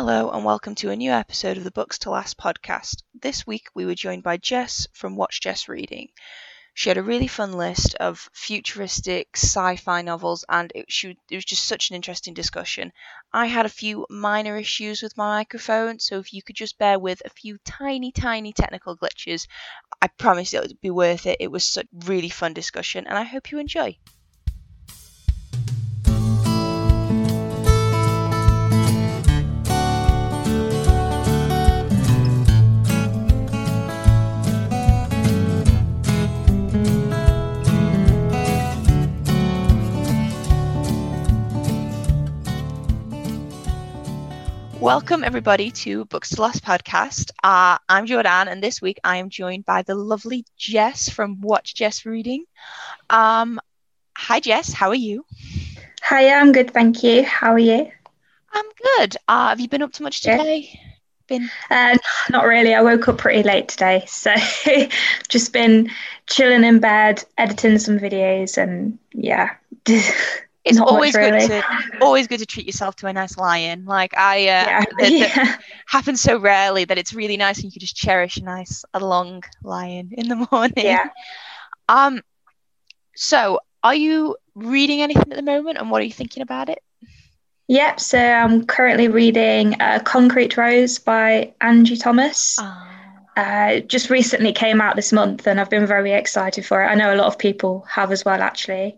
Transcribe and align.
Hello, 0.00 0.30
and 0.30 0.44
welcome 0.44 0.76
to 0.76 0.90
a 0.90 0.96
new 0.96 1.10
episode 1.10 1.56
of 1.56 1.64
the 1.64 1.72
Books 1.72 1.98
to 1.98 2.10
Last 2.10 2.38
podcast. 2.38 3.02
This 3.20 3.44
week 3.48 3.66
we 3.74 3.84
were 3.84 3.96
joined 3.96 4.22
by 4.22 4.36
Jess 4.36 4.86
from 4.92 5.16
Watch 5.16 5.40
Jess 5.40 5.68
Reading. 5.68 6.10
She 6.72 6.88
had 6.88 6.98
a 6.98 7.02
really 7.02 7.26
fun 7.26 7.54
list 7.54 7.96
of 7.96 8.30
futuristic 8.32 9.30
sci 9.34 9.74
fi 9.74 10.02
novels, 10.02 10.44
and 10.48 10.70
it, 10.72 10.84
she, 10.88 11.18
it 11.28 11.34
was 11.34 11.44
just 11.44 11.64
such 11.64 11.90
an 11.90 11.96
interesting 11.96 12.32
discussion. 12.32 12.92
I 13.32 13.46
had 13.46 13.66
a 13.66 13.68
few 13.68 14.06
minor 14.08 14.56
issues 14.56 15.02
with 15.02 15.16
my 15.16 15.38
microphone, 15.38 15.98
so 15.98 16.20
if 16.20 16.32
you 16.32 16.44
could 16.44 16.54
just 16.54 16.78
bear 16.78 17.00
with 17.00 17.20
a 17.24 17.30
few 17.30 17.58
tiny, 17.64 18.12
tiny 18.12 18.52
technical 18.52 18.96
glitches, 18.96 19.48
I 20.00 20.06
promise 20.06 20.54
it 20.54 20.60
would 20.60 20.80
be 20.80 20.90
worth 20.90 21.26
it. 21.26 21.38
It 21.40 21.50
was 21.50 21.64
such 21.64 21.86
a 21.86 22.06
really 22.06 22.30
fun 22.30 22.52
discussion, 22.52 23.08
and 23.08 23.18
I 23.18 23.24
hope 23.24 23.50
you 23.50 23.58
enjoy. 23.58 23.98
Welcome, 44.88 45.22
everybody, 45.22 45.70
to 45.70 46.06
Books 46.06 46.30
to 46.30 46.40
Last 46.40 46.64
podcast. 46.64 47.30
Uh, 47.44 47.76
I'm 47.90 48.06
Jordan, 48.06 48.48
and 48.48 48.62
this 48.62 48.80
week 48.80 48.98
I 49.04 49.18
am 49.18 49.28
joined 49.28 49.66
by 49.66 49.82
the 49.82 49.94
lovely 49.94 50.46
Jess 50.56 51.10
from 51.10 51.42
Watch 51.42 51.74
Jess 51.74 52.06
Reading. 52.06 52.46
Um, 53.10 53.60
hi, 54.16 54.40
Jess. 54.40 54.72
How 54.72 54.88
are 54.88 54.94
you? 54.94 55.26
Hi, 56.00 56.32
I'm 56.32 56.52
good, 56.52 56.70
thank 56.70 57.02
you. 57.02 57.22
How 57.22 57.52
are 57.52 57.58
you? 57.58 57.92
I'm 58.50 58.64
good. 58.96 59.14
Uh, 59.28 59.50
have 59.50 59.60
you 59.60 59.68
been 59.68 59.82
up 59.82 59.92
to 59.92 60.02
much 60.02 60.22
today? 60.22 60.70
Yeah. 60.72 60.80
Been? 61.26 61.50
Uh, 61.70 61.98
not 62.30 62.46
really. 62.46 62.74
I 62.74 62.80
woke 62.80 63.08
up 63.08 63.18
pretty 63.18 63.42
late 63.42 63.68
today, 63.68 64.04
so 64.06 64.34
just 65.28 65.52
been 65.52 65.90
chilling 66.28 66.64
in 66.64 66.80
bed, 66.80 67.22
editing 67.36 67.78
some 67.78 67.98
videos, 67.98 68.56
and 68.56 68.98
yeah. 69.12 69.50
it's 70.64 70.78
Not 70.78 70.88
always 70.88 71.14
good 71.14 71.32
really. 71.32 71.48
to 71.48 71.62
always 72.00 72.26
good 72.26 72.40
to 72.40 72.46
treat 72.46 72.66
yourself 72.66 72.96
to 72.96 73.06
a 73.06 73.12
nice 73.12 73.38
lion. 73.38 73.84
Like 73.86 74.16
I, 74.16 74.36
uh, 74.36 74.42
yeah. 74.42 74.84
That, 74.98 75.12
yeah. 75.12 75.56
happens 75.86 76.20
so 76.20 76.38
rarely 76.38 76.84
that 76.84 76.98
it's 76.98 77.14
really 77.14 77.36
nice, 77.36 77.56
and 77.58 77.64
you 77.64 77.70
can 77.70 77.80
just 77.80 77.96
cherish 77.96 78.36
a 78.36 78.44
nice 78.44 78.84
a 78.92 79.00
long 79.00 79.42
lion 79.62 80.10
in 80.12 80.28
the 80.28 80.46
morning. 80.52 80.84
Yeah. 80.84 81.08
Um. 81.88 82.22
So, 83.16 83.60
are 83.82 83.94
you 83.94 84.36
reading 84.54 85.00
anything 85.00 85.30
at 85.32 85.36
the 85.36 85.42
moment, 85.42 85.78
and 85.78 85.90
what 85.90 86.02
are 86.02 86.04
you 86.04 86.12
thinking 86.12 86.42
about 86.42 86.68
it? 86.68 86.82
Yep. 87.68 88.00
So 88.00 88.18
I'm 88.18 88.64
currently 88.64 89.08
reading 89.08 89.80
uh, 89.80 90.00
Concrete 90.04 90.56
Rose 90.56 90.98
by 90.98 91.52
Angie 91.60 91.98
Thomas. 91.98 92.56
Oh. 92.58 92.84
Uh, 93.36 93.80
just 93.80 94.10
recently 94.10 94.52
came 94.52 94.80
out 94.80 94.96
this 94.96 95.12
month, 95.12 95.46
and 95.46 95.60
I've 95.60 95.70
been 95.70 95.86
very 95.86 96.12
excited 96.12 96.66
for 96.66 96.82
it. 96.82 96.86
I 96.86 96.94
know 96.94 97.14
a 97.14 97.16
lot 97.16 97.28
of 97.28 97.38
people 97.38 97.86
have 97.88 98.10
as 98.10 98.24
well, 98.24 98.42
actually. 98.42 98.96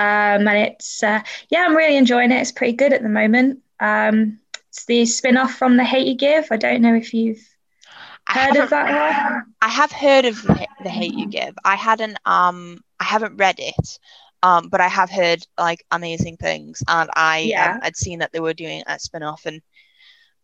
Um, 0.00 0.48
and 0.48 0.56
it's, 0.56 1.02
uh, 1.02 1.20
yeah, 1.50 1.66
I'm 1.66 1.76
really 1.76 1.98
enjoying 1.98 2.32
it. 2.32 2.40
It's 2.40 2.52
pretty 2.52 2.72
good 2.72 2.94
at 2.94 3.02
the 3.02 3.08
moment. 3.10 3.60
Um, 3.80 4.38
it's 4.70 4.86
the 4.86 5.04
spin 5.04 5.36
off 5.36 5.52
from 5.54 5.76
The 5.76 5.84
Hate 5.84 6.06
You 6.06 6.14
Give. 6.14 6.46
I 6.50 6.56
don't 6.56 6.80
know 6.80 6.94
if 6.94 7.12
you've 7.12 7.46
heard 8.26 8.56
of 8.56 8.70
that 8.70 8.86
one. 8.86 9.44
I 9.60 9.68
have 9.68 9.92
heard 9.92 10.24
of 10.24 10.40
the, 10.42 10.88
Hate 10.88 11.12
You 11.12 11.26
Give. 11.28 11.54
I 11.66 11.76
hadn't, 11.76 12.16
um, 12.24 12.82
I 12.98 13.04
haven't 13.04 13.36
read 13.36 13.56
it. 13.58 13.98
Um, 14.42 14.70
but 14.70 14.80
I 14.80 14.88
have 14.88 15.10
heard 15.10 15.46
like 15.58 15.84
amazing 15.90 16.38
things, 16.38 16.82
and 16.88 17.10
I 17.14 17.40
yeah. 17.40 17.74
um, 17.74 17.80
I'd 17.82 17.94
seen 17.94 18.20
that 18.20 18.32
they 18.32 18.40
were 18.40 18.54
doing 18.54 18.82
a 18.86 18.98
spin 18.98 19.22
off, 19.22 19.44
and 19.44 19.60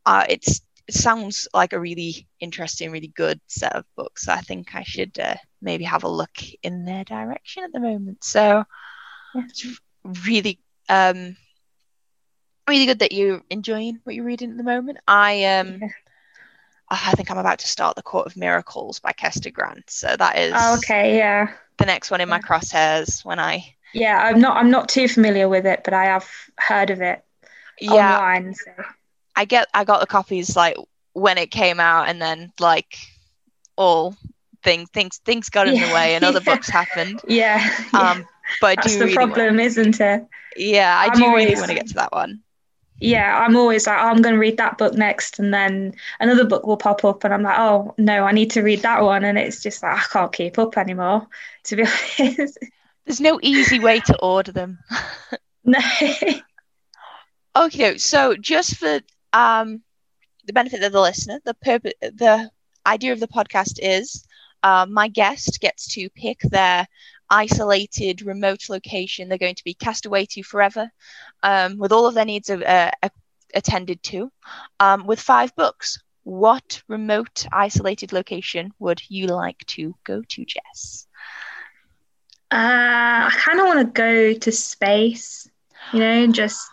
uh, 0.05 0.27
it's 0.29 0.61
it 0.87 0.95
sounds 0.95 1.49
like 1.55 1.73
a 1.73 1.81
really 1.81 2.29
interesting, 2.39 2.91
really 2.91 3.09
good 3.17 3.41
set 3.47 3.75
of 3.75 3.87
books. 3.97 4.29
I 4.29 4.43
think 4.43 4.75
I 4.75 4.83
should 4.83 5.19
uh, 5.19 5.37
maybe 5.63 5.85
have 5.85 6.05
a 6.05 6.11
look 6.11 6.37
in 6.63 6.85
their 6.85 7.05
direction 7.05 7.65
at 7.65 7.73
the 7.73 7.81
moment. 7.81 8.23
So 8.23 8.65
it's 9.49 9.81
really 10.25 10.59
um 10.89 11.37
really 12.69 12.87
good 12.87 13.01
that 13.01 13.13
you're 13.13 13.43
enjoying 13.51 14.01
what 14.05 14.15
you're 14.15 14.25
reading 14.25 14.51
at 14.51 14.57
the 14.57 14.63
moment. 14.63 14.99
I 15.07 15.45
um 15.45 15.79
yeah. 15.81 15.89
I 16.89 17.13
think 17.13 17.31
I'm 17.31 17.39
about 17.39 17.59
to 17.61 17.69
start 17.69 17.97
The 17.97 18.03
Court 18.03 18.27
of 18.27 18.37
Miracles 18.37 19.01
by 19.01 19.11
Kester 19.13 19.51
Grant. 19.51 19.91
So 19.91 20.15
that 20.17 20.39
is 20.39 20.53
oh, 20.57 20.77
okay, 20.77 21.17
yeah. 21.17 21.53
The 21.79 21.87
next 21.87 22.11
one 22.11 22.21
in 22.21 22.29
my 22.29 22.39
crosshairs 22.41 23.25
when 23.25 23.39
I 23.41 23.75
Yeah, 23.93 24.19
I'm 24.19 24.41
not 24.41 24.57
I'm 24.57 24.71
not 24.71 24.89
too 24.89 25.09
familiar 25.09 25.49
with 25.49 25.67
it, 25.67 25.83
but 25.85 25.95
I 25.95 26.05
have 26.05 26.29
heard 26.59 26.91
of 26.91 27.01
it 27.01 27.25
yeah, 27.81 28.17
online. 28.17 28.55
So. 28.55 28.73
I 29.35 29.45
get 29.45 29.69
I 29.75 29.85
got 29.85 30.01
the 30.01 30.07
copies 30.07 30.57
like 30.57 30.77
when 31.13 31.39
it 31.39 31.51
came 31.51 31.81
out 31.81 32.09
and 32.09 32.21
then 32.21 32.53
like 32.61 32.99
all 33.77 34.17
things 34.63 34.89
things 34.91 35.19
things 35.25 35.49
got 35.49 35.69
in 35.69 35.77
yeah. 35.77 35.89
the 35.89 35.95
way 35.95 36.15
and 36.15 36.25
other 36.25 36.41
books 36.45 36.69
happened. 36.69 37.21
Yeah. 37.27 37.69
Um 37.93 38.27
but 38.61 38.77
that's 38.77 38.95
the 38.97 39.05
really 39.05 39.15
problem, 39.15 39.57
want... 39.57 39.61
isn't 39.61 40.01
it? 40.01 40.27
Yeah, 40.57 40.99
I 40.99 41.07
I'm 41.07 41.19
do 41.19 41.25
always... 41.25 41.47
really 41.47 41.57
want 41.57 41.69
to 41.69 41.75
get 41.75 41.89
to 41.89 41.95
that 41.95 42.13
one. 42.13 42.43
Yeah, 42.99 43.45
I'm 43.45 43.57
always 43.57 43.87
like, 43.87 43.99
oh, 43.99 44.07
I'm 44.07 44.23
going 44.23 44.35
to 44.35 44.41
read 44.41 44.57
that 44.57 44.79
book 44.79 44.95
next, 44.95 45.39
and 45.39 45.53
then 45.53 45.95
another 46.19 46.45
book 46.45 46.67
will 46.67 46.79
pop 46.79 47.05
up, 47.05 47.25
and 47.25 47.35
I'm 47.35 47.43
like, 47.43 47.59
oh 47.59 47.95
no, 47.99 48.25
I 48.25 48.33
need 48.33 48.51
to 48.53 48.63
read 48.63 48.81
that 48.83 49.03
one, 49.03 49.25
and 49.25 49.37
it's 49.37 49.63
just 49.63 49.83
like 49.83 49.99
I 49.99 50.03
can't 50.11 50.33
keep 50.33 50.59
up 50.59 50.79
anymore. 50.79 51.27
To 51.65 51.77
be 51.77 51.83
honest, 52.19 52.59
there's 53.05 53.21
no 53.21 53.39
easy 53.43 53.79
way 53.79 54.01
to 54.01 54.19
order 54.21 54.53
them. 54.53 54.79
no. 55.65 55.79
okay, 57.57 57.99
so 57.99 58.35
just 58.35 58.77
for 58.77 59.01
um 59.35 59.83
the 60.47 60.55
benefit 60.55 60.83
of 60.83 60.93
the 60.93 61.01
listener, 61.01 61.41
the 61.45 61.55
purpose, 61.55 61.93
the 62.01 62.51
idea 62.87 63.13
of 63.13 63.21
the 63.21 63.29
podcast 63.29 63.79
is 63.79 64.25
uh, 64.63 64.87
my 64.89 65.09
guest 65.09 65.61
gets 65.61 65.95
to 65.95 66.09
pick 66.11 66.41
their 66.41 66.87
isolated, 67.31 68.23
remote 68.23 68.69
location 68.69 69.29
they're 69.29 69.39
going 69.39 69.55
to 69.55 69.65
be 69.65 69.75
cast 69.75 70.07
away 70.07 70.27
to 70.27 70.43
forever, 70.43 70.91
um, 71.43 71.79
with 71.79 71.93
all 71.93 72.07
of 72.07 72.15
their 72.15 72.25
needs 72.25 72.51
uh, 72.51 72.91
attended 73.55 74.03
to, 74.05 74.31
um, 74.81 75.07
with 75.07 75.21
five 75.21 75.55
books. 75.57 75.99
What 76.25 76.83
remote, 76.89 77.47
isolated 77.53 78.13
location 78.13 78.73
would 78.79 79.01
you 79.09 79.29
like 79.29 79.65
to 79.69 79.95
go 80.05 80.23
to, 80.29 80.45
Jess? 80.45 81.07
Uh, 82.51 83.27
I 83.27 83.33
kind 83.37 83.61
of 83.61 83.67
want 83.67 83.79
to 83.81 83.93
go 83.93 84.33
to 84.33 84.53
space, 84.53 85.49
you 85.93 86.01
know, 86.01 86.27
just 86.29 86.69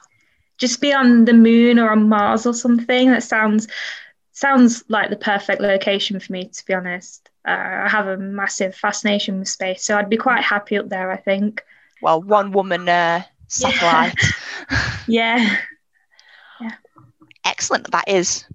just 0.57 0.81
be 0.81 0.93
on 0.93 1.25
the 1.25 1.33
moon 1.33 1.79
or 1.79 1.91
on 1.91 2.09
Mars 2.09 2.45
or 2.45 2.53
something. 2.53 3.11
That 3.11 3.23
sounds 3.23 3.67
sounds 4.31 4.83
like 4.87 5.09
the 5.09 5.15
perfect 5.15 5.61
location 5.61 6.19
for 6.19 6.31
me, 6.31 6.47
to 6.47 6.65
be 6.65 6.73
honest. 6.73 7.29
Uh, 7.45 7.85
I 7.85 7.89
have 7.89 8.07
a 8.07 8.17
massive 8.17 8.75
fascination 8.75 9.39
with 9.39 9.49
space, 9.49 9.83
so 9.83 9.97
I'd 9.97 10.09
be 10.09 10.17
quite 10.17 10.43
happy 10.43 10.77
up 10.77 10.89
there. 10.89 11.11
I 11.11 11.17
think. 11.17 11.63
Well, 12.01 12.21
one 12.21 12.51
woman 12.51 12.87
uh, 12.89 13.23
satellite. 13.47 14.15
Yeah. 15.07 15.57
yeah. 16.61 16.71
Excellent. 17.43 17.91
That 17.91 18.07
is 18.07 18.45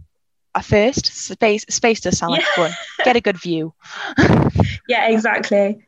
a 0.54 0.62
first. 0.62 1.06
Space 1.06 1.64
space 1.68 2.00
does 2.00 2.18
sound 2.18 2.32
like 2.32 2.42
fun. 2.42 2.72
Get 3.04 3.16
a 3.16 3.20
good 3.20 3.38
view. 3.40 3.74
yeah, 4.88 5.08
exactly. 5.08 5.86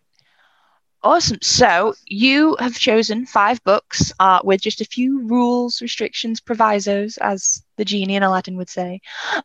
Awesome. 1.03 1.38
So 1.41 1.94
you 2.06 2.56
have 2.61 2.75
chosen 2.75 3.25
five 3.25 3.65
books 3.65 4.12
uh, 4.21 4.41
with 4.44 4.61
just 4.61 4.82
a 4.82 4.84
few 4.84 5.27
rules, 5.27 5.81
restrictions, 5.81 6.41
provisos, 6.41 7.17
as 7.17 7.62
the 7.77 7.87
genie 7.87 8.17
in 8.17 8.22
Aladdin 8.22 8.59
would 8.59 8.69
say. 8.69 9.00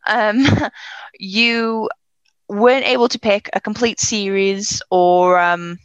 Um, 0.06 0.46
you 1.18 1.88
weren't 2.48 2.86
able 2.86 3.08
to 3.08 3.18
pick 3.18 3.48
a 3.52 3.60
complete 3.60 4.00
series 4.00 4.82
or 4.90 5.38
um, 5.38 5.78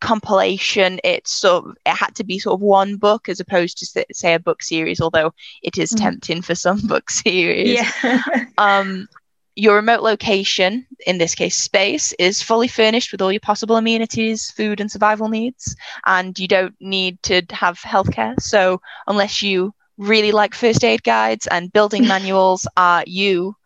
compilation. 0.00 1.00
It's 1.04 1.32
sort 1.32 1.64
of, 1.64 1.76
it 1.86 1.94
had 1.94 2.14
to 2.16 2.24
be 2.24 2.38
sort 2.38 2.54
of 2.54 2.60
one 2.60 2.96
book 2.96 3.28
as 3.28 3.40
opposed 3.40 3.78
to 3.78 4.04
say 4.12 4.34
a 4.34 4.40
book 4.40 4.62
series, 4.62 5.00
although 5.00 5.32
it 5.62 5.78
is 5.78 5.92
mm. 5.92 5.98
tempting 5.98 6.42
for 6.42 6.54
some 6.54 6.80
book 6.86 7.10
series. 7.10 7.80
Yeah. 8.02 8.20
um, 8.58 9.08
your 9.56 9.76
remote 9.76 10.02
location, 10.02 10.86
in 11.06 11.16
this 11.16 11.34
case 11.34 11.56
space, 11.56 12.12
is 12.18 12.42
fully 12.42 12.68
furnished 12.68 13.10
with 13.10 13.22
all 13.22 13.32
your 13.32 13.40
possible 13.40 13.76
amenities, 13.76 14.50
food, 14.50 14.80
and 14.80 14.92
survival 14.92 15.28
needs, 15.28 15.74
and 16.04 16.38
you 16.38 16.46
don't 16.46 16.74
need 16.78 17.22
to 17.22 17.42
have 17.50 17.78
healthcare. 17.80 18.38
So, 18.38 18.82
unless 19.06 19.40
you 19.40 19.72
really 19.96 20.30
like 20.30 20.54
first 20.54 20.84
aid 20.84 21.02
guides 21.02 21.46
and 21.46 21.72
building 21.72 22.06
manuals, 22.08 22.68
are 22.76 23.02
you 23.06 23.56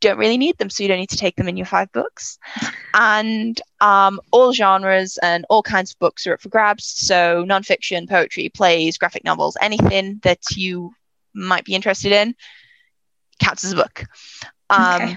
don't 0.00 0.18
really 0.18 0.38
need 0.38 0.56
them, 0.58 0.70
so 0.70 0.82
you 0.82 0.88
don't 0.88 0.98
need 0.98 1.10
to 1.10 1.16
take 1.16 1.36
them 1.36 1.48
in 1.48 1.56
your 1.56 1.66
five 1.66 1.90
books. 1.92 2.38
And 2.94 3.60
um, 3.80 4.18
all 4.32 4.52
genres 4.52 5.18
and 5.22 5.46
all 5.48 5.62
kinds 5.62 5.92
of 5.92 5.98
books 6.00 6.26
are 6.26 6.32
up 6.32 6.40
for 6.40 6.48
grabs. 6.48 6.84
So, 6.84 7.44
nonfiction, 7.44 8.08
poetry, 8.08 8.48
plays, 8.48 8.98
graphic 8.98 9.22
novels, 9.22 9.56
anything 9.60 10.18
that 10.24 10.40
you 10.56 10.90
might 11.32 11.64
be 11.64 11.76
interested 11.76 12.10
in 12.10 12.34
counts 13.38 13.64
as 13.64 13.72
a 13.72 13.76
book. 13.76 14.04
Um, 14.70 15.02
okay. 15.02 15.16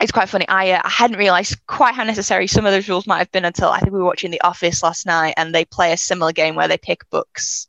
It's 0.00 0.12
quite 0.12 0.28
funny. 0.28 0.46
I, 0.48 0.72
uh, 0.72 0.82
I 0.84 0.90
hadn't 0.90 1.16
realized 1.18 1.56
quite 1.66 1.94
how 1.94 2.04
necessary 2.04 2.46
some 2.46 2.66
of 2.66 2.72
those 2.72 2.88
rules 2.88 3.06
might 3.06 3.18
have 3.18 3.32
been 3.32 3.44
until 3.44 3.70
I 3.70 3.78
think 3.78 3.92
we 3.92 3.98
were 3.98 4.04
watching 4.04 4.30
The 4.30 4.42
Office 4.42 4.82
last 4.82 5.06
night, 5.06 5.34
and 5.36 5.54
they 5.54 5.64
play 5.64 5.92
a 5.92 5.96
similar 5.96 6.32
game 6.32 6.54
where 6.54 6.68
they 6.68 6.76
pick 6.76 7.08
books 7.10 7.66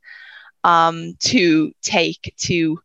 um, 0.64 1.16
to 1.20 1.72
take 1.82 2.34
to 2.40 2.80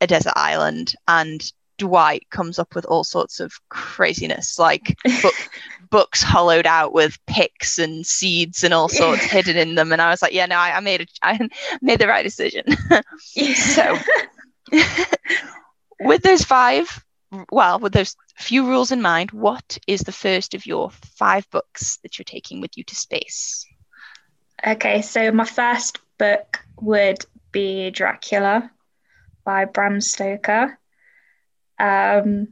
a 0.00 0.06
desert 0.06 0.34
island 0.36 0.94
and 1.06 1.52
Dwight 1.82 2.30
comes 2.30 2.60
up 2.60 2.76
with 2.76 2.84
all 2.84 3.02
sorts 3.02 3.40
of 3.40 3.52
craziness, 3.68 4.56
like 4.56 4.96
book, 5.22 5.34
books 5.90 6.22
hollowed 6.22 6.64
out 6.64 6.92
with 6.92 7.18
picks 7.26 7.76
and 7.76 8.06
seeds 8.06 8.62
and 8.62 8.72
all 8.72 8.88
sorts 8.88 9.24
hidden 9.24 9.56
in 9.56 9.74
them. 9.74 9.90
And 9.90 10.00
I 10.00 10.10
was 10.10 10.22
like, 10.22 10.32
yeah, 10.32 10.46
no, 10.46 10.54
I, 10.54 10.76
I 10.76 10.80
made 10.80 11.00
a, 11.00 11.06
I 11.22 11.48
made 11.80 11.98
the 11.98 12.06
right 12.06 12.22
decision. 12.22 12.66
so, 13.56 13.98
with 16.00 16.22
those 16.22 16.44
five, 16.44 17.04
well, 17.50 17.80
with 17.80 17.92
those 17.92 18.14
few 18.38 18.64
rules 18.64 18.92
in 18.92 19.02
mind, 19.02 19.32
what 19.32 19.76
is 19.88 20.02
the 20.02 20.12
first 20.12 20.54
of 20.54 20.64
your 20.64 20.92
five 21.16 21.50
books 21.50 21.96
that 22.04 22.16
you're 22.16 22.24
taking 22.24 22.60
with 22.60 22.78
you 22.78 22.84
to 22.84 22.94
space? 22.94 23.66
Okay, 24.64 25.02
so 25.02 25.32
my 25.32 25.46
first 25.46 25.98
book 26.16 26.60
would 26.80 27.26
be 27.50 27.90
Dracula 27.90 28.70
by 29.44 29.64
Bram 29.64 30.00
Stoker. 30.00 30.78
Um, 31.82 32.48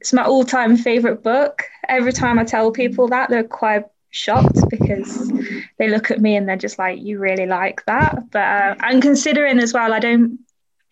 it's 0.00 0.12
my 0.12 0.24
all-time 0.24 0.76
favorite 0.76 1.22
book. 1.22 1.64
Every 1.88 2.12
time 2.12 2.38
I 2.38 2.44
tell 2.44 2.70
people 2.70 3.08
that, 3.08 3.28
they're 3.28 3.42
quite 3.42 3.84
shocked 4.10 4.58
because 4.70 5.30
they 5.78 5.88
look 5.88 6.10
at 6.10 6.20
me 6.20 6.36
and 6.36 6.48
they're 6.48 6.56
just 6.56 6.78
like, 6.78 7.00
"You 7.00 7.18
really 7.18 7.46
like 7.46 7.84
that?" 7.86 8.30
But 8.30 8.38
uh, 8.38 8.74
I'm 8.80 9.00
considering 9.00 9.58
as 9.58 9.74
well. 9.74 9.92
I 9.92 9.98
don't 9.98 10.38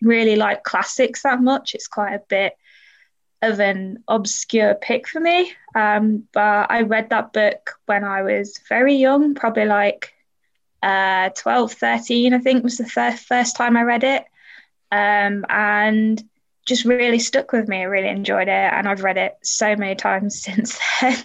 really 0.01 0.35
like 0.35 0.63
classics 0.63 1.23
that 1.23 1.41
much. 1.41 1.73
It's 1.73 1.87
quite 1.87 2.13
a 2.13 2.23
bit 2.27 2.57
of 3.41 3.59
an 3.59 4.03
obscure 4.07 4.75
pick 4.75 5.07
for 5.07 5.19
me. 5.19 5.51
Um, 5.73 6.27
but 6.33 6.69
I 6.69 6.81
read 6.81 7.09
that 7.09 7.33
book 7.33 7.79
when 7.85 8.03
I 8.03 8.23
was 8.23 8.59
very 8.67 8.95
young, 8.95 9.35
probably 9.35 9.65
like 9.65 10.13
uh, 10.83 11.29
12, 11.29 11.73
13, 11.73 12.33
I 12.33 12.39
think 12.39 12.63
was 12.63 12.77
the 12.77 12.85
first, 12.85 13.25
first 13.25 13.55
time 13.55 13.77
I 13.77 13.83
read 13.83 14.03
it. 14.03 14.25
Um, 14.91 15.45
and 15.49 16.23
just 16.67 16.85
really 16.85 17.19
stuck 17.19 17.51
with 17.51 17.67
me. 17.67 17.79
I 17.79 17.83
really 17.83 18.09
enjoyed 18.09 18.47
it, 18.47 18.73
and 18.73 18.87
I've 18.87 19.03
read 19.03 19.17
it 19.17 19.37
so 19.41 19.75
many 19.75 19.95
times 19.95 20.41
since 20.43 20.79
then. 21.01 21.17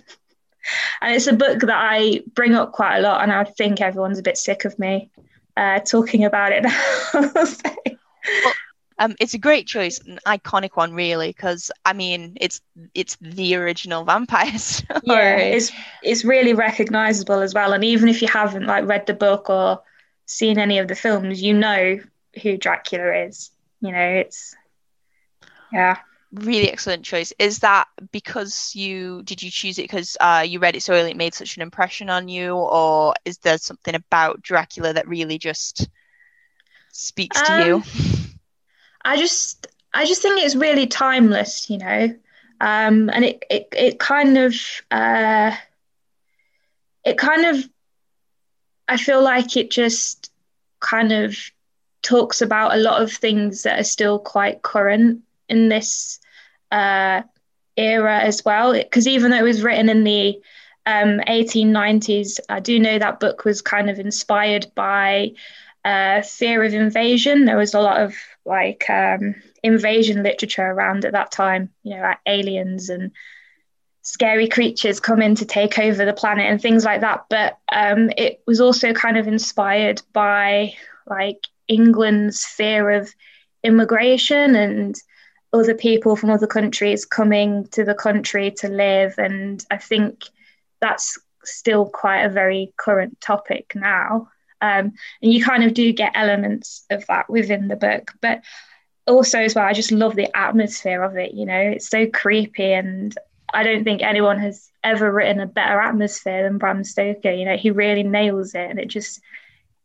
and 1.01 1.15
it's 1.15 1.27
a 1.27 1.33
book 1.33 1.61
that 1.61 1.71
I 1.71 2.23
bring 2.35 2.55
up 2.55 2.73
quite 2.73 2.99
a 2.99 3.03
lot, 3.03 3.23
and 3.23 3.33
I 3.33 3.45
think 3.45 3.81
everyone's 3.81 4.19
a 4.19 4.23
bit 4.23 4.39
sick 4.39 4.65
of 4.65 4.79
me 4.79 5.11
uh, 5.57 5.81
talking 5.81 6.25
about 6.25 6.53
it 6.53 6.65
well, 7.15 8.55
um, 8.99 9.17
it's 9.19 9.35
a 9.35 9.39
great 9.39 9.67
choice, 9.67 9.99
an 10.01 10.21
iconic 10.27 10.77
one, 10.77 10.95
really, 10.95 11.29
because 11.29 11.71
I 11.85 11.93
mean, 11.93 12.37
it's 12.41 12.61
it's 12.95 13.17
the 13.21 13.57
original 13.57 14.05
vampire 14.05 14.57
story. 14.59 15.01
Yeah, 15.03 15.37
it's 15.39 15.73
it's 16.03 16.25
really 16.25 16.55
recognizable 16.55 17.41
as 17.41 17.53
well, 17.53 17.73
and 17.73 17.85
even 17.85 18.09
if 18.09 18.23
you 18.23 18.29
haven't 18.29 18.67
like 18.67 18.87
read 18.87 19.07
the 19.07 19.15
book 19.15 19.51
or 19.51 19.83
seen 20.27 20.59
any 20.59 20.79
of 20.79 20.89
the 20.89 20.95
films, 20.95 21.43
you 21.43 21.53
know 21.55 21.99
who 22.43 22.57
Dracula 22.57 23.27
is. 23.27 23.51
You 23.81 23.93
know, 23.93 24.09
it's 24.09 24.55
yeah. 25.73 25.99
Really 26.33 26.71
excellent 26.71 27.05
choice. 27.05 27.33
Is 27.39 27.59
that 27.59 27.89
because 28.11 28.75
you 28.75 29.23
did 29.23 29.43
you 29.43 29.51
choose 29.51 29.79
it 29.79 29.83
because 29.83 30.17
uh, 30.21 30.45
you 30.47 30.61
read 30.61 30.77
it 30.77 30.83
so 30.83 30.95
early 30.95 31.11
it 31.11 31.17
made 31.17 31.35
such 31.35 31.57
an 31.57 31.63
impression 31.63 32.09
on 32.09 32.29
you, 32.29 32.55
or 32.55 33.15
is 33.25 33.39
there 33.39 33.59
something 33.59 33.95
about 33.95 34.41
Dracula 34.41 34.95
that 34.95 35.07
really 35.07 35.39
just 35.39 35.89
speaks 36.93 37.39
um, 37.39 37.47
to 37.47 37.67
you? 37.67 37.75
Um, 37.77 37.83
I 39.05 39.17
just 39.19 39.67
I 39.93 40.07
just 40.07 40.23
think 40.23 40.41
it's 40.41 40.55
really 40.55 40.87
timeless, 40.87 41.69
you 41.69 41.77
know, 41.77 42.15
um, 42.61 43.11
and 43.11 43.25
it 43.25 43.45
it 43.51 43.69
it 43.73 43.99
kind 43.99 44.39
of 44.39 44.55
uh, 44.91 45.55
it 47.05 47.19
kind 47.19 47.45
of 47.45 47.69
I 48.89 48.97
feel 48.97 49.23
like 49.23 49.57
it 49.57 49.71
just 49.71 50.31
kind 50.81 51.13
of 51.13 51.37
talks 52.03 52.43
about 52.43 52.75
a 52.75 52.79
lot 52.79 53.03
of 53.03 53.13
things 53.13 53.63
that 53.63 53.79
are 53.79 53.85
still 53.85 54.19
quite 54.19 54.63
current 54.63 55.23
in 55.49 55.69
this 55.69 56.21
uh, 56.71 57.23
era 57.77 58.19
as 58.21 58.45
well. 58.45 58.73
Because 58.73 59.07
even 59.07 59.31
though 59.31 59.39
it 59.39 59.43
was 59.43 59.63
written 59.63 59.89
in 59.89 60.05
the 60.05 60.41
um, 60.87 61.21
1890s, 61.29 62.41
I 62.49 62.61
do 62.61 62.79
know 62.79 62.99
that 62.99 63.21
book 63.21 63.45
was 63.45 63.63
kind 63.63 63.89
of 63.91 63.99
inspired 63.99 64.67
by 64.75 65.33
uh, 65.85 66.23
fear 66.23 66.63
of 66.65 66.75
invasion. 66.75 67.45
There 67.45 67.57
was 67.57 67.75
a 67.75 67.81
lot 67.81 68.01
of 68.01 68.15
like 68.45 68.89
um, 68.89 69.35
invasion 69.63 70.23
literature 70.23 70.67
around 70.67 71.05
at 71.05 71.13
that 71.13 71.31
time, 71.31 71.71
you 71.83 71.97
know, 71.97 72.03
like 72.03 72.19
aliens 72.27 72.89
and 72.89 73.13
scary 74.03 74.49
creatures 74.49 74.99
coming 74.99 75.35
to 75.37 75.47
take 75.47 75.79
over 75.79 76.05
the 76.05 76.13
planet 76.13 76.47
and 76.47 76.61
things 76.61 76.85
like 76.85 77.01
that. 77.01 77.25
But 77.31 77.59
um, 77.73 78.11
it 78.17 78.43
was 78.47 78.61
also 78.61 78.93
kind 78.93 79.17
of 79.17 79.29
inspired 79.29 80.03
by 80.13 80.75
like 81.07 81.47
England's 81.69 82.45
fear 82.45 82.91
of 82.91 83.09
immigration 83.63 84.57
and 84.57 84.97
other 85.53 85.75
people 85.75 86.17
from 86.17 86.31
other 86.31 86.47
countries 86.47 87.05
coming 87.05 87.67
to 87.69 87.85
the 87.85 87.95
country 87.95 88.51
to 88.51 88.69
live. 88.69 89.15
And 89.19 89.65
I 89.71 89.77
think 89.77 90.25
that's 90.81 91.19
still 91.45 91.87
quite 91.87 92.23
a 92.23 92.31
very 92.31 92.73
current 92.77 93.21
topic 93.21 93.73
now. 93.75 94.29
Um, 94.61 94.93
and 95.21 95.33
you 95.33 95.45
kind 95.45 95.65
of 95.65 95.75
do 95.75 95.93
get 95.93 96.13
elements 96.15 96.85
of 96.91 97.05
that 97.07 97.29
within 97.29 97.69
the 97.69 97.77
book. 97.77 98.13
But 98.21 98.43
also, 99.07 99.41
as 99.41 99.55
well, 99.55 99.67
I 99.67 99.73
just 99.73 99.93
love 99.93 100.15
the 100.15 100.35
atmosphere 100.37 101.03
of 101.03 101.17
it. 101.17 101.35
You 101.35 101.45
know, 101.45 101.59
it's 101.59 101.89
so 101.89 102.07
creepy. 102.07 102.73
And 102.73 103.15
I 103.53 103.63
don't 103.63 103.85
think 103.85 104.03
anyone 104.03 104.39
has 104.39 104.71
ever 104.83 105.11
written 105.11 105.41
a 105.41 105.47
better 105.47 105.81
atmosphere 105.81 106.45
than 106.45 106.59
Bram 106.59 106.85
Stoker. 106.85 107.33
You 107.33 107.45
know, 107.45 107.57
he 107.57 107.71
really 107.71 108.05
nails 108.05 108.55
it. 108.55 108.71
And 108.71 108.79
it 108.79 108.89
just, 108.89 109.21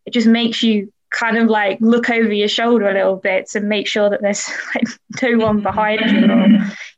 it 0.05 0.11
just 0.13 0.27
makes 0.27 0.63
you 0.63 0.93
kind 1.09 1.37
of 1.37 1.47
like 1.47 1.79
look 1.79 2.09
over 2.09 2.33
your 2.33 2.47
shoulder 2.47 2.87
a 2.89 2.93
little 2.93 3.15
bit 3.15 3.49
to 3.49 3.59
make 3.59 3.87
sure 3.87 4.09
that 4.09 4.21
there's 4.21 4.49
like 4.75 4.87
no 5.21 5.45
one 5.45 5.61
behind 5.61 6.01
you 6.11 6.31
or 6.31 6.47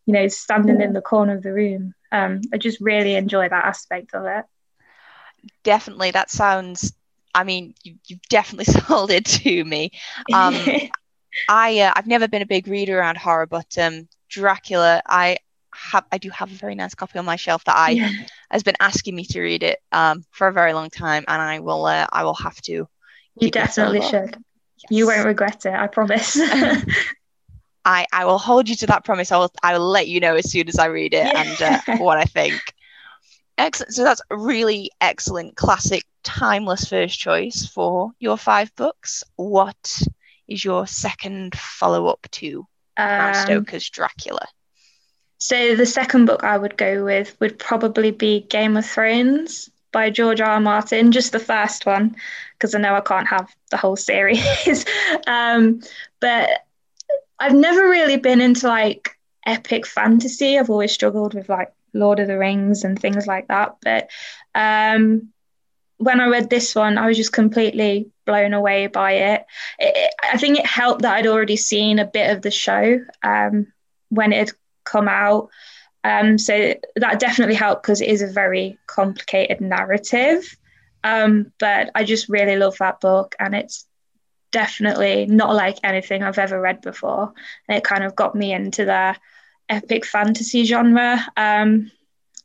you 0.06 0.13
know 0.13 0.27
standing 0.27 0.81
in 0.81 0.94
the 0.94 1.01
corner 1.01 1.35
of 1.35 1.44
the 1.44 1.53
room. 1.53 1.94
Um, 2.11 2.41
i 2.53 2.57
just 2.57 2.81
really 2.81 3.15
enjoy 3.15 3.47
that 3.47 3.65
aspect 3.65 4.15
of 4.15 4.25
it. 4.25 4.45
Definitely. 5.63 6.11
That 6.11 6.29
sounds 6.29 6.94
i 7.35 7.44
mean 7.44 7.75
you, 7.83 7.95
you've 8.07 8.21
definitely 8.29 8.73
sold 8.88 9.11
it 9.11 9.25
to 9.25 9.63
me. 9.63 9.91
Um, 10.33 10.56
i 11.47 11.79
uh, 11.79 11.94
i've 11.95 12.07
never 12.07 12.27
been 12.27 12.41
a 12.41 12.47
big 12.47 12.67
reader 12.67 12.97
around 13.00 13.17
horror 13.17 13.45
but 13.45 13.77
um, 13.77 14.07
dracula 14.29 15.01
i 15.06 15.38
have 15.71 16.03
i 16.11 16.17
do 16.17 16.29
have 16.31 16.51
a 16.51 16.56
very 16.56 16.75
nice 16.75 16.95
copy 16.95 17.19
on 17.19 17.25
my 17.25 17.35
shelf 17.35 17.63
that 17.65 17.77
i 17.77 17.91
yeah. 17.91 18.09
has 18.50 18.63
been 18.63 18.75
asking 18.79 19.15
me 19.15 19.23
to 19.23 19.39
read 19.39 19.61
it 19.61 19.79
um, 19.91 20.23
for 20.31 20.47
a 20.47 20.53
very 20.53 20.73
long 20.73 20.89
time 20.89 21.23
and 21.27 21.41
i 21.41 21.59
will 21.59 21.85
uh, 21.85 22.07
i 22.11 22.23
will 22.23 22.33
have 22.33 22.59
to 22.61 22.88
you 23.39 23.51
definitely 23.51 24.01
should. 24.01 24.38
Yes. 24.77 24.91
You 24.91 25.07
won't 25.07 25.25
regret 25.25 25.65
it, 25.65 25.74
I 25.74 25.88
promise. 25.88 26.39
I, 27.86 28.06
I 28.13 28.25
will 28.25 28.38
hold 28.38 28.69
you 28.69 28.75
to 28.77 28.88
that 28.88 29.06
promise. 29.06 29.31
I 29.31 29.38
will 29.38 29.51
I 29.63 29.77
will 29.77 29.89
let 29.89 30.07
you 30.07 30.19
know 30.19 30.35
as 30.35 30.52
soon 30.52 30.68
as 30.68 30.78
I 30.78 30.85
read 30.85 31.14
it 31.14 31.25
yeah. 31.25 31.44
and 31.44 31.61
uh, 31.90 31.97
what 32.04 32.18
I 32.18 32.25
think. 32.25 32.61
Excellent. 33.57 33.94
So 33.94 34.04
that's 34.04 34.21
a 34.30 34.37
really 34.37 34.92
excellent, 35.02 35.56
classic, 35.56 36.04
timeless 36.23 36.87
first 36.87 37.19
choice 37.19 37.66
for 37.66 38.11
your 38.19 38.37
five 38.37 38.73
books. 38.75 39.23
What 39.35 40.02
is 40.47 40.64
your 40.64 40.87
second 40.87 41.57
follow 41.57 42.07
up 42.07 42.28
to 42.31 42.66
um, 42.97 43.33
Stoker's 43.33 43.90
Dracula? 43.90 44.45
So 45.40 45.75
the 45.75 45.85
second 45.85 46.25
book 46.25 46.44
I 46.44 46.57
would 46.57 46.78
go 46.78 47.04
with 47.04 47.35
would 47.40 47.59
probably 47.59 48.11
be 48.11 48.42
Game 48.42 48.78
of 48.78 48.85
Thrones 48.85 49.69
by 49.92 50.09
George 50.09 50.42
R. 50.42 50.52
R. 50.52 50.59
Martin, 50.59 51.11
just 51.11 51.31
the 51.31 51.40
first 51.40 51.85
one, 51.85 52.16
because 52.59 52.75
I 52.75 52.80
know 52.80 52.94
I 52.94 53.01
can't 53.01 53.28
have 53.28 53.56
the 53.71 53.78
whole 53.78 53.95
series. 53.95 54.85
um, 55.28 55.81
but 56.19 56.66
I've 57.39 57.56
never 57.56 57.89
really 57.89 58.18
been 58.18 58.42
into 58.42 58.68
like 58.68 59.18
epic 59.45 59.87
fantasy. 59.87 60.59
I've 60.59 60.69
always 60.69 60.92
struggled 60.92 61.33
with 61.33 61.47
like 61.47 61.71
Lord 61.94 62.19
of 62.19 62.28
the 62.28 62.37
Rings 62.37 62.83
and 62.83 62.99
things 62.99 63.25
like 63.25 63.47
that. 63.47 63.78
But 63.81 64.09
um, 64.54 65.30
when 65.97 66.19
I 66.19 66.28
read 66.28 66.49
this 66.49 66.75
one, 66.75 66.97
I 66.97 67.07
was 67.07 67.18
just 67.18 67.33
completely 67.33 68.11
blown 68.25 68.54
away 68.54 68.87
by 68.87 69.13
it. 69.13 69.45
it, 69.80 69.94
it 69.95 70.13
I 70.21 70.37
think 70.37 70.59
it 70.59 70.66
helped 70.66 71.04
that 71.04 71.16
I'd 71.16 71.28
already 71.28 71.57
seen 71.57 71.99
a 71.99 72.06
bit 72.06 72.30
of 72.30 72.42
the 72.42 72.51
show 72.51 72.99
um, 73.23 73.68
when 74.09 74.33
it 74.33 74.39
had 74.39 74.51
come 74.83 75.07
out. 75.07 75.49
Um, 76.04 76.37
so 76.37 76.73
that 76.95 77.19
definitely 77.19 77.56
helped 77.56 77.83
because 77.83 78.01
it 78.01 78.09
is 78.09 78.21
a 78.21 78.28
very 78.28 78.78
complicated 78.87 79.61
narrative. 79.61 80.56
Um, 81.03 81.51
but 81.59 81.91
I 81.95 82.03
just 82.03 82.29
really 82.29 82.57
love 82.57 82.77
that 82.79 82.99
book, 82.99 83.35
and 83.39 83.56
it's 83.56 83.85
definitely 84.51 85.25
not 85.27 85.56
like 85.56 85.77
anything 85.83 86.23
I've 86.23 86.39
ever 86.39 86.59
read 86.59 86.81
before. 86.81 87.33
And 87.68 87.77
it 87.77 87.83
kind 87.83 88.03
of 88.03 88.15
got 88.15 88.35
me 88.35 88.53
into 88.53 88.85
the 88.85 89.15
epic 89.69 90.06
fantasy 90.06 90.65
genre. 90.65 91.25
Um, 91.37 91.91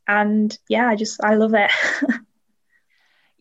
and 0.06 0.56
yeah, 0.68 0.88
I 0.88 0.96
just 0.96 1.22
I 1.24 1.34
love 1.34 1.54
it. 1.54 1.70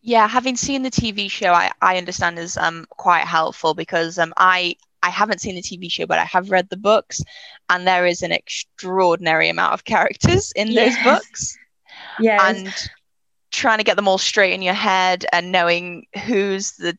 yeah, 0.02 0.26
having 0.26 0.56
seen 0.56 0.82
the 0.82 0.90
TV 0.90 1.30
show, 1.30 1.52
I, 1.52 1.70
I 1.80 1.98
understand 1.98 2.38
is 2.38 2.56
um 2.56 2.86
quite 2.90 3.24
helpful 3.24 3.74
because 3.74 4.18
um 4.18 4.32
I 4.36 4.76
I 5.02 5.10
haven't 5.10 5.42
seen 5.42 5.54
the 5.54 5.62
TV 5.62 5.90
show, 5.90 6.06
but 6.06 6.18
I 6.18 6.24
have 6.24 6.50
read 6.50 6.70
the 6.70 6.78
books, 6.78 7.22
and 7.68 7.86
there 7.86 8.06
is 8.06 8.22
an 8.22 8.32
extraordinary 8.32 9.50
amount 9.50 9.74
of 9.74 9.84
characters 9.84 10.52
in 10.56 10.68
yes. 10.68 10.96
those 10.96 11.04
books. 11.04 11.58
Yeah. 12.18 12.48
And 12.48 12.74
trying 13.54 13.78
to 13.78 13.84
get 13.84 13.96
them 13.96 14.08
all 14.08 14.18
straight 14.18 14.52
in 14.52 14.62
your 14.62 14.74
head 14.74 15.24
and 15.32 15.52
knowing 15.52 16.06
who's 16.24 16.72
the 16.72 16.96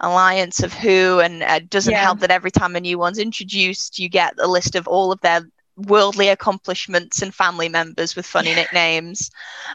alliance 0.00 0.62
of 0.62 0.72
who, 0.72 1.20
and 1.20 1.42
uh, 1.42 1.60
doesn't 1.68 1.92
yeah. 1.92 2.02
help 2.02 2.20
that 2.20 2.30
every 2.30 2.50
time 2.50 2.76
a 2.76 2.80
new 2.80 2.98
one's 2.98 3.18
introduced, 3.18 3.98
you 3.98 4.08
get 4.08 4.34
a 4.38 4.46
list 4.46 4.74
of 4.76 4.86
all 4.86 5.10
of 5.12 5.20
their 5.20 5.42
worldly 5.76 6.28
accomplishments 6.28 7.22
and 7.22 7.34
family 7.34 7.68
members 7.68 8.16
with 8.16 8.26
funny 8.26 8.54
nicknames. 8.54 9.30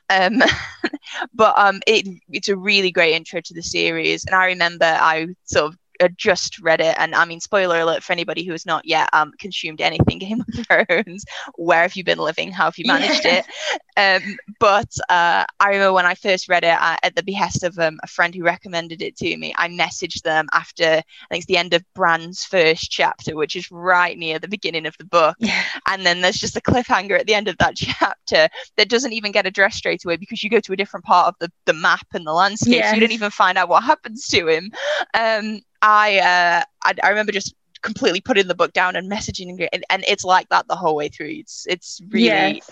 Um, 0.09 0.41
but 1.33 1.57
um, 1.57 1.81
it, 1.87 2.07
it's 2.29 2.49
a 2.49 2.57
really 2.57 2.91
great 2.91 3.15
intro 3.15 3.41
to 3.41 3.53
the 3.53 3.61
series. 3.61 4.25
And 4.25 4.35
I 4.35 4.47
remember 4.47 4.85
I 4.85 5.27
sort 5.45 5.73
of 5.73 5.77
just 6.17 6.59
read 6.59 6.81
it, 6.81 6.95
and 6.97 7.15
I 7.15 7.25
mean, 7.25 7.39
spoiler 7.39 7.79
alert 7.79 8.03
for 8.03 8.13
anybody 8.13 8.43
who 8.43 8.51
has 8.51 8.65
not 8.65 8.85
yet 8.85 9.09
um, 9.13 9.31
consumed 9.39 9.81
anything 9.81 10.19
Game 10.23 10.41
of 10.41 10.65
Thrones. 10.65 11.25
Where 11.55 11.81
have 11.81 11.95
you 11.95 12.03
been 12.03 12.19
living? 12.19 12.51
How 12.51 12.65
have 12.65 12.77
you 12.77 12.85
managed 12.87 13.25
yeah. 13.25 13.39
it? 13.39 13.45
Um, 13.95 14.37
but 14.59 14.89
uh, 15.07 15.45
I 15.59 15.67
remember 15.67 15.93
when 15.93 16.07
I 16.07 16.15
first 16.15 16.49
read 16.49 16.63
it 16.63 16.75
uh, 16.81 16.97
at 17.03 17.15
the 17.15 17.21
behest 17.21 17.63
of 17.63 17.77
um, 17.77 17.99
a 18.01 18.07
friend 18.07 18.33
who 18.33 18.43
recommended 18.43 19.03
it 19.03 19.15
to 19.17 19.37
me. 19.37 19.53
I 19.55 19.67
messaged 19.67 20.23
them 20.23 20.47
after 20.51 20.83
I 20.83 21.03
think 21.29 21.41
it's 21.41 21.45
the 21.45 21.57
end 21.57 21.75
of 21.75 21.83
Bran's 21.93 22.43
first 22.43 22.89
chapter, 22.89 23.35
which 23.35 23.55
is 23.55 23.69
right 23.69 24.17
near 24.17 24.39
the 24.39 24.47
beginning 24.47 24.87
of 24.87 24.97
the 24.97 25.05
book, 25.05 25.35
yeah. 25.37 25.63
and 25.87 26.03
then 26.03 26.21
there's 26.21 26.39
just 26.39 26.57
a 26.57 26.61
cliffhanger 26.61 27.19
at 27.19 27.27
the 27.27 27.35
end 27.35 27.47
of 27.47 27.57
that 27.59 27.75
chapter 27.77 28.49
that 28.77 28.89
doesn't 28.89 29.13
even 29.13 29.31
get 29.31 29.45
addressed 29.45 29.77
straight 29.77 30.03
away 30.03 30.17
because 30.17 30.41
you 30.41 30.49
go 30.49 30.59
to 30.59 30.73
a 30.73 30.77
different 30.77 31.05
part 31.05 31.27
of 31.27 31.35
the, 31.39 31.51
the 31.65 31.73
map 31.73 32.07
and 32.15 32.25
the 32.25 32.33
landscape, 32.33 32.73
yeah. 32.73 32.89
so 32.89 32.95
you 32.95 33.01
don't 33.01 33.11
even 33.11 33.29
find 33.29 33.59
out 33.59 33.69
what 33.69 33.83
happens 33.83 34.25
to 34.27 34.47
him. 34.47 34.71
Um, 35.13 35.61
I, 35.83 36.17
uh, 36.19 36.63
I, 36.83 36.93
I 37.03 37.09
remember 37.09 37.31
just 37.31 37.53
completely 37.81 38.21
putting 38.21 38.47
the 38.47 38.55
book 38.55 38.73
down 38.73 38.95
and 38.95 39.11
messaging 39.11 39.67
and, 39.71 39.83
and 39.89 40.03
it's 40.07 40.23
like 40.23 40.49
that 40.49 40.67
the 40.67 40.75
whole 40.75 40.95
way 40.95 41.09
through. 41.09 41.27
It's 41.27 41.67
it's 41.67 42.01
really 42.09 42.25
yes. 42.25 42.71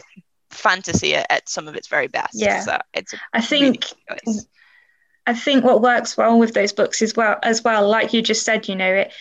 fantasy 0.50 1.16
at, 1.16 1.28
at, 1.30 1.50
some 1.50 1.68
of 1.68 1.76
its 1.76 1.88
very 1.88 2.08
best. 2.08 2.34
Yeah, 2.34 2.62
so 2.62 2.80
it's. 2.94 3.14
I 3.34 3.42
think. 3.42 3.86
Really 4.10 4.40
I 5.28 5.36
think 5.36 5.64
what 5.64 5.82
works 5.82 6.18
well 6.18 6.40
with 6.40 6.56
those 6.56 6.74
books 6.74 7.02
as 7.02 7.16
well, 7.16 7.38
as 7.44 7.64
well, 7.64 7.88
like 7.88 8.12
you 8.12 8.24
just 8.24 8.44
said, 8.44 8.68
you 8.68 8.76
know, 8.76 8.92
it 8.92 9.14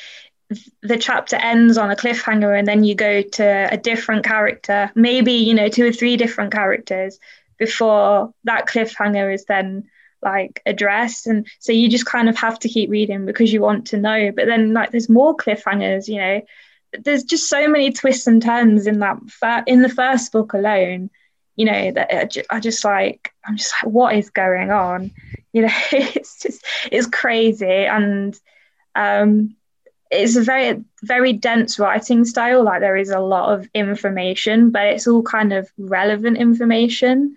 the 0.83 0.97
chapter 0.97 1.37
ends 1.37 1.79
on 1.79 1.91
a 1.91 1.97
cliffhanger 1.97 2.59
and 2.59 2.67
then 2.67 2.83
you 2.83 2.95
go 2.95 3.23
to 3.23 3.69
a 3.71 3.77
different 3.77 4.25
character, 4.25 4.91
maybe 4.95 5.33
you 5.33 5.55
know 5.55 5.69
two 5.69 5.87
or 5.87 5.93
three 5.93 6.17
different 6.17 6.53
characters 6.53 7.19
before 7.59 8.33
that 8.45 8.67
cliffhanger 8.67 9.33
is 9.33 9.45
then 9.45 9.85
like 10.23 10.63
addressed. 10.67 11.27
And 11.27 11.47
so 11.59 11.73
you 11.73 11.89
just 11.89 12.07
kind 12.07 12.29
of 12.29 12.37
have 12.37 12.59
to 12.61 12.69
keep 12.69 12.91
reading 12.91 13.27
because 13.27 13.53
you 13.53 13.61
want 13.61 13.89
to 13.89 13.99
know. 13.99 14.33
But 14.35 14.47
then 14.47 14.73
like 14.73 14.91
there's 14.91 15.09
more 15.09 15.37
cliffhangers 15.37 16.09
you 16.09 16.19
know. 16.19 16.43
There's 17.05 17.23
just 17.23 17.49
so 17.49 17.69
many 17.69 17.93
twists 17.93 18.27
and 18.27 18.43
turns 18.43 18.87
in 18.87 18.99
that 18.99 19.65
in 19.67 19.83
the 19.83 19.89
first 19.89 20.33
book 20.33 20.55
alone 20.55 21.11
you 21.61 21.67
know 21.67 21.93
that 21.93 22.33
I 22.49 22.59
just 22.59 22.85
like 22.87 23.35
i'm 23.45 23.59
just 23.59 23.75
like 23.83 23.93
what 23.93 24.17
is 24.17 24.31
going 24.31 24.71
on? 24.71 25.11
You 25.53 25.63
know 25.63 25.73
it's 25.93 26.41
just 26.41 26.65
it's 26.93 27.09
crazy. 27.09 27.67
And 27.67 28.39
um 28.95 29.57
it's 30.11 30.37
a 30.37 30.43
very 30.43 30.85
very 31.03 31.33
dense 31.33 31.79
writing 31.79 32.25
style. 32.25 32.63
Like 32.63 32.81
there 32.81 32.97
is 32.97 33.11
a 33.11 33.19
lot 33.19 33.53
of 33.53 33.69
information 33.75 34.71
but 34.71 34.87
it's 34.87 35.09
all 35.09 35.23
kind 35.23 35.53
of 35.53 35.69
relevant 35.77 36.39
information 36.39 37.37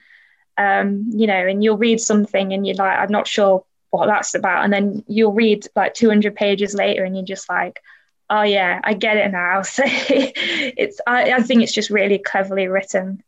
um, 0.58 1.06
you 1.10 1.28
know, 1.28 1.48
and 1.48 1.64
you'll 1.64 1.78
read 1.78 2.00
something 2.00 2.54
and 2.54 2.66
you're 2.66 2.76
like, 2.76 2.98
I'm 2.98 3.12
not 3.12 3.28
sure 3.28 3.66
what 3.90 4.08
that's 4.08 4.36
about. 4.36 4.64
And 4.64 4.74
then 4.74 5.04
you'll 5.08 5.34
read 5.34 5.68
like 5.76 5.94
200 5.94 6.36
pages 6.36 6.74
later 6.74 7.04
and 7.04 7.16
you're 7.16 7.26
just 7.26 7.50
like, 7.50 7.82
oh 8.30 8.42
yeah, 8.42 8.80
I 8.84 8.94
get 8.94 9.18
it 9.18 9.32
now. 9.32 9.62
So 9.74 9.84
it's, 9.86 11.00
I, 11.06 11.34
I 11.34 11.42
think 11.42 11.64
it's 11.64 11.74
just 11.74 11.90
really 11.90 12.18
cleverly 12.18 12.68
written 12.68 13.24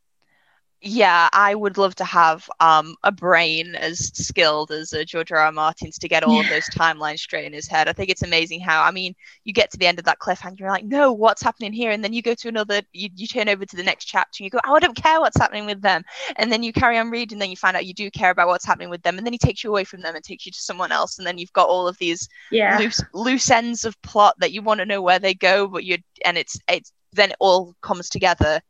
yeah, 0.88 1.30
I 1.34 1.56
would 1.56 1.80
love 1.80 1.96
to 1.96 2.06
have 2.06 2.48
um, 2.60 2.96
a 3.04 3.12
brain 3.12 3.74
as 3.74 4.12
skilled 4.14 4.70
as 4.70 4.94
uh, 4.94 5.04
George 5.04 5.32
R. 5.32 5.40
R. 5.40 5.52
Martin's 5.52 5.98
to 5.98 6.08
get 6.08 6.24
all 6.24 6.40
of 6.40 6.48
those 6.48 6.70
timelines 6.70 7.20
straight 7.20 7.46
in 7.46 7.54
his 7.54 7.68
head. 7.68 7.88
I 7.88 7.94
think 7.94 8.12
it's 8.12 8.22
amazing 8.22 8.60
how, 8.60 8.84
I 8.84 8.92
mean, 8.92 9.16
you 9.46 9.52
get 9.52 9.72
to 9.72 9.80
the 9.80 9.88
end 9.88 9.98
of 9.98 10.06
that 10.06 10.20
cliffhanger, 10.20 10.60
you're 10.60 10.70
like, 10.70 10.86
no, 10.86 11.12
what's 11.12 11.42
happening 11.42 11.74
here? 11.74 11.90
And 11.90 12.04
then 12.04 12.14
you 12.14 12.22
go 12.22 12.36
to 12.36 12.50
another, 12.50 12.84
you, 12.94 13.10
you 13.16 13.26
turn 13.26 13.50
over 13.50 13.66
to 13.66 13.76
the 13.76 13.82
next 13.82 14.06
chapter 14.06 14.44
and 14.44 14.46
you 14.46 14.52
go, 14.52 14.60
oh, 14.64 14.76
I 14.76 14.80
don't 14.80 14.96
care 14.96 15.20
what's 15.20 15.40
happening 15.40 15.66
with 15.66 15.82
them. 15.82 16.04
And 16.36 16.52
then 16.52 16.62
you 16.62 16.72
carry 16.72 17.00
on 17.00 17.10
reading, 17.10 17.38
and 17.38 17.42
then 17.42 17.50
you 17.50 17.58
find 17.58 17.76
out 17.76 17.88
you 17.88 17.96
do 17.96 18.12
care 18.12 18.30
about 18.30 18.48
what's 18.48 18.66
happening 18.66 18.92
with 18.92 19.02
them. 19.02 19.18
And 19.18 19.26
then 19.26 19.34
he 19.34 19.40
takes 19.40 19.64
you 19.64 19.72
away 19.72 19.86
from 19.86 20.02
them 20.02 20.14
and 20.14 20.24
takes 20.24 20.46
you 20.46 20.52
to 20.52 20.62
someone 20.62 20.92
else. 20.92 21.18
And 21.18 21.26
then 21.26 21.40
you've 21.40 21.54
got 21.54 21.68
all 21.68 21.88
of 21.88 21.98
these 21.98 22.30
yeah. 22.52 22.78
loose, 22.78 23.02
loose 23.12 23.50
ends 23.50 23.86
of 23.86 24.00
plot 24.04 24.36
that 24.38 24.52
you 24.52 24.62
want 24.62 24.82
to 24.82 24.86
know 24.86 25.02
where 25.02 25.18
they 25.18 25.34
go, 25.34 25.68
but 25.68 25.84
you, 25.84 25.98
and 26.24 26.38
it's, 26.38 26.60
it's, 26.68 26.92
then 27.14 27.32
it 27.32 27.38
all 27.40 27.74
comes 27.82 28.08
together 28.08 28.62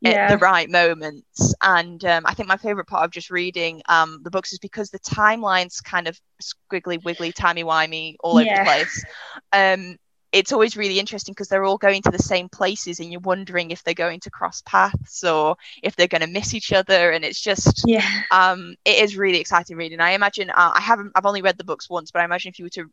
yeah. 0.00 0.10
at 0.10 0.30
the 0.30 0.38
right 0.38 0.68
moments. 0.68 1.54
And 1.62 2.04
um, 2.04 2.24
I 2.26 2.34
think 2.34 2.48
my 2.48 2.56
favorite 2.56 2.86
part 2.86 3.04
of 3.04 3.10
just 3.10 3.30
reading 3.30 3.82
um, 3.88 4.20
the 4.22 4.30
books 4.30 4.52
is 4.52 4.58
because 4.58 4.90
the 4.90 4.98
timeline's 5.00 5.80
kind 5.80 6.08
of 6.08 6.18
squiggly, 6.42 7.02
wiggly, 7.02 7.32
timey 7.32 7.64
wimey 7.64 8.16
all 8.20 8.38
over 8.38 8.44
the 8.44 8.62
place. 8.64 9.04
Um, 9.52 9.96
it's 10.32 10.52
always 10.52 10.76
really 10.76 10.98
interesting 10.98 11.32
because 11.32 11.48
they're 11.48 11.64
all 11.64 11.78
going 11.78 12.02
to 12.02 12.10
the 12.10 12.18
same 12.18 12.48
places 12.48 13.00
and 13.00 13.10
you're 13.10 13.20
wondering 13.20 13.70
if 13.70 13.82
they're 13.82 13.94
going 13.94 14.20
to 14.20 14.30
cross 14.30 14.62
paths 14.64 15.24
or 15.24 15.56
if 15.82 15.96
they're 15.96 16.06
going 16.06 16.20
to 16.20 16.26
miss 16.28 16.54
each 16.54 16.72
other 16.72 17.10
and 17.10 17.24
it's 17.24 17.40
just 17.40 17.82
yeah 17.86 18.22
um 18.30 18.74
it 18.84 19.02
is 19.02 19.16
really 19.16 19.38
exciting 19.38 19.76
reading 19.76 20.00
i 20.00 20.12
imagine 20.12 20.50
uh, 20.50 20.72
i 20.74 20.80
haven't 20.80 21.10
i've 21.14 21.26
only 21.26 21.42
read 21.42 21.58
the 21.58 21.64
books 21.64 21.90
once 21.90 22.10
but 22.10 22.22
i 22.22 22.24
imagine 22.24 22.48
if 22.48 22.58
you 22.58 22.64
were 22.64 22.70
to 22.70 22.90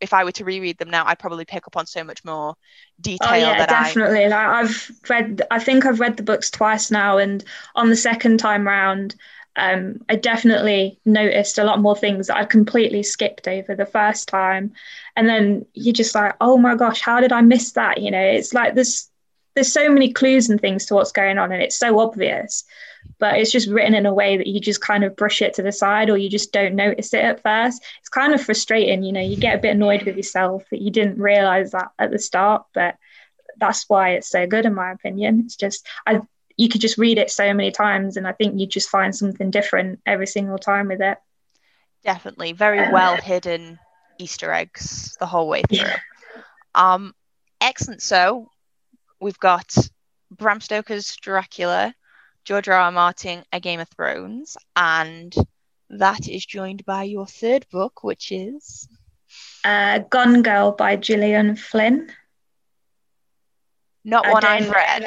if 0.00 0.12
I 0.12 0.24
were 0.24 0.32
to 0.32 0.44
reread 0.44 0.78
them 0.78 0.90
now, 0.90 1.04
I'd 1.06 1.18
probably 1.18 1.44
pick 1.44 1.66
up 1.66 1.76
on 1.76 1.86
so 1.86 2.02
much 2.02 2.24
more 2.24 2.54
detail. 3.00 3.28
Oh 3.30 3.34
yeah, 3.34 3.66
definitely. 3.66 4.24
I... 4.24 4.28
Like 4.28 4.64
I've 4.64 4.90
read, 5.08 5.42
I 5.50 5.58
think 5.58 5.86
I've 5.86 6.00
read 6.00 6.16
the 6.16 6.22
books 6.22 6.50
twice 6.50 6.90
now, 6.90 7.18
and 7.18 7.44
on 7.74 7.90
the 7.90 7.96
second 7.96 8.38
time 8.38 8.66
round, 8.66 9.14
um, 9.56 10.00
I 10.08 10.16
definitely 10.16 11.00
noticed 11.04 11.58
a 11.58 11.64
lot 11.64 11.80
more 11.80 11.96
things 11.96 12.28
that 12.28 12.36
I 12.36 12.44
completely 12.44 13.02
skipped 13.02 13.48
over 13.48 13.74
the 13.74 13.86
first 13.86 14.28
time, 14.28 14.72
and 15.16 15.28
then 15.28 15.66
you're 15.74 15.92
just 15.92 16.14
like, 16.14 16.34
oh 16.40 16.56
my 16.56 16.74
gosh, 16.74 17.00
how 17.00 17.20
did 17.20 17.32
I 17.32 17.42
miss 17.42 17.72
that? 17.72 18.00
You 18.00 18.10
know, 18.10 18.22
it's 18.22 18.54
like 18.54 18.74
there's 18.74 19.08
there's 19.54 19.72
so 19.72 19.90
many 19.90 20.12
clues 20.12 20.48
and 20.48 20.60
things 20.60 20.86
to 20.86 20.94
what's 20.94 21.12
going 21.12 21.38
on, 21.38 21.52
and 21.52 21.62
it's 21.62 21.78
so 21.78 21.98
obvious 21.98 22.64
but 23.20 23.38
it's 23.38 23.52
just 23.52 23.68
written 23.68 23.94
in 23.94 24.06
a 24.06 24.14
way 24.14 24.38
that 24.38 24.46
you 24.46 24.58
just 24.58 24.80
kind 24.80 25.04
of 25.04 25.14
brush 25.14 25.42
it 25.42 25.54
to 25.54 25.62
the 25.62 25.70
side 25.70 26.08
or 26.08 26.16
you 26.16 26.30
just 26.30 26.52
don't 26.52 26.74
notice 26.74 27.12
it 27.12 27.22
at 27.22 27.42
first. 27.42 27.84
It's 28.00 28.08
kind 28.08 28.32
of 28.32 28.42
frustrating, 28.42 29.04
you 29.04 29.12
know, 29.12 29.20
you 29.20 29.36
get 29.36 29.54
a 29.54 29.60
bit 29.60 29.76
annoyed 29.76 30.02
with 30.04 30.16
yourself 30.16 30.64
that 30.70 30.80
you 30.80 30.90
didn't 30.90 31.20
realize 31.20 31.72
that 31.72 31.90
at 31.98 32.10
the 32.10 32.18
start, 32.18 32.64
but 32.72 32.96
that's 33.58 33.84
why 33.88 34.12
it's 34.12 34.30
so 34.30 34.46
good 34.46 34.64
in 34.64 34.74
my 34.74 34.90
opinion. 34.90 35.42
It's 35.44 35.54
just 35.54 35.86
I 36.06 36.22
you 36.56 36.68
could 36.68 36.80
just 36.80 36.98
read 36.98 37.18
it 37.18 37.30
so 37.30 37.54
many 37.54 37.70
times 37.70 38.16
and 38.16 38.26
I 38.26 38.32
think 38.32 38.58
you 38.58 38.66
just 38.66 38.88
find 38.88 39.14
something 39.14 39.50
different 39.50 40.00
every 40.06 40.26
single 40.26 40.58
time 40.58 40.88
with 40.88 41.02
it. 41.02 41.18
Definitely. 42.02 42.52
Very 42.52 42.90
well 42.90 43.16
hidden 43.16 43.78
Easter 44.18 44.50
eggs 44.50 45.16
the 45.20 45.26
whole 45.26 45.46
way 45.46 45.62
through. 45.68 45.78
Yeah. 45.78 45.98
Um 46.74 47.14
excellent. 47.60 48.00
So 48.00 48.50
we've 49.20 49.38
got 49.38 49.74
Bram 50.30 50.60
Stoker's 50.60 51.16
Dracula, 51.16 51.94
George 52.44 52.68
R. 52.68 52.74
R. 52.74 52.92
Martin, 52.92 53.44
A 53.52 53.60
Game 53.60 53.80
of 53.80 53.88
Thrones, 53.88 54.56
and 54.76 55.34
that 55.90 56.28
is 56.28 56.44
joined 56.44 56.84
by 56.84 57.04
your 57.04 57.26
third 57.26 57.66
book, 57.70 58.02
which 58.04 58.32
is 58.32 58.88
uh, 59.64 59.98
Gone 59.98 60.42
Girl 60.42 60.72
by 60.72 60.96
Gillian 60.96 61.56
Flynn. 61.56 62.10
Not 64.04 64.26
one 64.28 64.44
I've 64.44 64.70
read. 64.70 65.04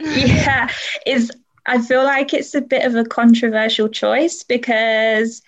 yeah, 0.00 0.68
is 1.06 1.30
I 1.64 1.80
feel 1.80 2.02
like 2.02 2.34
it's 2.34 2.54
a 2.54 2.60
bit 2.60 2.84
of 2.84 2.96
a 2.96 3.04
controversial 3.04 3.88
choice 3.88 4.42
because 4.42 5.42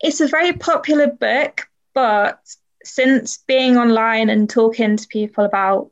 it's 0.00 0.20
a 0.20 0.28
very 0.28 0.52
popular 0.52 1.06
book, 1.06 1.66
but 1.94 2.40
since 2.84 3.38
being 3.46 3.78
online 3.78 4.28
and 4.28 4.50
talking 4.50 4.96
to 4.96 5.08
people 5.08 5.44
about 5.44 5.90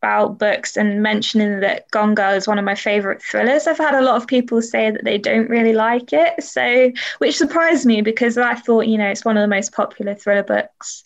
about 0.00 0.38
books 0.38 0.76
and 0.76 1.02
mentioning 1.02 1.60
that 1.60 1.90
Gone 1.90 2.14
Girl 2.14 2.32
is 2.32 2.46
one 2.46 2.58
of 2.58 2.64
my 2.64 2.74
favorite 2.74 3.22
thrillers. 3.22 3.66
I've 3.66 3.78
had 3.78 3.94
a 3.94 4.02
lot 4.02 4.16
of 4.16 4.26
people 4.28 4.62
say 4.62 4.90
that 4.90 5.04
they 5.04 5.18
don't 5.18 5.50
really 5.50 5.72
like 5.72 6.12
it, 6.12 6.42
so 6.42 6.92
which 7.18 7.36
surprised 7.36 7.84
me 7.84 8.02
because 8.02 8.38
I 8.38 8.54
thought, 8.54 8.86
you 8.86 8.98
know, 8.98 9.08
it's 9.08 9.24
one 9.24 9.36
of 9.36 9.42
the 9.42 9.54
most 9.54 9.72
popular 9.72 10.14
thriller 10.14 10.44
books. 10.44 11.02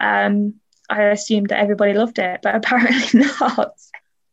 Um, 0.00 0.54
I 0.88 1.02
assumed 1.04 1.50
that 1.50 1.60
everybody 1.60 1.92
loved 1.92 2.18
it, 2.18 2.40
but 2.42 2.54
apparently 2.54 3.20
not. 3.40 3.74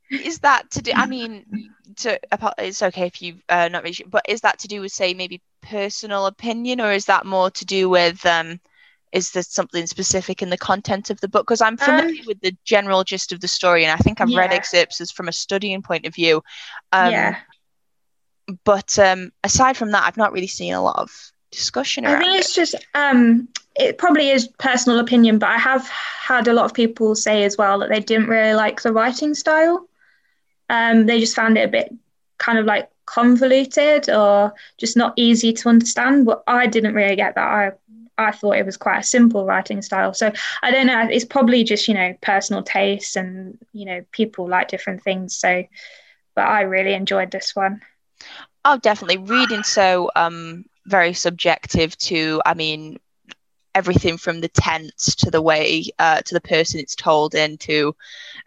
Is 0.10 0.40
that 0.40 0.72
to 0.72 0.82
do? 0.82 0.94
I 0.96 1.06
mean, 1.06 1.74
to 1.98 2.18
it's 2.58 2.82
okay 2.82 3.08
if 3.08 3.22
you 3.22 3.36
uh, 3.50 3.68
not 3.68 3.84
really, 3.84 4.06
but 4.08 4.26
is 4.30 4.42
that 4.42 4.60
to 4.60 4.68
do 4.70 4.80
with 4.82 4.94
say 4.94 5.14
maybe 5.14 5.42
personal 5.62 6.28
opinion, 6.28 6.80
or 6.80 6.94
is 6.94 7.06
that 7.06 7.26
more 7.26 7.52
to 7.52 7.66
do 7.66 7.90
with 7.90 8.26
um, 8.26 8.62
is 9.12 9.32
there 9.32 9.44
something 9.44 9.88
specific 9.88 10.42
in 10.42 10.50
the 10.50 10.58
content 10.58 11.10
of 11.10 11.20
the 11.22 11.28
book? 11.28 11.46
Because 11.48 11.62
i'm 11.62 11.78
familiar 11.78 12.22
um, 12.22 12.28
with 12.28 12.40
the 12.42 12.56
general 12.66 13.04
gist 13.04 13.32
of 13.32 13.40
the 13.40 13.48
story 13.48 13.84
and 13.84 13.92
i 13.92 13.98
think 13.98 14.22
i've 14.22 14.30
yeah. 14.30 14.40
read 14.40 14.52
excerpts 14.52 15.02
as 15.02 15.12
from 15.12 15.28
a 15.28 15.34
studying 15.34 15.82
point 15.82 16.06
of 16.06 16.14
view. 16.14 16.44
Um, 16.92 17.12
yeah. 17.12 17.38
but 18.64 18.98
um, 19.00 19.32
aside 19.44 19.78
from 19.78 19.92
that 19.92 20.04
i've 20.04 20.18
not 20.18 20.32
really 20.32 20.48
seen 20.48 20.74
a 20.74 20.82
lot 20.82 20.98
of 21.00 21.12
discussion 21.52 22.06
i 22.06 22.20
think 22.20 22.40
it's 22.40 22.54
just 22.54 22.76
um, 22.94 23.48
it 23.76 23.98
probably 23.98 24.30
is 24.30 24.48
personal 24.60 25.00
opinion 25.00 25.40
but 25.40 25.50
i 25.50 25.58
have 25.58 25.88
had 26.28 26.48
a 26.48 26.54
lot 26.54 26.66
of 26.66 26.74
people 26.74 27.16
say 27.16 27.46
as 27.46 27.58
well 27.58 27.80
that 27.80 27.90
they 27.90 28.02
didn't 28.02 28.28
really 28.28 28.54
like 28.54 28.82
the 28.82 28.92
writing 28.92 29.34
style. 29.34 29.88
Um, 30.70 31.06
they 31.06 31.22
just 31.22 31.36
found 31.36 31.58
it 31.58 31.64
a 31.64 31.70
bit 31.70 31.94
kind 32.38 32.60
of 32.60 32.66
like 32.66 32.90
convoluted 33.06 34.10
or 34.10 34.54
just 34.78 34.98
not 34.98 35.14
easy 35.16 35.54
to 35.54 35.70
understand 35.70 36.26
but 36.26 36.44
i 36.46 36.68
didn't 36.68 36.94
really 36.94 37.16
get 37.16 37.36
that. 37.36 37.48
I 37.48 37.72
I 38.18 38.32
thought 38.32 38.58
it 38.58 38.66
was 38.66 38.78
quite 38.78 39.00
a 39.00 39.04
simple 39.04 39.46
writing 39.46 39.82
style. 39.82 40.14
So 40.14 40.32
I 40.64 40.72
don't 40.72 40.88
know. 40.88 41.08
It's 41.10 41.26
probably 41.26 41.64
just 41.64 41.88
you 41.88 41.94
know 41.94 42.14
personal 42.22 42.64
tastes 42.64 43.16
and 43.16 43.58
you 43.74 43.86
know 43.86 44.04
people 44.12 44.48
like 44.48 44.68
different 44.70 45.04
things. 45.04 45.38
So, 45.38 45.64
but 46.36 46.46
I 46.46 46.62
really 46.62 46.94
enjoyed 46.94 47.32
this 47.32 47.56
one. 47.56 47.82
Oh, 48.66 48.78
definitely. 48.78 49.18
Reading 49.18 49.64
so 49.64 50.12
um 50.16 50.66
very 50.86 51.14
subjective 51.14 51.98
to. 52.00 52.42
I 52.46 52.54
mean, 52.54 52.98
everything 53.76 54.18
from 54.18 54.42
the 54.42 54.50
tense 54.50 55.16
to 55.16 55.30
the 55.30 55.42
way 55.42 55.86
uh, 56.00 56.22
to 56.22 56.34
the 56.34 56.42
person 56.42 56.80
it's 56.80 56.96
told 56.96 57.36
in 57.36 57.58
to 57.60 57.96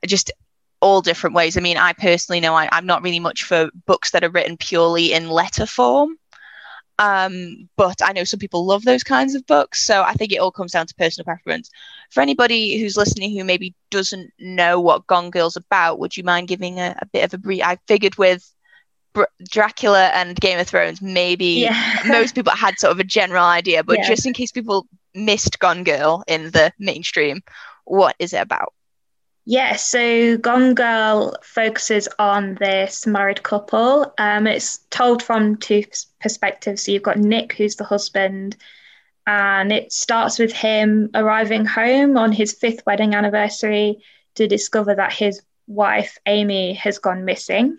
just 0.06 0.32
all 0.80 1.02
different 1.02 1.36
ways. 1.36 1.56
I 1.56 1.60
mean, 1.60 1.76
I 1.76 1.92
personally 1.92 2.40
know 2.40 2.54
I, 2.54 2.68
am 2.76 2.86
not 2.86 3.02
really 3.02 3.20
much 3.20 3.44
for 3.44 3.70
books 3.86 4.10
that 4.10 4.24
are 4.24 4.30
written 4.30 4.56
purely 4.56 5.12
in 5.12 5.28
letter 5.30 5.66
form. 5.66 6.16
Um, 7.00 7.70
but 7.76 8.02
I 8.04 8.12
know 8.12 8.24
some 8.24 8.38
people 8.38 8.66
love 8.66 8.84
those 8.84 9.02
kinds 9.02 9.34
of 9.34 9.46
books. 9.46 9.86
So 9.86 10.02
I 10.02 10.12
think 10.12 10.32
it 10.32 10.36
all 10.38 10.52
comes 10.52 10.72
down 10.72 10.86
to 10.86 10.94
personal 10.94 11.24
preference. 11.24 11.70
For 12.10 12.20
anybody 12.20 12.78
who's 12.78 12.96
listening 12.96 13.36
who 13.36 13.42
maybe 13.42 13.74
doesn't 13.90 14.30
know 14.38 14.78
what 14.78 15.06
Gone 15.06 15.30
Girl's 15.30 15.56
about, 15.56 15.98
would 15.98 16.14
you 16.14 16.24
mind 16.24 16.48
giving 16.48 16.78
a, 16.78 16.94
a 17.00 17.06
bit 17.06 17.24
of 17.24 17.32
a 17.32 17.38
brief? 17.38 17.62
I 17.64 17.78
figured 17.88 18.16
with 18.16 18.46
Br- 19.14 19.32
Dracula 19.50 20.08
and 20.08 20.38
Game 20.38 20.58
of 20.58 20.68
Thrones, 20.68 21.00
maybe 21.00 21.62
yeah. 21.62 22.02
most 22.06 22.34
people 22.34 22.52
had 22.52 22.78
sort 22.78 22.92
of 22.92 23.00
a 23.00 23.04
general 23.04 23.44
idea, 23.44 23.82
but 23.82 23.98
yeah. 23.98 24.06
just 24.06 24.26
in 24.26 24.34
case 24.34 24.52
people 24.52 24.86
missed 25.14 25.58
Gone 25.58 25.84
Girl 25.84 26.22
in 26.28 26.50
the 26.50 26.70
mainstream, 26.78 27.40
what 27.84 28.14
is 28.18 28.34
it 28.34 28.42
about? 28.42 28.74
Yeah, 29.46 29.76
so 29.76 30.36
Gone 30.36 30.74
Girl 30.74 31.34
focuses 31.42 32.08
on 32.18 32.56
this 32.56 33.06
married 33.06 33.42
couple. 33.42 34.12
Um, 34.18 34.46
it's 34.46 34.78
told 34.90 35.22
from 35.22 35.56
two 35.56 35.84
perspectives. 36.20 36.84
So 36.84 36.92
you've 36.92 37.02
got 37.02 37.18
Nick, 37.18 37.54
who's 37.54 37.76
the 37.76 37.84
husband, 37.84 38.56
and 39.26 39.72
it 39.72 39.92
starts 39.92 40.38
with 40.38 40.52
him 40.52 41.10
arriving 41.14 41.64
home 41.64 42.16
on 42.16 42.32
his 42.32 42.52
fifth 42.52 42.84
wedding 42.86 43.14
anniversary 43.14 43.98
to 44.34 44.46
discover 44.46 44.94
that 44.94 45.12
his 45.12 45.42
wife, 45.66 46.18
Amy, 46.26 46.74
has 46.74 46.98
gone 46.98 47.24
missing. 47.24 47.78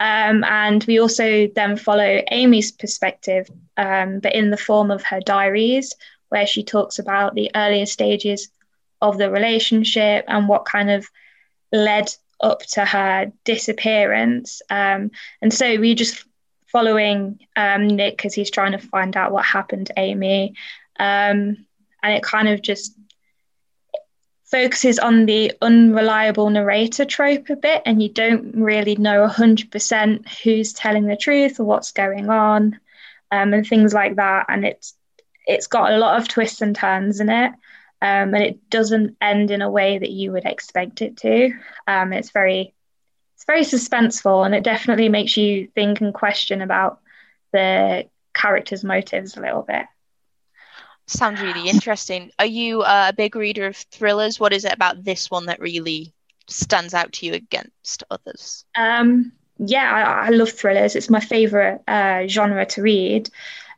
Um, 0.00 0.44
and 0.44 0.84
we 0.84 1.00
also 1.00 1.48
then 1.48 1.76
follow 1.76 2.22
Amy's 2.30 2.72
perspective, 2.72 3.50
um, 3.76 4.20
but 4.20 4.34
in 4.34 4.50
the 4.50 4.56
form 4.56 4.90
of 4.90 5.02
her 5.04 5.20
diaries, 5.20 5.94
where 6.28 6.46
she 6.46 6.62
talks 6.62 6.98
about 6.98 7.34
the 7.34 7.50
earlier 7.54 7.86
stages 7.86 8.48
of 9.00 9.18
the 9.18 9.30
relationship 9.30 10.24
and 10.28 10.48
what 10.48 10.64
kind 10.64 10.90
of 10.90 11.08
led 11.72 12.12
up 12.40 12.60
to 12.60 12.84
her 12.84 13.32
disappearance. 13.44 14.62
Um, 14.70 15.10
and 15.42 15.52
so 15.52 15.76
we 15.76 15.94
just 15.94 16.24
following 16.66 17.40
um, 17.56 17.86
Nick 17.86 18.16
because 18.16 18.34
he's 18.34 18.50
trying 18.50 18.72
to 18.72 18.78
find 18.78 19.16
out 19.16 19.32
what 19.32 19.44
happened 19.44 19.86
to 19.86 19.94
Amy. 19.96 20.54
Um, 20.98 21.66
and 22.02 22.14
it 22.14 22.22
kind 22.22 22.48
of 22.48 22.62
just 22.62 22.94
focuses 24.44 24.98
on 24.98 25.26
the 25.26 25.52
unreliable 25.60 26.48
narrator 26.48 27.04
trope 27.04 27.50
a 27.50 27.56
bit, 27.56 27.82
and 27.84 28.02
you 28.02 28.08
don't 28.08 28.54
really 28.54 28.96
know 28.96 29.26
100% 29.26 30.42
who's 30.42 30.72
telling 30.72 31.06
the 31.06 31.16
truth 31.16 31.60
or 31.60 31.64
what's 31.64 31.92
going 31.92 32.30
on, 32.30 32.78
um, 33.30 33.52
and 33.52 33.66
things 33.66 33.92
like 33.92 34.16
that. 34.16 34.46
And 34.48 34.64
it's 34.64 34.94
it's 35.46 35.66
got 35.66 35.92
a 35.92 35.98
lot 35.98 36.20
of 36.20 36.28
twists 36.28 36.60
and 36.60 36.76
turns 36.76 37.20
in 37.20 37.30
it 37.30 37.52
um, 38.00 38.34
and 38.34 38.42
it 38.42 38.70
doesn't 38.70 39.16
end 39.20 39.50
in 39.50 39.62
a 39.62 39.70
way 39.70 39.98
that 39.98 40.10
you 40.10 40.32
would 40.32 40.44
expect 40.44 41.02
it 41.02 41.16
to. 41.18 41.52
Um, 41.86 42.12
it's 42.12 42.30
very 42.30 42.74
it's 43.34 43.44
very 43.44 43.62
suspenseful, 43.62 44.44
and 44.44 44.54
it 44.54 44.64
definitely 44.64 45.08
makes 45.08 45.36
you 45.36 45.68
think 45.74 46.00
and 46.00 46.12
question 46.12 46.60
about 46.60 47.00
the 47.52 48.08
characters' 48.34 48.84
motives 48.84 49.36
a 49.36 49.40
little 49.40 49.62
bit. 49.62 49.86
Sounds 51.06 51.40
really 51.40 51.68
interesting. 51.68 52.30
Are 52.38 52.46
you 52.46 52.82
a 52.84 53.14
big 53.16 53.34
reader 53.34 53.66
of 53.66 53.76
thrillers? 53.76 54.38
What 54.38 54.52
is 54.52 54.64
it 54.64 54.74
about 54.74 55.04
this 55.04 55.30
one 55.30 55.46
that 55.46 55.60
really 55.60 56.12
stands 56.48 56.94
out 56.94 57.12
to 57.14 57.26
you 57.26 57.34
against 57.34 58.04
others? 58.10 58.64
Um, 58.76 59.32
yeah, 59.58 59.90
I, 59.90 60.26
I, 60.26 60.28
love 60.30 60.50
thrillers. 60.50 60.96
It's 60.96 61.08
my 61.08 61.20
favorite 61.20 61.80
uh, 61.88 62.26
genre 62.26 62.66
to 62.66 62.82
read. 62.82 63.30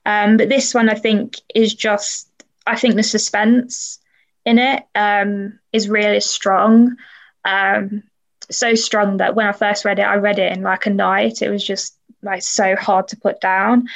Um, 0.04 0.38
but 0.38 0.48
this 0.48 0.74
one, 0.74 0.88
I 0.88 0.94
think, 0.94 1.36
is 1.54 1.74
just 1.74 2.28
I 2.66 2.76
think 2.76 2.96
the 2.96 3.02
suspense 3.02 4.00
in 4.44 4.58
it 4.58 4.84
um, 4.94 5.58
is 5.72 5.88
really 5.88 6.20
strong. 6.20 6.96
Um, 7.44 8.02
so 8.50 8.74
strong 8.74 9.18
that 9.18 9.34
when 9.34 9.46
I 9.46 9.52
first 9.52 9.84
read 9.84 9.98
it, 9.98 10.02
I 10.02 10.16
read 10.16 10.38
it 10.38 10.52
in 10.52 10.62
like 10.62 10.86
a 10.86 10.90
night. 10.90 11.42
It 11.42 11.50
was 11.50 11.64
just 11.64 11.96
like 12.22 12.42
so 12.42 12.76
hard 12.76 13.08
to 13.08 13.16
put 13.16 13.40
down. 13.40 13.88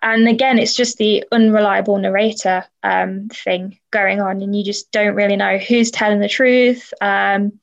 And 0.00 0.28
again, 0.28 0.58
it's 0.58 0.74
just 0.74 0.96
the 0.96 1.24
unreliable 1.32 1.98
narrator 1.98 2.64
um, 2.82 3.28
thing 3.28 3.78
going 3.90 4.20
on, 4.20 4.42
and 4.42 4.56
you 4.56 4.64
just 4.64 4.92
don't 4.92 5.16
really 5.16 5.36
know 5.36 5.58
who's 5.58 5.90
telling 5.90 6.20
the 6.20 6.28
truth. 6.28 6.92
Um, 7.00 7.58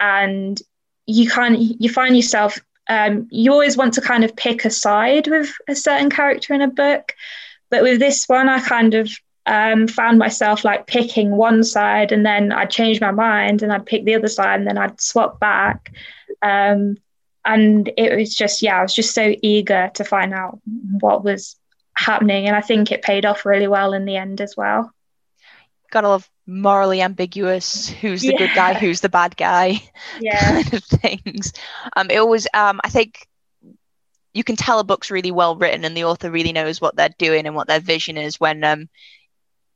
and 0.00 0.60
you 1.06 1.30
kind 1.30 1.56
you 1.58 1.88
find 1.88 2.16
yourself 2.16 2.58
um, 2.88 3.28
you 3.30 3.52
always 3.52 3.76
want 3.76 3.94
to 3.94 4.00
kind 4.00 4.24
of 4.24 4.34
pick 4.34 4.64
a 4.64 4.70
side 4.70 5.28
with 5.28 5.52
a 5.68 5.76
certain 5.76 6.10
character 6.10 6.54
in 6.54 6.60
a 6.60 6.68
book, 6.68 7.14
but 7.70 7.82
with 7.82 8.00
this 8.00 8.24
one, 8.26 8.48
I 8.48 8.58
kind 8.60 8.94
of 8.94 9.08
um, 9.50 9.88
found 9.88 10.16
myself 10.16 10.64
like 10.64 10.86
picking 10.86 11.32
one 11.32 11.64
side 11.64 12.12
and 12.12 12.24
then 12.24 12.52
I'd 12.52 12.70
change 12.70 13.00
my 13.00 13.10
mind 13.10 13.64
and 13.64 13.72
I'd 13.72 13.84
pick 13.84 14.04
the 14.04 14.14
other 14.14 14.28
side 14.28 14.60
and 14.60 14.66
then 14.66 14.78
I'd 14.78 15.00
swap 15.00 15.40
back. 15.40 15.92
Um, 16.40 16.98
and 17.44 17.90
it 17.96 18.16
was 18.16 18.32
just, 18.32 18.62
yeah, 18.62 18.78
I 18.78 18.82
was 18.82 18.94
just 18.94 19.12
so 19.12 19.34
eager 19.42 19.90
to 19.94 20.04
find 20.04 20.32
out 20.32 20.60
what 21.00 21.24
was 21.24 21.56
happening. 21.94 22.46
And 22.46 22.54
I 22.54 22.60
think 22.60 22.92
it 22.92 23.02
paid 23.02 23.26
off 23.26 23.44
really 23.44 23.66
well 23.66 23.92
in 23.92 24.04
the 24.04 24.16
end 24.16 24.40
as 24.40 24.56
well. 24.56 24.92
Gotta 25.90 26.08
love 26.08 26.30
morally 26.46 27.02
ambiguous 27.02 27.88
who's 27.88 28.22
the 28.22 28.32
yeah. 28.32 28.38
good 28.38 28.54
guy, 28.54 28.74
who's 28.74 29.00
the 29.00 29.08
bad 29.08 29.36
guy, 29.36 29.82
yeah. 30.20 30.62
kind 30.62 30.74
of 30.74 30.84
things. 30.84 31.52
Um, 31.96 32.08
it 32.08 32.18
always, 32.18 32.46
um, 32.54 32.80
I 32.84 32.88
think 32.88 33.26
you 34.32 34.44
can 34.44 34.54
tell 34.54 34.78
a 34.78 34.84
book's 34.84 35.10
really 35.10 35.32
well 35.32 35.56
written 35.56 35.84
and 35.84 35.96
the 35.96 36.04
author 36.04 36.30
really 36.30 36.52
knows 36.52 36.80
what 36.80 36.94
they're 36.94 37.08
doing 37.18 37.46
and 37.46 37.56
what 37.56 37.66
their 37.66 37.80
vision 37.80 38.16
is 38.16 38.38
when 38.38 38.62
um, 38.62 38.88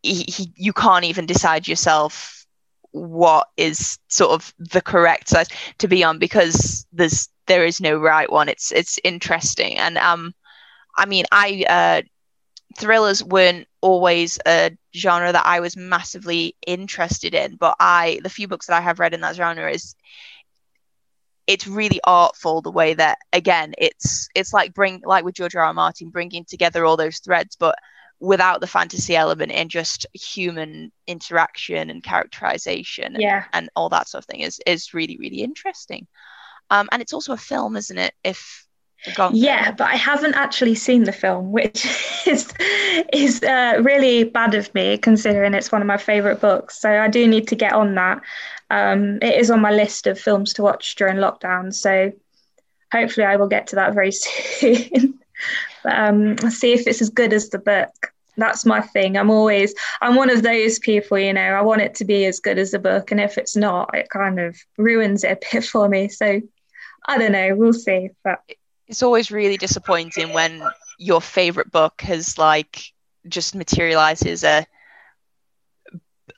he, 0.04 0.24
he, 0.28 0.52
you 0.56 0.72
can't 0.72 1.04
even 1.04 1.26
decide 1.26 1.66
yourself 1.66 2.46
what 2.92 3.48
is 3.56 3.98
sort 4.08 4.32
of 4.32 4.54
the 4.58 4.80
correct 4.80 5.28
size 5.28 5.48
to 5.78 5.88
be 5.88 6.04
on 6.04 6.18
because 6.18 6.86
there's 6.92 7.28
there 7.46 7.64
is 7.64 7.80
no 7.80 7.96
right 7.98 8.30
one. 8.30 8.48
It's 8.48 8.72
it's 8.72 8.98
interesting. 9.04 9.78
And 9.78 9.98
um 9.98 10.34
i 10.96 11.06
mean 11.06 11.24
i 11.32 11.64
uh 11.68 12.02
thrillers 12.76 13.22
weren't 13.22 13.66
always 13.80 14.38
a 14.46 14.70
genre 14.94 15.32
that 15.32 15.46
i 15.46 15.60
was 15.60 15.76
massively 15.76 16.56
interested 16.66 17.34
in 17.34 17.56
but 17.56 17.76
i 17.80 18.20
the 18.22 18.30
few 18.30 18.48
books 18.48 18.66
that 18.66 18.76
i 18.76 18.80
have 18.80 18.98
read 18.98 19.14
in 19.14 19.20
that 19.20 19.36
genre 19.36 19.70
is 19.70 19.94
it's 21.46 21.66
really 21.66 22.00
artful 22.04 22.62
the 22.62 22.70
way 22.70 22.94
that 22.94 23.18
again 23.32 23.74
it's 23.78 24.28
it's 24.34 24.52
like 24.52 24.74
bring 24.74 25.00
like 25.04 25.24
with 25.24 25.34
george 25.34 25.54
r 25.54 25.64
r. 25.64 25.74
Martin 25.74 26.10
bringing 26.10 26.44
together 26.44 26.84
all 26.84 26.96
those 26.96 27.18
threads 27.18 27.56
but 27.56 27.76
without 28.24 28.60
the 28.60 28.66
fantasy 28.66 29.14
element 29.14 29.52
and 29.52 29.70
just 29.70 30.06
human 30.14 30.90
interaction 31.06 31.90
and 31.90 32.02
characterization 32.02 33.16
yeah. 33.18 33.44
and, 33.52 33.64
and 33.64 33.70
all 33.76 33.90
that 33.90 34.08
sort 34.08 34.24
of 34.24 34.26
thing 34.26 34.40
is 34.40 34.60
is 34.66 34.94
really 34.94 35.16
really 35.18 35.42
interesting. 35.42 36.06
Um, 36.70 36.88
and 36.92 37.02
it's 37.02 37.12
also 37.12 37.32
a 37.32 37.38
film 37.38 37.76
isn't 37.76 37.98
it? 37.98 38.14
If 38.24 38.66
yeah 39.34 39.70
but 39.70 39.84
i 39.88 39.96
haven't 39.96 40.34
actually 40.34 40.74
seen 40.74 41.04
the 41.04 41.12
film 41.12 41.52
which 41.52 41.84
is 42.26 42.50
is 43.12 43.42
uh, 43.42 43.78
really 43.82 44.24
bad 44.24 44.54
of 44.54 44.74
me 44.74 44.96
considering 44.96 45.52
it's 45.52 45.70
one 45.70 45.82
of 45.82 45.86
my 45.86 45.98
favorite 45.98 46.40
books. 46.40 46.80
So 46.80 46.90
i 46.90 47.08
do 47.08 47.26
need 47.28 47.48
to 47.48 47.56
get 47.56 47.74
on 47.74 47.94
that. 47.96 48.22
Um, 48.70 49.18
it 49.20 49.38
is 49.38 49.50
on 49.50 49.60
my 49.60 49.70
list 49.70 50.06
of 50.06 50.18
films 50.18 50.54
to 50.54 50.62
watch 50.62 50.94
during 50.94 51.16
lockdown. 51.16 51.74
So 51.74 52.12
hopefully 52.90 53.26
i 53.26 53.36
will 53.36 53.48
get 53.48 53.66
to 53.68 53.76
that 53.76 53.92
very 53.94 54.12
soon. 54.12 55.20
But 55.82 55.98
um, 55.98 56.38
see 56.50 56.72
if 56.72 56.86
it's 56.86 57.02
as 57.02 57.10
good 57.10 57.32
as 57.32 57.50
the 57.50 57.58
book. 57.58 58.13
That's 58.36 58.64
my 58.64 58.80
thing. 58.80 59.16
I'm 59.16 59.30
always, 59.30 59.74
I'm 60.00 60.16
one 60.16 60.30
of 60.30 60.42
those 60.42 60.78
people, 60.78 61.18
you 61.18 61.32
know, 61.32 61.40
I 61.40 61.62
want 61.62 61.82
it 61.82 61.94
to 61.96 62.04
be 62.04 62.24
as 62.26 62.40
good 62.40 62.58
as 62.58 62.72
the 62.72 62.78
book. 62.78 63.10
And 63.10 63.20
if 63.20 63.38
it's 63.38 63.56
not, 63.56 63.90
it 63.94 64.08
kind 64.10 64.40
of 64.40 64.56
ruins 64.76 65.24
it 65.24 65.32
a 65.32 65.38
bit 65.52 65.64
for 65.72 65.88
me. 65.88 66.08
So 66.08 66.40
I 67.06 67.18
don't 67.18 67.32
know, 67.32 67.54
we'll 67.54 67.72
see. 67.72 68.10
But 68.22 68.40
it's 68.86 69.02
always 69.02 69.30
really 69.30 69.56
disappointing 69.56 70.32
when 70.32 70.62
your 70.98 71.20
favorite 71.20 71.70
book 71.70 72.00
has 72.02 72.38
like 72.38 72.82
just 73.28 73.54
materializes 73.54 74.44
a 74.44 74.66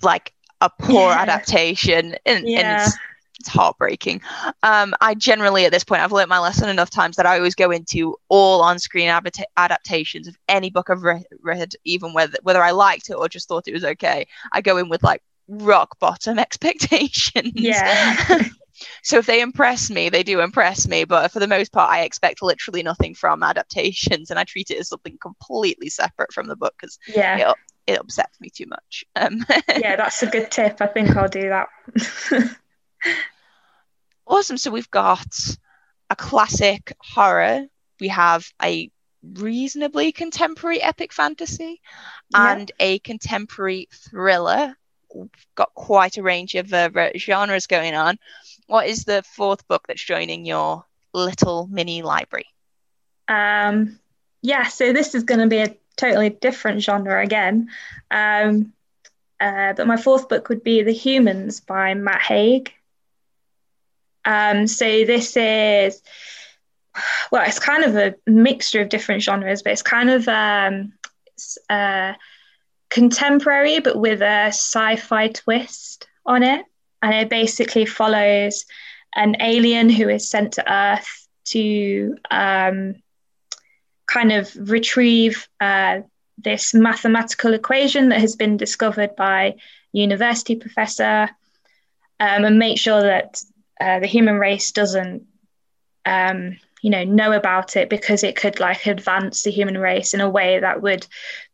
like 0.02 0.32
a 0.60 0.70
poor 0.70 1.10
yeah. 1.10 1.20
adaptation 1.22 2.16
and, 2.24 2.48
yeah. 2.48 2.60
and 2.60 2.82
it's 2.82 2.98
it's 3.40 3.48
heartbreaking. 3.48 4.22
Um, 4.62 4.94
I 5.00 5.14
generally, 5.14 5.66
at 5.66 5.72
this 5.72 5.84
point, 5.84 6.02
I've 6.02 6.12
learned 6.12 6.28
my 6.28 6.38
lesson 6.38 6.68
enough 6.68 6.90
times 6.90 7.16
that 7.16 7.26
I 7.26 7.36
always 7.36 7.54
go 7.54 7.70
into 7.70 8.16
all 8.28 8.62
on-screen 8.62 9.08
adaptations 9.56 10.26
of 10.26 10.36
any 10.48 10.70
book 10.70 10.90
I've 10.90 11.02
re- 11.02 11.24
read, 11.42 11.74
even 11.84 12.14
whether 12.14 12.38
whether 12.42 12.62
I 12.62 12.70
liked 12.70 13.10
it 13.10 13.14
or 13.14 13.28
just 13.28 13.48
thought 13.48 13.68
it 13.68 13.74
was 13.74 13.84
okay. 13.84 14.26
I 14.52 14.60
go 14.60 14.78
in 14.78 14.88
with 14.88 15.02
like 15.02 15.22
rock 15.48 15.98
bottom 16.00 16.38
expectations. 16.38 17.52
Yeah. 17.54 18.42
so 19.02 19.18
if 19.18 19.26
they 19.26 19.40
impress 19.40 19.90
me, 19.90 20.08
they 20.08 20.22
do 20.22 20.40
impress 20.40 20.86
me. 20.86 21.04
But 21.04 21.30
for 21.32 21.40
the 21.40 21.48
most 21.48 21.72
part, 21.72 21.90
I 21.90 22.02
expect 22.02 22.42
literally 22.42 22.82
nothing 22.82 23.14
from 23.14 23.42
adaptations, 23.42 24.30
and 24.30 24.38
I 24.38 24.44
treat 24.44 24.70
it 24.70 24.78
as 24.78 24.88
something 24.88 25.18
completely 25.20 25.88
separate 25.88 26.32
from 26.32 26.46
the 26.46 26.56
book 26.56 26.74
because 26.80 26.98
yeah. 27.06 27.52
it 27.86 27.98
upsets 27.98 28.40
me 28.40 28.50
too 28.50 28.66
much. 28.66 29.04
Um, 29.14 29.44
yeah, 29.76 29.96
that's 29.96 30.22
a 30.22 30.26
good 30.26 30.50
tip. 30.50 30.78
I 30.80 30.86
think 30.86 31.16
I'll 31.16 31.28
do 31.28 31.48
that. 31.48 31.68
Awesome. 34.26 34.56
So 34.56 34.70
we've 34.70 34.90
got 34.90 35.26
a 36.10 36.16
classic 36.16 36.94
horror. 37.00 37.66
We 38.00 38.08
have 38.08 38.46
a 38.62 38.90
reasonably 39.34 40.12
contemporary 40.12 40.80
epic 40.80 41.12
fantasy 41.12 41.80
and 42.34 42.70
yeah. 42.78 42.86
a 42.86 42.98
contemporary 43.00 43.88
thriller. 43.92 44.76
We've 45.14 45.30
got 45.54 45.74
quite 45.74 46.18
a 46.18 46.22
range 46.22 46.54
of 46.54 46.72
uh, 46.72 46.90
genres 47.16 47.66
going 47.66 47.94
on. 47.94 48.18
What 48.66 48.86
is 48.86 49.04
the 49.04 49.22
fourth 49.22 49.66
book 49.68 49.86
that's 49.86 50.04
joining 50.04 50.44
your 50.44 50.84
little 51.12 51.66
mini 51.68 52.02
library? 52.02 52.46
Um, 53.28 53.98
yeah, 54.42 54.64
so 54.64 54.92
this 54.92 55.14
is 55.14 55.24
going 55.24 55.40
to 55.40 55.46
be 55.46 55.58
a 55.58 55.76
totally 55.96 56.30
different 56.30 56.82
genre 56.82 57.22
again. 57.22 57.70
Um, 58.10 58.72
uh, 59.40 59.72
but 59.72 59.86
my 59.86 59.96
fourth 59.96 60.28
book 60.28 60.48
would 60.48 60.62
be 60.62 60.82
The 60.82 60.92
Humans 60.92 61.60
by 61.60 61.94
Matt 61.94 62.22
Haig. 62.22 62.72
Um, 64.26 64.66
so 64.66 64.84
this 64.84 65.36
is, 65.36 66.02
well, 67.30 67.44
it's 67.46 67.58
kind 67.58 67.84
of 67.84 67.96
a 67.96 68.14
mixture 68.26 68.82
of 68.82 68.88
different 68.88 69.22
genres, 69.22 69.62
but 69.62 69.72
it's 69.72 69.82
kind 69.82 70.10
of 70.10 70.28
um, 70.28 70.92
it's, 71.26 71.58
uh, 71.70 72.14
contemporary, 72.90 73.80
but 73.80 73.98
with 73.98 74.20
a 74.20 74.48
sci-fi 74.48 75.28
twist 75.28 76.06
on 76.24 76.42
it, 76.42 76.64
and 77.02 77.14
it 77.14 77.28
basically 77.28 77.86
follows 77.86 78.64
an 79.14 79.36
alien 79.40 79.88
who 79.88 80.08
is 80.08 80.28
sent 80.28 80.52
to 80.54 80.72
Earth 80.72 81.28
to 81.46 82.16
um, 82.30 82.96
kind 84.06 84.32
of 84.32 84.50
retrieve 84.68 85.48
uh, 85.60 86.00
this 86.38 86.74
mathematical 86.74 87.54
equation 87.54 88.10
that 88.10 88.20
has 88.20 88.36
been 88.36 88.56
discovered 88.56 89.16
by 89.16 89.54
university 89.92 90.56
professor 90.56 91.30
um, 92.20 92.44
and 92.44 92.58
make 92.58 92.78
sure 92.78 93.00
that 93.00 93.40
uh, 93.80 94.00
the 94.00 94.06
human 94.06 94.38
race 94.38 94.72
doesn't 94.72 95.26
um, 96.04 96.56
you 96.82 96.90
know 96.90 97.04
know 97.04 97.32
about 97.32 97.76
it 97.76 97.90
because 97.90 98.22
it 98.22 98.36
could 98.36 98.60
like 98.60 98.86
advance 98.86 99.42
the 99.42 99.50
human 99.50 99.78
race 99.78 100.14
in 100.14 100.20
a 100.20 100.30
way 100.30 100.60
that 100.60 100.82
would 100.82 101.06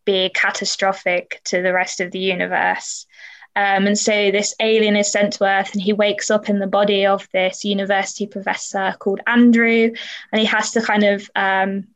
be 0.04 0.30
catastrophic 0.34 1.40
to 1.44 1.62
the 1.62 1.72
rest 1.72 2.00
of 2.00 2.10
the 2.10 2.18
universe. 2.18 3.06
Um, 3.54 3.86
and 3.86 3.98
so 3.98 4.30
this 4.30 4.54
alien 4.60 4.96
is 4.96 5.12
sent 5.12 5.34
to 5.34 5.44
Earth, 5.44 5.74
and 5.74 5.82
he 5.82 5.92
wakes 5.92 6.30
up 6.30 6.48
in 6.48 6.58
the 6.58 6.66
body 6.66 7.04
of 7.04 7.28
this 7.32 7.64
university 7.64 8.26
professor 8.26 8.94
called 8.98 9.20
Andrew, 9.26 9.92
and 10.32 10.40
he 10.40 10.46
has 10.46 10.70
to 10.72 10.80
kind 10.80 11.04
of 11.04 11.30
um, 11.36 11.86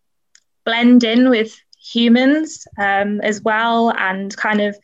blend 0.65 1.03
in 1.03 1.31
with 1.31 1.59
humans 1.79 2.67
um, 2.79 3.21
as 3.23 3.41
well 3.41 3.91
and 3.97 4.37
kind 4.37 4.61
of 4.61 4.77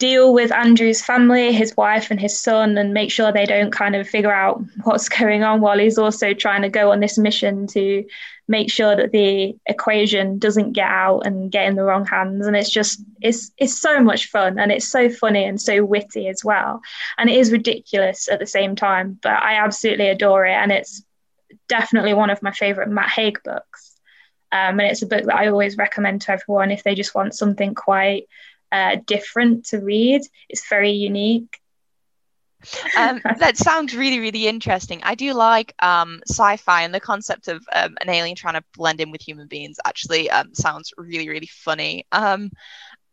deal 0.00 0.32
with 0.32 0.50
Andrew's 0.50 1.02
family, 1.02 1.52
his 1.52 1.76
wife 1.76 2.10
and 2.10 2.18
his 2.18 2.40
son, 2.40 2.76
and 2.78 2.92
make 2.92 3.12
sure 3.12 3.30
they 3.30 3.44
don't 3.44 3.70
kind 3.70 3.94
of 3.94 4.08
figure 4.08 4.32
out 4.32 4.60
what's 4.82 5.08
going 5.08 5.44
on 5.44 5.60
while 5.60 5.78
he's 5.78 5.98
also 5.98 6.34
trying 6.34 6.62
to 6.62 6.68
go 6.68 6.90
on 6.90 6.98
this 6.98 7.18
mission 7.18 7.68
to 7.68 8.04
make 8.48 8.72
sure 8.72 8.96
that 8.96 9.12
the 9.12 9.54
equation 9.66 10.38
doesn't 10.38 10.72
get 10.72 10.88
out 10.88 11.20
and 11.20 11.52
get 11.52 11.66
in 11.66 11.76
the 11.76 11.84
wrong 11.84 12.04
hands. 12.04 12.46
And 12.46 12.56
it's 12.56 12.70
just 12.70 13.00
it's 13.20 13.52
it's 13.58 13.78
so 13.78 14.00
much 14.00 14.26
fun 14.26 14.58
and 14.58 14.72
it's 14.72 14.88
so 14.88 15.08
funny 15.08 15.44
and 15.44 15.60
so 15.60 15.84
witty 15.84 16.26
as 16.26 16.44
well. 16.44 16.80
And 17.18 17.30
it 17.30 17.36
is 17.36 17.52
ridiculous 17.52 18.28
at 18.28 18.40
the 18.40 18.46
same 18.46 18.74
time, 18.74 19.18
but 19.22 19.34
I 19.34 19.54
absolutely 19.54 20.08
adore 20.08 20.46
it. 20.46 20.54
And 20.54 20.72
it's 20.72 21.04
definitely 21.68 22.14
one 22.14 22.30
of 22.30 22.42
my 22.42 22.52
favorite 22.52 22.88
Matt 22.88 23.10
Haig 23.10 23.38
books. 23.44 23.96
Um, 24.50 24.80
and 24.80 24.90
it's 24.90 25.02
a 25.02 25.06
book 25.06 25.26
that 25.26 25.36
I 25.36 25.46
always 25.46 25.76
recommend 25.76 26.22
to 26.22 26.32
everyone 26.32 26.72
if 26.72 26.82
they 26.82 26.96
just 26.96 27.14
want 27.14 27.34
something 27.34 27.74
quite 27.74 28.24
uh, 28.72 28.96
different 29.06 29.66
to 29.66 29.78
read. 29.78 30.22
It's 30.48 30.68
very 30.68 30.92
unique. 30.92 31.58
um, 32.96 33.20
that 33.38 33.56
sounds 33.56 33.94
really, 33.94 34.18
really 34.18 34.46
interesting. 34.46 35.00
I 35.02 35.14
do 35.14 35.32
like 35.32 35.74
um, 35.80 36.20
sci-fi, 36.28 36.82
and 36.82 36.94
the 36.94 37.00
concept 37.00 37.48
of 37.48 37.64
um, 37.72 37.96
an 38.00 38.10
alien 38.10 38.36
trying 38.36 38.54
to 38.54 38.64
blend 38.74 39.00
in 39.00 39.10
with 39.10 39.22
human 39.22 39.46
beings 39.46 39.78
actually 39.84 40.30
um, 40.30 40.54
sounds 40.54 40.92
really, 40.96 41.28
really 41.28 41.48
funny. 41.50 42.06
Um, 42.12 42.50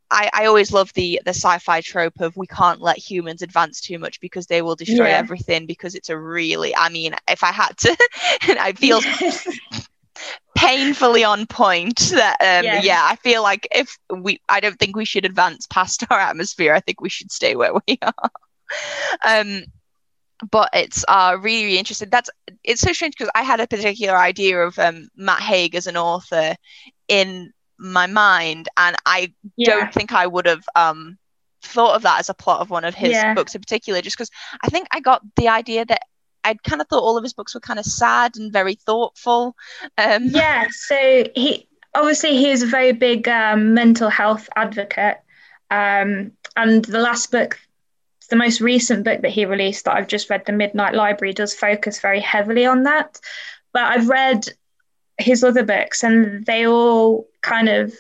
I, 0.10 0.30
I 0.34 0.46
always 0.46 0.72
love 0.72 0.94
the 0.94 1.22
the 1.26 1.34
sci-fi 1.34 1.82
trope 1.82 2.22
of 2.22 2.38
we 2.38 2.48
can't 2.48 2.82
let 2.82 2.98
humans 2.98 3.42
advance 3.42 3.82
too 3.82 4.00
much 4.00 4.22
because 4.22 4.48
they 4.48 4.62
will 4.62 4.76
destroy 4.76 5.08
yeah. 5.08 5.18
everything. 5.18 5.66
Because 5.66 5.96
it's 5.96 6.10
a 6.10 6.18
really, 6.18 6.76
I 6.76 6.90
mean, 6.90 7.14
if 7.28 7.44
I 7.44 7.52
had 7.52 7.78
to, 7.80 7.98
and 8.48 8.58
I 8.58 8.74
feel 8.74 9.02
painfully 10.56 11.24
on 11.24 11.46
point 11.46 11.98
that 12.14 12.38
um, 12.42 12.66
yeah. 12.66 12.82
yeah. 12.82 13.08
i 13.10 13.16
feel 13.18 13.44
like 13.44 13.68
if 13.72 13.98
we 14.10 14.42
i 14.50 14.60
don't 14.60 14.80
think 14.80 14.96
we 14.96 15.06
should 15.06 15.26
advance 15.26 15.68
past 15.68 16.04
our 16.10 16.20
atmosphere 16.20 16.74
i 16.74 16.80
think 16.80 17.00
we 17.00 17.10
should 17.10 17.32
stay 17.32 17.56
where 17.56 17.74
we 17.74 18.00
are 18.02 18.32
um 19.26 19.64
but 20.52 20.70
it's 20.74 21.06
uh 21.08 21.38
really, 21.40 21.66
really 21.66 21.78
interesting 21.78 22.10
that's 22.10 22.30
it's 22.64 22.82
so 22.82 22.92
strange 22.92 23.16
because 23.18 23.32
i 23.36 23.44
had 23.44 23.60
a 23.60 23.68
particular 23.68 24.18
idea 24.18 24.60
of 24.60 24.78
um, 24.80 25.08
matt 25.16 25.42
haig 25.42 25.76
as 25.76 25.88
an 25.88 25.98
author 25.98 26.56
in 27.08 27.52
my 27.78 28.08
mind 28.08 28.68
and 28.78 28.96
i 29.06 29.32
yeah. 29.56 29.70
don't 29.70 29.94
think 29.94 30.12
i 30.12 30.26
would 30.26 30.48
have 30.48 30.64
um 30.76 31.18
thought 31.62 31.96
of 31.96 32.02
that 32.02 32.20
as 32.20 32.30
a 32.30 32.34
plot 32.34 32.62
of 32.62 32.70
one 32.70 32.84
of 32.86 32.96
his 32.96 33.12
yeah. 33.12 33.34
books 33.34 33.54
in 33.54 33.62
particular 33.62 34.02
just 34.02 34.18
because 34.18 34.32
i 34.64 34.70
think 34.70 34.88
i 34.92 35.00
got 35.00 35.22
the 35.36 35.48
idea 35.48 35.86
that 35.86 36.02
I 36.48 36.54
kind 36.54 36.82
of 36.82 36.88
thought 36.88 37.04
all 37.04 37.18
of 37.18 37.24
his 37.24 37.34
books 37.34 37.54
were 37.54 37.60
kind 37.60 37.78
of 37.78 37.86
sad 37.86 38.38
and 38.38 38.54
very 38.54 38.76
thoughtful. 38.76 39.56
Um, 39.98 40.28
yeah, 40.28 40.68
so 40.72 41.26
he 41.36 41.68
obviously 41.94 42.38
he 42.38 42.50
is 42.50 42.64
a 42.64 42.68
very 42.68 42.94
big 42.94 43.28
um, 43.28 43.74
mental 43.74 44.10
health 44.10 44.48
advocate, 44.56 45.18
um, 45.72 46.32
and 46.56 46.86
the 46.86 47.00
last 47.00 47.32
book, 47.32 47.60
the 48.30 48.38
most 48.38 48.62
recent 48.62 49.04
book 49.04 49.22
that 49.24 49.32
he 49.32 49.46
released 49.46 49.86
that 49.86 49.98
I've 49.98 50.08
just 50.08 50.30
read, 50.30 50.46
The 50.46 50.54
Midnight 50.54 50.94
Library, 50.94 51.34
does 51.34 51.54
focus 51.54 52.00
very 52.00 52.22
heavily 52.22 52.66
on 52.66 52.84
that. 52.84 53.20
But 53.74 53.84
I've 53.84 54.08
read 54.08 54.48
his 55.18 55.44
other 55.44 55.64
books, 55.64 56.02
and 56.02 56.46
they 56.46 56.66
all 56.66 57.28
kind 57.42 57.68
of 57.68 57.94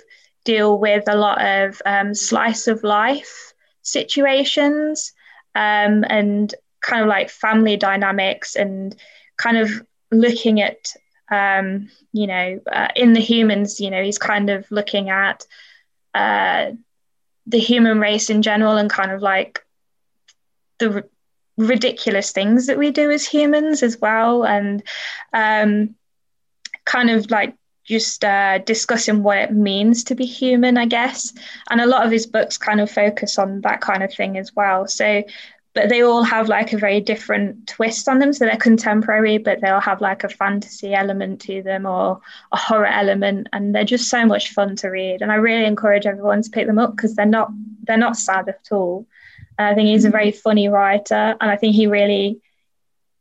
deal 0.45 0.79
with 0.79 1.03
a 1.09 1.17
lot 1.17 1.43
of 1.45 1.81
um, 1.85 2.13
slice 2.13 2.67
of 2.67 2.81
life 2.83 3.53
situations 3.81 5.11
um, 5.53 6.05
and 6.09 6.55
kind 6.87 7.01
of 7.01 7.09
like 7.09 7.29
family 7.29 7.75
dynamics 7.75 8.55
and 8.55 8.95
kind 9.37 9.57
of 9.57 9.69
looking 10.09 10.61
at 10.61 10.93
um, 11.29 11.89
you 12.13 12.27
know 12.27 12.59
uh, 12.71 12.87
in 12.95 13.13
the 13.13 13.19
humans 13.19 13.79
you 13.79 13.91
know 13.91 14.01
he's 14.01 14.17
kind 14.17 14.49
of 14.49 14.65
looking 14.71 15.09
at 15.09 15.45
uh, 16.15 16.71
the 17.45 17.59
human 17.59 17.99
race 17.99 18.29
in 18.29 18.41
general 18.41 18.77
and 18.77 18.89
kind 18.89 19.11
of 19.11 19.21
like 19.21 19.65
the 20.79 20.93
r- 20.93 21.03
ridiculous 21.57 22.31
things 22.31 22.67
that 22.67 22.77
we 22.77 22.91
do 22.91 23.11
as 23.11 23.27
humans 23.27 23.83
as 23.83 23.97
well 23.99 24.45
and 24.45 24.81
um, 25.33 25.93
kind 26.85 27.09
of 27.09 27.29
like 27.29 27.55
just 27.83 28.23
uh, 28.23 28.59
discussing 28.59 29.23
what 29.23 29.37
it 29.37 29.53
means 29.53 30.03
to 30.03 30.13
be 30.13 30.25
human, 30.25 30.77
I 30.77 30.85
guess. 30.85 31.33
And 31.69 31.79
a 31.79 31.85
lot 31.85 32.05
of 32.05 32.11
his 32.11 32.25
books 32.27 32.57
kind 32.57 32.81
of 32.81 32.91
focus 32.91 33.39
on 33.39 33.61
that 33.61 33.79
kind 33.79 34.03
of 34.03 34.13
thing 34.13 34.37
as 34.37 34.53
well. 34.53 34.87
So 34.87 35.23
but 35.77 35.89
they 35.89 36.01
all 36.01 36.23
have 36.23 36.49
like 36.49 36.73
a 36.73 36.77
very 36.77 36.99
different 36.99 37.67
twist 37.67 38.09
on 38.09 38.17
them. 38.17 38.33
So 38.33 38.45
they're 38.45 38.57
contemporary, 38.57 39.37
but 39.37 39.61
they'll 39.61 39.79
have 39.79 40.01
like 40.01 40.23
a 40.23 40.29
fantasy 40.29 40.95
element 40.95 41.39
to 41.41 41.61
them 41.61 41.85
or 41.85 42.19
a 42.51 42.57
horror 42.57 42.87
element, 42.87 43.47
and 43.53 43.75
they're 43.75 43.83
just 43.83 44.09
so 44.09 44.25
much 44.25 44.53
fun 44.53 44.75
to 44.77 44.87
read. 44.87 45.21
And 45.21 45.31
I 45.31 45.35
really 45.35 45.65
encourage 45.65 46.07
everyone 46.07 46.41
to 46.41 46.49
pick 46.49 46.65
them 46.65 46.79
up 46.79 46.95
because 46.95 47.13
they're 47.13 47.27
not 47.27 47.51
they're 47.83 47.95
not 47.95 48.17
sad 48.17 48.49
at 48.49 48.69
all. 48.71 49.05
And 49.59 49.67
I 49.67 49.75
think 49.75 49.89
he's 49.89 50.05
a 50.05 50.09
very 50.09 50.31
funny 50.31 50.67
writer, 50.67 51.35
and 51.39 51.51
I 51.51 51.57
think 51.57 51.75
he 51.75 51.85
really 51.85 52.41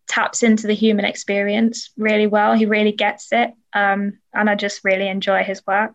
taps 0.09 0.43
into 0.43 0.67
the 0.67 0.75
human 0.75 1.05
experience 1.05 1.91
really 1.99 2.27
well. 2.27 2.55
He 2.55 2.65
really 2.65 2.93
gets 2.93 3.33
it, 3.33 3.53
um, 3.75 4.19
and 4.33 4.49
I 4.49 4.55
just 4.55 4.83
really 4.83 5.09
enjoy 5.09 5.45
his 5.45 5.61
work. 5.67 5.93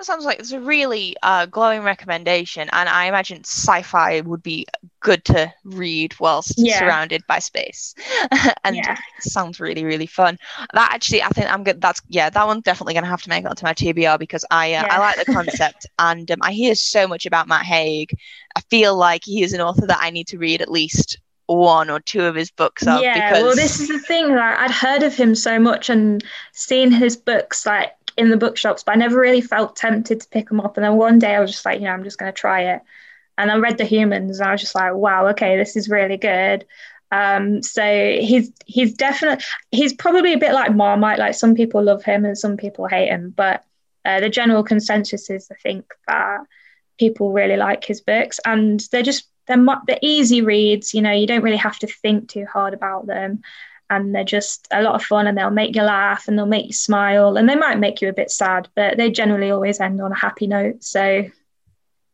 That 0.00 0.06
sounds 0.06 0.24
like 0.24 0.38
it's 0.38 0.52
a 0.52 0.60
really 0.60 1.14
uh, 1.22 1.44
glowing 1.44 1.82
recommendation, 1.82 2.70
and 2.72 2.88
I 2.88 3.04
imagine 3.04 3.40
sci-fi 3.40 4.22
would 4.22 4.42
be 4.42 4.64
good 5.00 5.22
to 5.26 5.52
read 5.62 6.18
whilst 6.18 6.54
yeah. 6.56 6.78
surrounded 6.78 7.22
by 7.26 7.38
space. 7.38 7.94
and 8.64 8.76
yeah. 8.76 8.96
sounds 9.18 9.60
really, 9.60 9.84
really 9.84 10.06
fun. 10.06 10.38
That 10.72 10.92
actually, 10.94 11.22
I 11.22 11.28
think 11.28 11.52
I'm 11.52 11.64
good. 11.64 11.82
That's 11.82 12.00
yeah, 12.08 12.30
that 12.30 12.46
one's 12.46 12.62
definitely 12.62 12.94
gonna 12.94 13.08
have 13.08 13.20
to 13.24 13.28
make 13.28 13.44
it 13.44 13.48
onto 13.48 13.66
my 13.66 13.74
TBR 13.74 14.18
because 14.18 14.42
I 14.50 14.68
uh, 14.72 14.86
yeah. 14.86 14.88
I 14.88 14.98
like 15.00 15.16
the 15.16 15.30
concept, 15.30 15.86
and 15.98 16.30
um, 16.30 16.38
I 16.40 16.52
hear 16.52 16.74
so 16.74 17.06
much 17.06 17.26
about 17.26 17.46
Matt 17.46 17.66
Haig. 17.66 18.16
I 18.56 18.62
feel 18.70 18.96
like 18.96 19.22
he 19.26 19.42
is 19.42 19.52
an 19.52 19.60
author 19.60 19.86
that 19.86 19.98
I 20.00 20.08
need 20.08 20.28
to 20.28 20.38
read 20.38 20.62
at 20.62 20.70
least 20.70 21.18
one 21.46 21.90
or 21.90 22.00
two 22.00 22.22
of 22.22 22.34
his 22.34 22.50
books 22.50 22.86
up. 22.86 23.02
Yeah, 23.02 23.30
because... 23.30 23.42
well, 23.42 23.54
this 23.54 23.80
is 23.80 23.88
the 23.88 23.98
thing. 23.98 24.34
Like, 24.34 24.58
I'd 24.58 24.70
heard 24.70 25.02
of 25.02 25.14
him 25.14 25.34
so 25.34 25.58
much 25.58 25.90
and 25.90 26.24
seen 26.52 26.90
his 26.90 27.16
books 27.16 27.66
like 27.66 27.92
in 28.20 28.28
the 28.28 28.36
bookshops, 28.36 28.82
but 28.84 28.92
I 28.92 28.98
never 28.98 29.18
really 29.18 29.40
felt 29.40 29.76
tempted 29.76 30.20
to 30.20 30.28
pick 30.28 30.48
them 30.48 30.60
up. 30.60 30.76
And 30.76 30.84
then 30.84 30.96
one 30.96 31.18
day 31.18 31.34
I 31.34 31.40
was 31.40 31.50
just 31.50 31.64
like, 31.64 31.80
you 31.80 31.86
know, 31.86 31.92
I'm 31.92 32.04
just 32.04 32.18
going 32.18 32.30
to 32.30 32.38
try 32.38 32.74
it. 32.74 32.82
And 33.38 33.50
I 33.50 33.56
read 33.56 33.78
The 33.78 33.84
Humans, 33.84 34.38
and 34.38 34.48
I 34.48 34.52
was 34.52 34.60
just 34.60 34.74
like, 34.74 34.92
wow, 34.94 35.28
okay, 35.28 35.56
this 35.56 35.74
is 35.74 35.88
really 35.88 36.18
good. 36.18 36.66
Um, 37.10 37.62
so 37.62 37.82
he's 37.82 38.52
he's 38.66 38.92
definitely 38.94 39.44
he's 39.70 39.94
probably 39.94 40.34
a 40.34 40.38
bit 40.38 40.52
like 40.52 40.76
Marmite. 40.76 41.18
Like 41.18 41.34
some 41.34 41.54
people 41.54 41.82
love 41.82 42.04
him 42.04 42.24
and 42.24 42.38
some 42.38 42.56
people 42.56 42.86
hate 42.86 43.08
him, 43.08 43.32
but 43.34 43.64
uh, 44.04 44.20
the 44.20 44.28
general 44.28 44.62
consensus 44.62 45.30
is 45.30 45.48
I 45.50 45.56
think 45.56 45.86
that 46.06 46.40
people 46.98 47.32
really 47.32 47.56
like 47.56 47.84
his 47.84 48.02
books, 48.02 48.38
and 48.44 48.80
they're 48.92 49.02
just 49.02 49.26
they're 49.46 49.64
they're 49.86 49.98
easy 50.02 50.42
reads. 50.42 50.92
You 50.92 51.02
know, 51.02 51.12
you 51.12 51.26
don't 51.26 51.42
really 51.42 51.56
have 51.56 51.78
to 51.80 51.86
think 51.86 52.28
too 52.28 52.44
hard 52.44 52.74
about 52.74 53.06
them, 53.06 53.42
and 53.90 54.14
they're 54.14 54.24
just 54.24 54.68
a 54.70 54.82
lot 54.82 54.94
of 54.94 55.02
fun, 55.02 55.26
and 55.26 55.36
they'll 55.36 55.50
make 55.50 55.74
you 55.74 55.82
laugh, 55.82 56.28
and 56.28 56.38
they'll 56.38 56.46
make 56.46 56.66
you 56.66 56.72
smile, 56.72 57.36
and 57.36 57.48
they 57.48 57.56
might 57.56 57.78
make 57.78 58.00
you 58.00 58.08
a 58.08 58.14
bit 58.14 58.30
sad, 58.30 58.68
but 58.74 58.96
they 58.96 59.10
generally 59.10 59.50
always 59.50 59.80
end 59.80 60.00
on 60.00 60.12
a 60.12 60.18
happy 60.18 60.46
note. 60.46 60.82
So, 60.82 61.26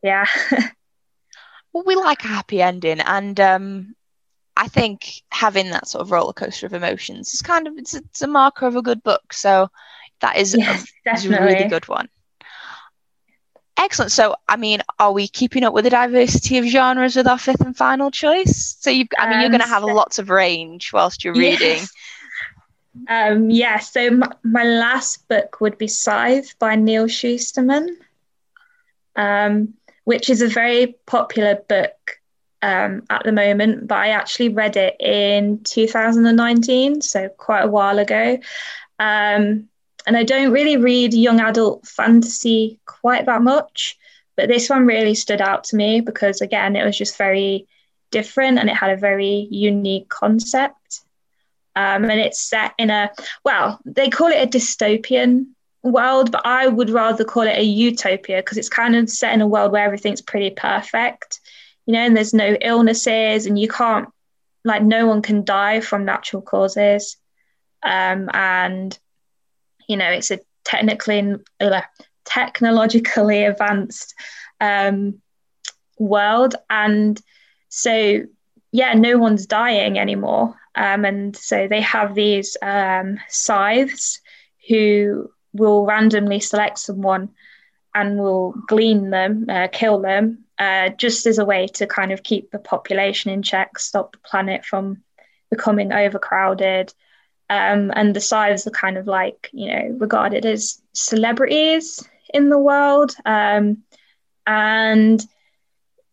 yeah. 0.02 0.26
well, 1.72 1.84
we 1.86 1.94
like 1.94 2.24
a 2.24 2.28
happy 2.28 2.60
ending, 2.60 3.00
and 3.00 3.38
um, 3.38 3.94
I 4.56 4.68
think 4.68 5.22
having 5.30 5.70
that 5.70 5.86
sort 5.86 6.02
of 6.02 6.10
roller 6.10 6.32
coaster 6.32 6.66
of 6.66 6.72
emotions 6.72 7.34
is 7.34 7.42
kind 7.42 7.68
of 7.68 7.76
it's, 7.76 7.94
it's 7.94 8.22
a 8.22 8.26
marker 8.26 8.66
of 8.66 8.76
a 8.76 8.82
good 8.82 9.02
book. 9.02 9.32
So 9.32 9.68
that 10.20 10.36
is, 10.36 10.56
yes, 10.56 10.86
a, 11.06 11.12
is 11.12 11.26
a 11.26 11.30
really 11.42 11.68
good 11.68 11.86
one. 11.88 12.08
Excellent. 13.78 14.12
So, 14.12 14.36
I 14.48 14.56
mean, 14.56 14.80
are 14.98 15.12
we 15.12 15.28
keeping 15.28 15.62
up 15.62 15.74
with 15.74 15.84
the 15.84 15.90
diversity 15.90 16.58
of 16.58 16.64
genres 16.64 17.16
with 17.16 17.26
our 17.26 17.38
fifth 17.38 17.60
and 17.60 17.76
final 17.76 18.10
choice? 18.10 18.76
So, 18.80 18.90
you, 18.90 19.06
I 19.18 19.26
mean, 19.26 19.34
um, 19.34 19.40
you're 19.40 19.50
going 19.50 19.60
to 19.60 19.68
have 19.68 19.84
lots 19.84 20.18
of 20.18 20.30
range 20.30 20.92
whilst 20.92 21.24
you're 21.24 21.34
reading. 21.34 21.78
Yes. 21.78 21.92
Um, 23.10 23.50
yeah. 23.50 23.78
So, 23.78 24.08
my, 24.08 24.32
my, 24.42 24.64
last 24.64 25.28
book 25.28 25.60
would 25.60 25.76
be 25.76 25.86
Scythe 25.86 26.58
by 26.58 26.76
Neal 26.76 27.04
Shusterman, 27.04 27.88
um, 29.14 29.74
which 30.04 30.30
is 30.30 30.40
a 30.40 30.48
very 30.48 30.96
popular 31.04 31.56
book 31.56 32.20
um, 32.62 33.04
at 33.10 33.22
the 33.24 33.32
moment, 33.32 33.86
but 33.86 33.98
I 33.98 34.08
actually 34.08 34.48
read 34.48 34.76
it 34.76 34.96
in 34.98 35.60
2019, 35.64 37.02
so 37.02 37.28
quite 37.28 37.64
a 37.64 37.68
while 37.68 37.98
ago. 37.98 38.38
Um, 38.98 39.68
and 40.06 40.16
I 40.16 40.22
don't 40.22 40.52
really 40.52 40.76
read 40.76 41.12
young 41.12 41.40
adult 41.40 41.86
fantasy 41.86 42.78
quite 42.86 43.26
that 43.26 43.42
much, 43.42 43.98
but 44.36 44.48
this 44.48 44.70
one 44.70 44.86
really 44.86 45.14
stood 45.14 45.40
out 45.40 45.64
to 45.64 45.76
me 45.76 46.00
because, 46.00 46.40
again, 46.40 46.76
it 46.76 46.84
was 46.84 46.96
just 46.96 47.18
very 47.18 47.66
different 48.10 48.58
and 48.58 48.70
it 48.70 48.76
had 48.76 48.90
a 48.90 48.96
very 48.96 49.48
unique 49.50 50.08
concept. 50.08 51.00
Um, 51.74 52.04
and 52.04 52.20
it's 52.20 52.40
set 52.40 52.72
in 52.78 52.90
a, 52.90 53.10
well, 53.44 53.80
they 53.84 54.08
call 54.08 54.28
it 54.28 54.42
a 54.42 54.58
dystopian 54.58 55.48
world, 55.82 56.32
but 56.32 56.46
I 56.46 56.68
would 56.68 56.90
rather 56.90 57.24
call 57.24 57.42
it 57.42 57.58
a 57.58 57.62
utopia 57.62 58.38
because 58.38 58.58
it's 58.58 58.68
kind 58.68 58.94
of 58.96 59.10
set 59.10 59.34
in 59.34 59.40
a 59.40 59.48
world 59.48 59.72
where 59.72 59.84
everything's 59.84 60.22
pretty 60.22 60.50
perfect, 60.50 61.40
you 61.84 61.92
know, 61.92 62.00
and 62.00 62.16
there's 62.16 62.32
no 62.32 62.56
illnesses 62.60 63.46
and 63.46 63.58
you 63.58 63.68
can't, 63.68 64.08
like, 64.64 64.82
no 64.82 65.06
one 65.06 65.20
can 65.20 65.44
die 65.44 65.80
from 65.80 66.04
natural 66.04 66.42
causes. 66.42 67.16
Um, 67.82 68.30
and 68.32 68.98
you 69.86 69.96
know, 69.96 70.10
it's 70.10 70.30
a 70.30 70.40
technically 70.64 71.34
uh, 71.60 71.80
technologically 72.24 73.44
advanced 73.44 74.14
um, 74.60 75.20
world, 75.98 76.54
and 76.70 77.20
so 77.68 78.22
yeah, 78.72 78.94
no 78.94 79.18
one's 79.18 79.46
dying 79.46 79.98
anymore, 79.98 80.54
um, 80.74 81.04
and 81.04 81.36
so 81.36 81.68
they 81.68 81.80
have 81.80 82.14
these 82.14 82.56
um, 82.62 83.18
scythes 83.28 84.20
who 84.68 85.30
will 85.52 85.86
randomly 85.86 86.40
select 86.40 86.78
someone 86.78 87.30
and 87.94 88.18
will 88.18 88.52
glean 88.66 89.10
them, 89.10 89.46
uh, 89.48 89.68
kill 89.72 90.00
them, 90.00 90.44
uh, 90.58 90.90
just 90.90 91.26
as 91.26 91.38
a 91.38 91.44
way 91.44 91.66
to 91.66 91.86
kind 91.86 92.12
of 92.12 92.22
keep 92.22 92.50
the 92.50 92.58
population 92.58 93.30
in 93.30 93.42
check, 93.42 93.78
stop 93.78 94.12
the 94.12 94.18
planet 94.18 94.64
from 94.64 95.02
becoming 95.50 95.92
overcrowded, 95.92 96.92
um, 97.48 97.92
and 97.94 98.14
the 98.14 98.20
Scythes 98.20 98.66
are 98.66 98.70
kind 98.70 98.98
of 98.98 99.06
like, 99.06 99.50
you 99.52 99.70
know, 99.70 99.96
regarded 99.98 100.44
as 100.44 100.80
celebrities 100.92 102.06
in 102.34 102.48
the 102.48 102.58
world. 102.58 103.14
Um, 103.24 103.82
and 104.46 105.24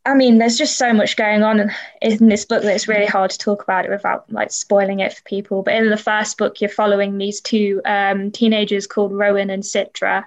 I 0.06 0.14
mean, 0.16 0.38
there's 0.38 0.58
just 0.58 0.78
so 0.78 0.94
much 0.94 1.16
going 1.16 1.44
on 1.44 1.60
in, 1.60 1.72
in, 2.02 2.28
this 2.28 2.46
book 2.46 2.64
that 2.64 2.76
it's 2.76 2.88
really 2.88 3.06
hard 3.06 3.32
to 3.32 3.38
talk 3.38 3.64
about 3.64 3.86
it 3.86 3.92
without 3.92 4.32
like 4.32 4.52
spoiling 4.52 5.00
it 5.00 5.14
for 5.14 5.24
people. 5.24 5.64
But 5.64 5.76
in 5.76 5.90
the 5.90 5.98
first 5.98 6.38
book, 6.38 6.60
you're 6.60 6.70
following 6.70 7.18
these 7.18 7.40
two 7.42 7.82
um, 7.86 8.30
teenagers 8.30 8.86
called 8.86 9.14
Rowan 9.14 9.50
and 9.50 9.64
Citra, 9.64 10.26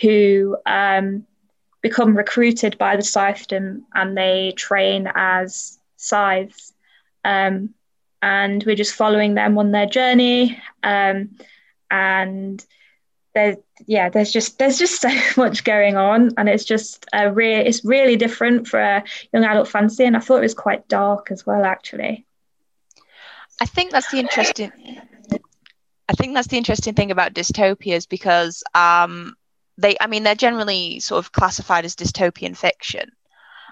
who 0.00 0.56
um, 0.66 1.26
become 1.82 2.16
recruited 2.16 2.78
by 2.78 2.96
the 2.96 3.02
Scythedom 3.02 3.82
and 3.92 4.16
they 4.16 4.52
train 4.56 5.10
as 5.14 5.78
scythes. 5.96 6.72
Um, 7.24 7.74
and 8.22 8.62
we're 8.64 8.76
just 8.76 8.94
following 8.94 9.34
them 9.34 9.58
on 9.58 9.70
their 9.70 9.86
journey. 9.86 10.60
Um, 10.82 11.36
and 11.90 12.64
there, 13.34 13.56
yeah, 13.86 14.08
there's 14.08 14.32
just 14.32 14.58
there's 14.58 14.78
just 14.78 15.00
so 15.00 15.08
much 15.36 15.64
going 15.64 15.96
on, 15.96 16.30
and 16.36 16.48
it's 16.48 16.64
just 16.64 17.06
a 17.12 17.32
real 17.32 17.60
it's 17.60 17.84
really 17.84 18.16
different 18.16 18.66
for 18.66 18.80
a 18.80 19.04
young 19.32 19.44
adult 19.44 19.68
fantasy, 19.68 20.04
and 20.04 20.16
I 20.16 20.20
thought 20.20 20.38
it 20.38 20.42
was 20.42 20.54
quite 20.54 20.88
dark 20.88 21.30
as 21.30 21.46
well, 21.46 21.64
actually. 21.64 22.26
I 23.60 23.66
think 23.66 23.90
that's 23.90 24.10
the 24.10 24.18
interesting. 24.18 24.72
I 26.08 26.14
think 26.14 26.34
that's 26.34 26.48
the 26.48 26.56
interesting 26.56 26.94
thing 26.94 27.10
about 27.10 27.34
dystopias 27.34 28.08
because 28.08 28.62
um, 28.74 29.34
they, 29.76 29.96
I 30.00 30.06
mean, 30.06 30.22
they're 30.22 30.34
generally 30.34 31.00
sort 31.00 31.18
of 31.18 31.32
classified 31.32 31.84
as 31.84 31.94
dystopian 31.94 32.56
fiction. 32.56 33.10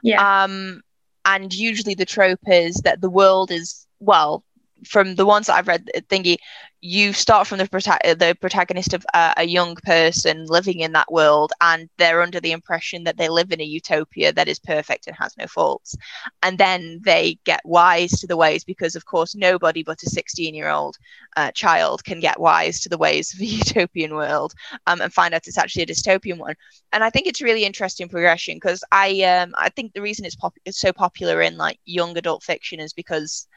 Yeah. 0.03 0.45
Um, 0.45 0.83
and 1.25 1.53
usually 1.53 1.95
the 1.95 2.05
trope 2.05 2.47
is 2.47 2.77
that 2.85 3.01
the 3.01 3.09
world 3.09 3.51
is 3.51 3.86
well, 4.01 4.45
from 4.85 5.15
the 5.15 5.27
ones 5.27 5.47
that 5.47 5.55
I've 5.55 5.69
read, 5.69 5.91
thingy, 6.11 6.37
you 6.81 7.13
start 7.13 7.47
from 7.47 7.59
the, 7.59 7.67
prota- 7.67 8.19
the 8.19 8.37
protagonist 8.41 8.93
of 8.95 9.05
uh, 9.15 9.33
a 9.37 9.45
young 9.45 9.75
person 9.77 10.47
living 10.47 10.81
in 10.81 10.93
that 10.93 11.11
world, 11.11 11.53
and 11.61 11.89
they're 11.97 12.23
under 12.23 12.41
the 12.41 12.53
impression 12.53 13.05
that 13.05 13.17
they 13.17 13.29
live 13.29 13.51
in 13.51 13.61
a 13.61 13.65
utopia 13.65 14.33
that 14.33 14.49
is 14.49 14.59
perfect 14.59 15.07
and 15.07 15.17
has 15.17 15.37
no 15.37 15.47
faults. 15.47 15.97
And 16.43 16.59
then 16.59 17.01
they 17.05 17.39
get 17.45 17.61
wise 17.65 18.13
to 18.21 18.27
the 18.27 18.37
ways 18.37 18.65
because, 18.65 18.95
of 18.95 19.07
course, 19.07 19.35
nobody 19.35 19.83
but 19.83 20.03
a 20.03 20.11
16 20.11 20.55
year 20.55 20.69
old 20.69 20.97
uh, 21.37 21.51
child 21.53 22.05
can 22.05 22.21
get 22.21 22.39
wise 22.39 22.81
to 22.81 22.89
the 22.89 22.99
ways 22.99 23.33
of 23.35 23.41
a 23.41 23.45
utopian 23.47 24.15
world 24.15 24.53
um, 24.87 25.01
and 25.01 25.13
find 25.13 25.35
out 25.35 25.47
it's 25.47 25.59
actually 25.59 25.83
a 25.83 25.87
dystopian 25.87 26.39
one. 26.39 26.55
And 26.93 27.03
I 27.03 27.11
think 27.11 27.27
it's 27.27 27.43
really 27.43 27.65
interesting 27.65 28.09
progression 28.09 28.57
because 28.57 28.85
I 28.93 29.23
um, 29.23 29.55
I 29.57 29.71
think 29.71 29.93
the 29.93 30.03
reason 30.03 30.25
it's, 30.25 30.37
pop- 30.37 30.59
it's 30.65 30.79
so 30.79 30.93
popular 30.93 31.41
in 31.41 31.57
like 31.57 31.79
young 31.85 32.17
adult 32.17 32.43
fiction 32.43 32.79
is 32.79 32.93
because 32.93 33.49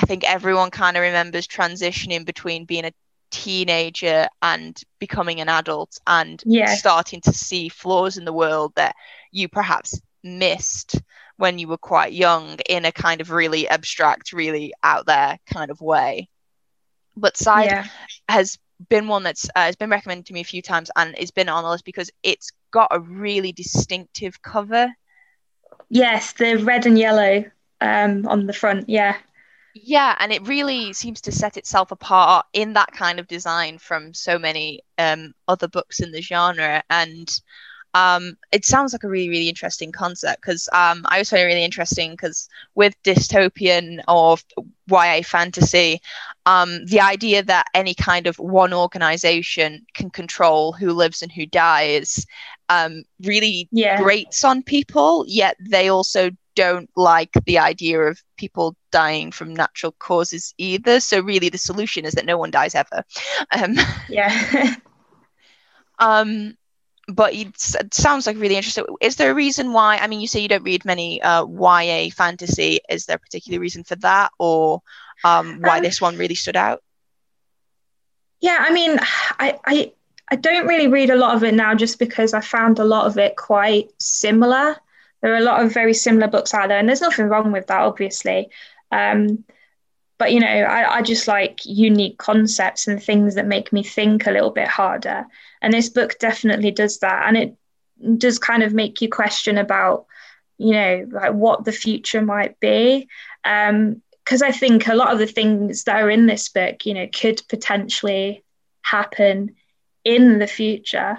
I 0.00 0.06
think 0.06 0.24
everyone 0.24 0.70
kind 0.70 0.96
of 0.96 1.02
remembers 1.02 1.46
transitioning 1.46 2.24
between 2.24 2.64
being 2.64 2.86
a 2.86 2.92
teenager 3.30 4.26
and 4.40 4.80
becoming 4.98 5.40
an 5.40 5.48
adult 5.48 5.98
and 6.06 6.42
yeah. 6.46 6.74
starting 6.74 7.20
to 7.22 7.32
see 7.32 7.68
flaws 7.68 8.16
in 8.16 8.24
the 8.24 8.32
world 8.32 8.72
that 8.76 8.96
you 9.30 9.48
perhaps 9.48 10.00
missed 10.24 11.00
when 11.36 11.58
you 11.58 11.68
were 11.68 11.78
quite 11.78 12.12
young 12.12 12.58
in 12.68 12.84
a 12.86 12.92
kind 12.92 13.20
of 13.20 13.30
really 13.30 13.68
abstract, 13.68 14.32
really 14.32 14.72
out 14.82 15.06
there 15.06 15.38
kind 15.52 15.70
of 15.70 15.80
way. 15.80 16.28
But 17.16 17.36
Scythe 17.36 17.66
yeah. 17.66 17.86
has 18.28 18.58
been 18.88 19.06
one 19.06 19.22
that's 19.22 19.44
uh, 19.50 19.64
has 19.64 19.76
been 19.76 19.90
recommended 19.90 20.24
to 20.26 20.32
me 20.32 20.40
a 20.40 20.44
few 20.44 20.62
times 20.62 20.90
and 20.96 21.14
it's 21.18 21.30
been 21.30 21.50
on 21.50 21.62
the 21.62 21.70
list 21.70 21.84
because 21.84 22.10
it's 22.22 22.50
got 22.70 22.88
a 22.90 23.00
really 23.00 23.52
distinctive 23.52 24.40
cover. 24.40 24.90
Yes, 25.90 26.32
the 26.32 26.56
red 26.56 26.86
and 26.86 26.98
yellow 26.98 27.44
um, 27.82 28.26
on 28.26 28.46
the 28.46 28.54
front. 28.54 28.88
Yeah. 28.88 29.16
Yeah, 29.74 30.16
and 30.18 30.32
it 30.32 30.46
really 30.46 30.92
seems 30.92 31.20
to 31.22 31.32
set 31.32 31.56
itself 31.56 31.92
apart 31.92 32.46
in 32.52 32.72
that 32.72 32.92
kind 32.92 33.20
of 33.20 33.28
design 33.28 33.78
from 33.78 34.12
so 34.14 34.38
many 34.38 34.82
um, 34.98 35.32
other 35.46 35.68
books 35.68 36.00
in 36.00 36.10
the 36.10 36.20
genre. 36.20 36.82
And 36.90 37.30
um, 37.94 38.36
it 38.52 38.64
sounds 38.64 38.92
like 38.92 39.04
a 39.04 39.08
really, 39.08 39.28
really 39.28 39.48
interesting 39.48 39.92
concept 39.92 40.42
because 40.42 40.68
um, 40.72 41.04
I 41.06 41.18
was 41.18 41.30
find 41.30 41.42
it 41.42 41.46
really 41.46 41.64
interesting 41.64 42.12
because 42.12 42.48
with 42.74 43.00
dystopian 43.02 44.00
or 44.06 44.36
YA 44.88 45.22
fantasy, 45.22 46.00
um, 46.46 46.84
the 46.86 47.00
idea 47.00 47.42
that 47.44 47.66
any 47.74 47.94
kind 47.94 48.26
of 48.26 48.38
one 48.38 48.72
organization 48.72 49.86
can 49.94 50.10
control 50.10 50.72
who 50.72 50.92
lives 50.92 51.22
and 51.22 51.32
who 51.32 51.46
dies 51.46 52.26
um, 52.68 53.02
really 53.22 53.68
yeah. 53.72 54.00
grates 54.00 54.44
on 54.44 54.62
people, 54.62 55.24
yet 55.26 55.56
they 55.60 55.88
also 55.88 56.30
don't 56.54 56.90
like 56.96 57.30
the 57.46 57.58
idea 57.58 58.00
of 58.00 58.20
people 58.36 58.76
dying 58.92 59.32
from 59.32 59.54
natural 59.54 59.92
causes 59.98 60.54
either. 60.58 61.00
So 61.00 61.20
really, 61.20 61.48
the 61.48 61.58
solution 61.58 62.04
is 62.04 62.14
that 62.14 62.26
no 62.26 62.38
one 62.38 62.50
dies 62.50 62.74
ever. 62.74 63.04
Um, 63.52 63.76
yeah. 64.08 64.74
um, 65.98 66.56
but 67.08 67.34
it 67.34 67.58
sounds 67.58 68.26
like 68.26 68.36
really 68.36 68.56
interesting. 68.56 68.84
Is 69.00 69.16
there 69.16 69.30
a 69.30 69.34
reason 69.34 69.72
why? 69.72 69.96
I 69.96 70.06
mean, 70.06 70.20
you 70.20 70.26
say 70.26 70.40
you 70.40 70.48
don't 70.48 70.62
read 70.62 70.84
many 70.84 71.20
uh, 71.22 71.44
YA 71.46 72.10
fantasy. 72.14 72.80
Is 72.88 73.06
there 73.06 73.16
a 73.16 73.20
particular 73.20 73.58
reason 73.58 73.84
for 73.84 73.96
that, 73.96 74.30
or 74.38 74.82
um, 75.24 75.60
why 75.60 75.78
um, 75.78 75.82
this 75.82 76.00
one 76.00 76.16
really 76.16 76.34
stood 76.34 76.56
out? 76.56 76.82
Yeah, 78.40 78.58
I 78.60 78.72
mean, 78.72 78.98
I, 79.38 79.58
I 79.64 79.92
I 80.30 80.36
don't 80.36 80.66
really 80.66 80.86
read 80.86 81.10
a 81.10 81.16
lot 81.16 81.34
of 81.34 81.44
it 81.44 81.54
now, 81.54 81.74
just 81.74 81.98
because 81.98 82.32
I 82.32 82.40
found 82.40 82.78
a 82.78 82.84
lot 82.84 83.06
of 83.06 83.18
it 83.18 83.36
quite 83.36 83.90
similar. 83.98 84.76
There 85.22 85.32
are 85.32 85.38
a 85.38 85.42
lot 85.42 85.62
of 85.62 85.72
very 85.72 85.94
similar 85.94 86.28
books 86.28 86.54
out 86.54 86.68
there, 86.68 86.78
and 86.78 86.88
there's 86.88 87.00
nothing 87.00 87.26
wrong 87.26 87.52
with 87.52 87.66
that, 87.66 87.80
obviously. 87.80 88.50
Um, 88.90 89.44
but 90.18 90.32
you 90.32 90.40
know, 90.40 90.46
I, 90.46 90.96
I 90.96 91.02
just 91.02 91.26
like 91.26 91.60
unique 91.64 92.18
concepts 92.18 92.86
and 92.86 93.02
things 93.02 93.34
that 93.36 93.46
make 93.46 93.72
me 93.72 93.82
think 93.82 94.26
a 94.26 94.30
little 94.30 94.50
bit 94.50 94.68
harder. 94.68 95.26
And 95.62 95.72
this 95.72 95.88
book 95.88 96.18
definitely 96.18 96.70
does 96.72 96.98
that. 96.98 97.26
And 97.26 97.36
it 97.38 97.56
does 98.18 98.38
kind 98.38 98.62
of 98.62 98.74
make 98.74 99.00
you 99.00 99.08
question 99.08 99.56
about, 99.56 100.06
you 100.58 100.72
know, 100.72 101.06
like 101.10 101.32
what 101.32 101.64
the 101.64 101.72
future 101.72 102.20
might 102.20 102.60
be. 102.60 103.08
Um, 103.44 104.02
because 104.22 104.42
I 104.42 104.52
think 104.52 104.86
a 104.86 104.94
lot 104.94 105.12
of 105.12 105.18
the 105.18 105.26
things 105.26 105.84
that 105.84 106.00
are 106.00 106.10
in 106.10 106.26
this 106.26 106.50
book, 106.50 106.86
you 106.86 106.94
know, 106.94 107.08
could 107.12 107.42
potentially 107.48 108.44
happen 108.82 109.56
in 110.04 110.38
the 110.38 110.46
future. 110.46 111.18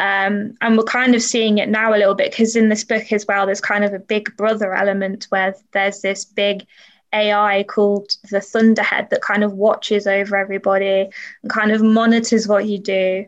Um, 0.00 0.54
and 0.62 0.78
we're 0.78 0.84
kind 0.84 1.14
of 1.14 1.22
seeing 1.22 1.58
it 1.58 1.68
now 1.68 1.92
a 1.92 1.98
little 1.98 2.14
bit 2.14 2.30
because 2.30 2.56
in 2.56 2.70
this 2.70 2.84
book 2.84 3.12
as 3.12 3.26
well, 3.26 3.44
there's 3.44 3.60
kind 3.60 3.84
of 3.84 3.92
a 3.92 3.98
big 3.98 4.34
brother 4.34 4.72
element 4.72 5.26
where 5.28 5.54
there's 5.72 6.00
this 6.00 6.24
big 6.24 6.66
AI 7.12 7.64
called 7.64 8.16
the 8.30 8.40
Thunderhead 8.40 9.10
that 9.10 9.20
kind 9.20 9.44
of 9.44 9.52
watches 9.52 10.06
over 10.06 10.36
everybody 10.36 11.10
and 11.42 11.52
kind 11.52 11.70
of 11.70 11.82
monitors 11.82 12.48
what 12.48 12.64
you 12.64 12.78
do. 12.78 13.26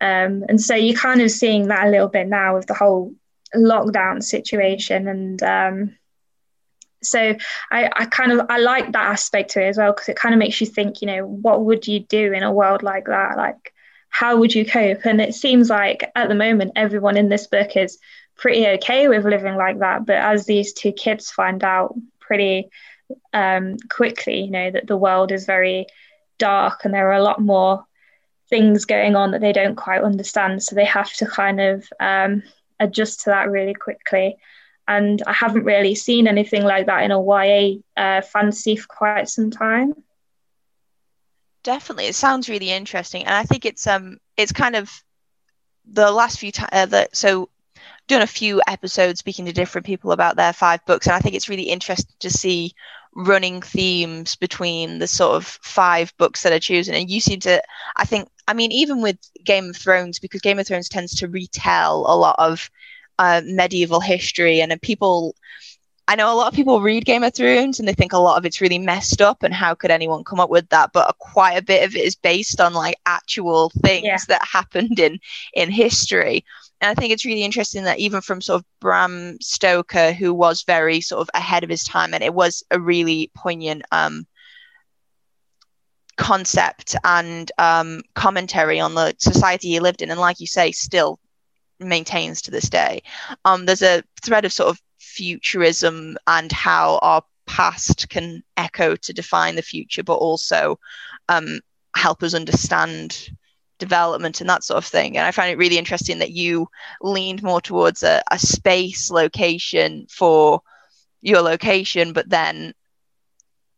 Um, 0.00 0.44
and 0.48 0.60
so 0.60 0.76
you're 0.76 0.96
kind 0.96 1.20
of 1.20 1.28
seeing 1.28 1.66
that 1.68 1.88
a 1.88 1.90
little 1.90 2.06
bit 2.08 2.28
now 2.28 2.54
with 2.54 2.66
the 2.66 2.74
whole 2.74 3.12
lockdown 3.52 4.22
situation. 4.22 5.08
And 5.08 5.42
um, 5.42 5.96
so 7.02 7.34
I, 7.72 7.90
I 7.96 8.06
kind 8.06 8.30
of 8.30 8.46
I 8.48 8.58
like 8.58 8.92
that 8.92 9.10
aspect 9.10 9.50
to 9.52 9.60
it 9.60 9.70
as 9.70 9.76
well 9.76 9.92
because 9.92 10.08
it 10.08 10.16
kind 10.16 10.36
of 10.36 10.38
makes 10.38 10.60
you 10.60 10.68
think, 10.68 11.02
you 11.02 11.06
know, 11.08 11.26
what 11.26 11.64
would 11.64 11.88
you 11.88 11.98
do 11.98 12.32
in 12.32 12.44
a 12.44 12.52
world 12.52 12.84
like 12.84 13.06
that? 13.06 13.36
Like, 13.36 13.72
how 14.12 14.36
would 14.36 14.54
you 14.54 14.64
cope? 14.64 15.06
And 15.06 15.20
it 15.20 15.34
seems 15.34 15.70
like 15.70 16.12
at 16.14 16.28
the 16.28 16.34
moment 16.34 16.72
everyone 16.76 17.16
in 17.16 17.30
this 17.30 17.46
book 17.46 17.76
is 17.76 17.98
pretty 18.36 18.66
okay 18.66 19.08
with 19.08 19.24
living 19.24 19.56
like 19.56 19.78
that. 19.78 20.04
But 20.04 20.16
as 20.16 20.44
these 20.44 20.74
two 20.74 20.92
kids 20.92 21.30
find 21.30 21.64
out 21.64 21.94
pretty 22.20 22.68
um, 23.32 23.78
quickly, 23.88 24.42
you 24.42 24.50
know, 24.50 24.70
that 24.70 24.86
the 24.86 24.98
world 24.98 25.32
is 25.32 25.46
very 25.46 25.86
dark 26.38 26.84
and 26.84 26.92
there 26.92 27.08
are 27.08 27.14
a 27.14 27.22
lot 27.22 27.40
more 27.40 27.86
things 28.50 28.84
going 28.84 29.16
on 29.16 29.30
that 29.30 29.40
they 29.40 29.52
don't 29.52 29.76
quite 29.76 30.02
understand. 30.02 30.62
So 30.62 30.74
they 30.76 30.84
have 30.84 31.12
to 31.14 31.26
kind 31.26 31.58
of 31.58 31.88
um, 31.98 32.42
adjust 32.78 33.22
to 33.22 33.30
that 33.30 33.50
really 33.50 33.74
quickly. 33.74 34.36
And 34.86 35.22
I 35.26 35.32
haven't 35.32 35.64
really 35.64 35.94
seen 35.94 36.28
anything 36.28 36.64
like 36.64 36.84
that 36.84 37.02
in 37.02 37.12
a 37.12 37.22
YA 37.22 37.78
uh, 37.96 38.20
fantasy 38.20 38.76
for 38.76 38.88
quite 38.88 39.30
some 39.30 39.50
time. 39.50 39.94
Definitely, 41.62 42.06
it 42.06 42.14
sounds 42.14 42.48
really 42.48 42.70
interesting, 42.70 43.24
and 43.24 43.34
I 43.34 43.44
think 43.44 43.64
it's 43.64 43.86
um 43.86 44.18
it's 44.36 44.52
kind 44.52 44.74
of 44.74 44.90
the 45.84 46.10
last 46.10 46.38
few 46.38 46.50
times 46.52 46.70
uh, 46.72 46.86
that 46.86 47.16
so 47.16 47.48
done 48.08 48.22
a 48.22 48.26
few 48.26 48.60
episodes 48.66 49.20
speaking 49.20 49.44
to 49.46 49.52
different 49.52 49.86
people 49.86 50.12
about 50.12 50.36
their 50.36 50.52
five 50.52 50.84
books, 50.86 51.06
and 51.06 51.14
I 51.14 51.20
think 51.20 51.36
it's 51.36 51.48
really 51.48 51.64
interesting 51.64 52.14
to 52.20 52.30
see 52.30 52.72
running 53.14 53.62
themes 53.62 54.36
between 54.36 54.98
the 54.98 55.06
sort 55.06 55.36
of 55.36 55.46
five 55.46 56.12
books 56.18 56.42
that 56.42 56.52
are 56.52 56.58
chosen. 56.58 56.94
And 56.94 57.10
you 57.10 57.20
seem 57.20 57.40
to, 57.40 57.62
I 57.96 58.06
think, 58.06 58.28
I 58.48 58.54
mean, 58.54 58.72
even 58.72 59.02
with 59.02 59.18
Game 59.44 59.70
of 59.70 59.76
Thrones, 59.76 60.18
because 60.18 60.40
Game 60.40 60.58
of 60.58 60.66
Thrones 60.66 60.88
tends 60.88 61.14
to 61.16 61.28
retell 61.28 62.06
a 62.08 62.16
lot 62.16 62.36
of 62.38 62.70
uh, 63.18 63.42
medieval 63.44 64.00
history, 64.00 64.60
and 64.60 64.80
people. 64.82 65.36
I 66.12 66.14
know 66.14 66.30
a 66.30 66.36
lot 66.36 66.48
of 66.48 66.52
people 66.52 66.82
read 66.82 67.06
Game 67.06 67.22
of 67.22 67.32
Thrones 67.32 67.78
and 67.78 67.88
they 67.88 67.94
think 67.94 68.12
a 68.12 68.18
lot 68.18 68.36
of 68.36 68.44
it's 68.44 68.60
really 68.60 68.78
messed 68.78 69.22
up 69.22 69.42
and 69.42 69.54
how 69.54 69.74
could 69.74 69.90
anyone 69.90 70.24
come 70.24 70.40
up 70.40 70.50
with 70.50 70.68
that? 70.68 70.90
But 70.92 71.16
quite 71.18 71.54
a 71.54 71.62
bit 71.62 71.84
of 71.84 71.96
it 71.96 72.04
is 72.04 72.16
based 72.16 72.60
on 72.60 72.74
like 72.74 72.96
actual 73.06 73.70
things 73.80 74.04
yeah. 74.04 74.18
that 74.28 74.46
happened 74.46 75.00
in 75.00 75.18
in 75.54 75.70
history. 75.70 76.44
And 76.82 76.90
I 76.90 77.00
think 77.00 77.14
it's 77.14 77.24
really 77.24 77.44
interesting 77.44 77.84
that 77.84 77.98
even 77.98 78.20
from 78.20 78.42
sort 78.42 78.60
of 78.60 78.66
Bram 78.78 79.38
Stoker, 79.40 80.12
who 80.12 80.34
was 80.34 80.64
very 80.64 81.00
sort 81.00 81.22
of 81.22 81.30
ahead 81.32 81.64
of 81.64 81.70
his 81.70 81.82
time, 81.82 82.12
and 82.12 82.22
it 82.22 82.34
was 82.34 82.62
a 82.70 82.78
really 82.78 83.30
poignant 83.34 83.82
um, 83.90 84.26
concept 86.18 86.94
and 87.04 87.50
um, 87.56 88.02
commentary 88.14 88.80
on 88.80 88.94
the 88.94 89.14
society 89.18 89.68
he 89.68 89.80
lived 89.80 90.02
in, 90.02 90.10
and 90.10 90.20
like 90.20 90.40
you 90.40 90.46
say, 90.46 90.72
still 90.72 91.18
maintains 91.80 92.42
to 92.42 92.50
this 92.50 92.68
day. 92.68 93.02
Um, 93.46 93.64
there's 93.64 93.80
a 93.80 94.04
thread 94.22 94.44
of 94.44 94.52
sort 94.52 94.68
of 94.68 94.78
futurism 95.12 96.16
and 96.26 96.50
how 96.50 96.98
our 97.02 97.22
past 97.46 98.08
can 98.08 98.42
echo 98.56 98.96
to 98.96 99.12
define 99.12 99.56
the 99.56 99.62
future, 99.62 100.02
but 100.02 100.14
also 100.14 100.78
um, 101.28 101.60
help 101.94 102.22
us 102.22 102.34
understand 102.34 103.28
development 103.78 104.40
and 104.40 104.48
that 104.48 104.64
sort 104.64 104.78
of 104.78 104.84
thing. 104.84 105.16
And 105.16 105.26
I 105.26 105.32
find 105.32 105.50
it 105.50 105.58
really 105.58 105.78
interesting 105.78 106.18
that 106.20 106.30
you 106.30 106.68
leaned 107.00 107.42
more 107.42 107.60
towards 107.60 108.02
a, 108.02 108.22
a 108.30 108.38
space 108.38 109.10
location 109.10 110.06
for 110.08 110.62
your 111.20 111.40
location, 111.40 112.12
but 112.12 112.28
then 112.28 112.74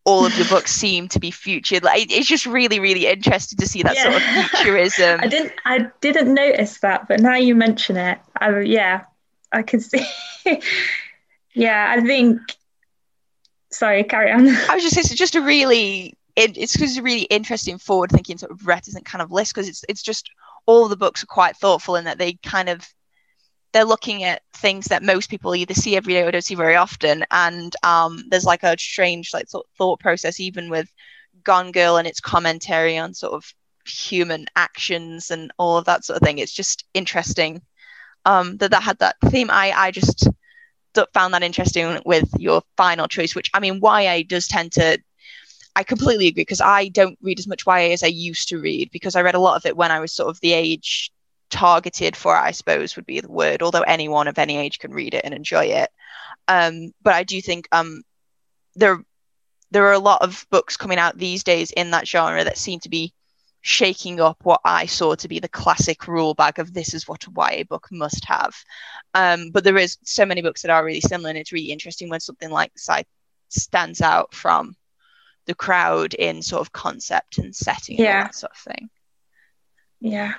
all 0.05 0.27
of 0.27 0.37
your 0.37 0.47
books 0.49 0.71
seem 0.71 1.09
to 1.09 1.19
be 1.19 1.31
future. 1.31 1.81
Like 1.83 2.13
it's 2.13 2.29
just 2.29 2.47
really, 2.47 2.79
really 2.79 3.07
interesting 3.07 3.59
to 3.59 3.67
see 3.67 3.83
that 3.83 3.97
yeah. 3.97 4.03
sort 4.03 4.17
of 4.17 4.23
futurism. 4.51 5.21
I 5.21 5.27
didn't, 5.27 5.53
I 5.65 5.87
didn't 6.01 6.33
notice 6.33 6.79
that, 6.81 7.09
but 7.09 7.21
now 7.21 7.37
you 7.37 7.55
mention 7.55 7.97
it, 7.97 8.19
I, 8.39 8.61
yeah, 8.61 9.05
I 9.51 9.63
can 9.63 9.81
see. 9.81 10.07
yeah, 11.55 11.95
I 11.97 12.01
think. 12.01 12.41
Sorry, 13.71 14.05
carry 14.05 14.31
on. 14.31 14.49
I 14.49 14.75
was 14.75 14.85
just, 14.85 14.97
it's 14.97 15.15
just 15.15 15.35
a 15.35 15.41
really 15.41 16.17
it, 16.37 16.57
it's 16.57 16.77
just 16.77 16.99
a 16.99 17.03
really 17.03 17.23
interesting 17.23 17.79
forward 17.79 18.11
thinking 18.11 18.39
sort 18.39 18.53
of 18.53 18.67
reticent 18.67 19.05
kind 19.05 19.23
of 19.23 19.31
list 19.31 19.55
because 19.55 19.69
it's 19.69 19.85
it's 19.89 20.03
just 20.03 20.31
all 20.67 20.89
the 20.89 20.97
books 20.97 21.23
are 21.23 21.27
quite 21.27 21.57
thoughtful 21.57 21.97
in 21.97 22.05
that 22.05 22.19
they 22.19 22.35
kind 22.45 22.69
of 22.69 22.87
they're 23.73 23.85
looking 23.85 24.23
at 24.23 24.43
things 24.55 24.87
that 24.87 25.03
most 25.03 25.29
people 25.29 25.55
either 25.55 25.75
see 25.75 25.97
every 25.97 26.13
day 26.13 26.23
or 26.23 26.31
don't 26.31 26.45
see 26.45 26.55
very 26.55 26.77
often 26.77 27.25
and 27.31 27.75
um, 27.83 28.23
there's 28.31 28.45
like 28.45 28.63
a 28.63 28.79
strange 28.79 29.35
like 29.35 29.49
sort 29.49 29.67
of 29.67 29.77
thought 29.77 30.01
process 30.01 30.41
even 30.41 30.71
with 30.71 30.93
gone 31.43 31.73
girl 31.73 31.97
and 31.97 32.07
its 32.07 32.21
commentary 32.21 32.97
on 32.97 33.13
sort 33.13 33.33
of 33.33 33.45
human 33.87 34.47
actions 34.57 35.31
and 35.31 35.53
all 35.59 35.77
of 35.77 35.85
that 35.85 36.05
sort 36.05 36.17
of 36.17 36.23
thing 36.23 36.39
it's 36.39 36.53
just 36.53 36.85
interesting 36.95 37.61
um, 38.25 38.57
that 38.57 38.71
that 38.71 38.83
had 38.83 38.99
that 38.99 39.17
theme 39.27 39.51
i 39.51 39.73
i 39.73 39.91
just 39.91 40.29
found 41.13 41.35
that 41.35 41.43
interesting 41.43 42.01
with 42.05 42.29
your 42.39 42.63
final 42.77 43.09
choice 43.09 43.35
which 43.35 43.51
i 43.55 43.61
mean 43.61 43.81
ya 43.83 44.23
does 44.29 44.47
tend 44.47 44.73
to 44.73 44.99
I 45.77 45.83
completely 45.83 46.29
agree 46.29 46.43
because 46.43 46.61
I 46.61 46.89
don't 46.89 47.19
read 47.21 47.39
as 47.39 47.49
much 47.49 47.67
YA 47.67 47.93
as 47.93 48.03
I 48.03 48.09
used 48.09 48.49
to 48.49 48.59
read 48.59 48.91
because 48.93 49.17
I 49.17 49.23
read 49.23 49.35
a 49.35 49.41
lot 49.41 49.57
of 49.57 49.67
it 49.67 49.77
when 49.77 49.91
I 49.91 49.99
was 50.01 50.13
sort 50.13 50.31
of 50.31 50.41
the 50.41 50.53
age 50.53 51.13
targeted 51.51 52.17
for, 52.17 52.37
I 52.37 52.53
suppose 52.53 52.97
would 52.97 53.07
be 53.07 53.21
the 53.21 53.31
word, 53.31 53.63
although 53.63 53.83
anyone 53.83 54.29
of 54.29 54.39
any 54.39 54.57
age 54.57 54.79
can 54.79 54.93
read 54.93 55.15
it 55.15 55.25
and 55.25 55.35
enjoy 55.35 55.67
it. 55.67 55.91
Um, 56.47 56.93
but 57.03 57.15
I 57.15 57.25
do 57.25 57.41
think 57.41 57.69
um, 57.73 58.03
there 58.77 59.03
there 59.71 59.87
are 59.87 59.93
a 59.93 59.99
lot 59.99 60.23
of 60.23 60.47
books 60.51 60.77
coming 60.77 60.99
out 60.99 61.19
these 61.19 61.43
days 61.43 61.73
in 61.73 61.91
that 61.91 62.07
genre 62.07 62.45
that 62.45 62.59
seem 62.59 62.79
to 62.81 62.89
be 62.89 63.13
shaking 63.67 64.21
up 64.21 64.37
what 64.43 64.61
I 64.63 64.85
saw 64.85 65.15
to 65.15 65.27
be 65.27 65.39
the 65.39 65.49
classic 65.49 66.07
rule 66.07 66.35
bag 66.35 66.59
of 66.59 66.75
this 66.75 66.93
is 66.93 67.09
what 67.09 67.27
a 67.27 67.31
YA 67.35 67.65
book 67.65 67.89
must 67.91 68.23
have. 68.27 68.55
Um, 69.15 69.51
but 69.53 69.65
there 69.65 69.79
is 69.79 69.97
so 70.05 70.27
many 70.27 70.43
books 70.43 70.61
that 70.63 70.71
are 70.71 70.85
really 70.85 71.01
similar, 71.01 71.31
and 71.31 71.39
it's 71.39 71.51
really 71.51 71.73
interesting 71.73 72.11
when 72.11 72.21
something 72.21 72.51
like 72.51 72.73
Scythe 72.77 73.07
stands 73.49 74.03
out 74.03 74.35
from 74.35 74.77
the 75.47 75.55
crowd 75.55 76.13
in 76.13 76.43
sort 76.43 76.61
of 76.61 76.73
concept 76.73 77.39
and 77.39 77.57
setting 77.57 77.97
yeah. 77.97 78.19
and 78.19 78.27
that 78.27 78.35
sort 78.35 78.53
of 78.53 78.59
thing. 78.59 78.91
Yeah. 79.99 80.35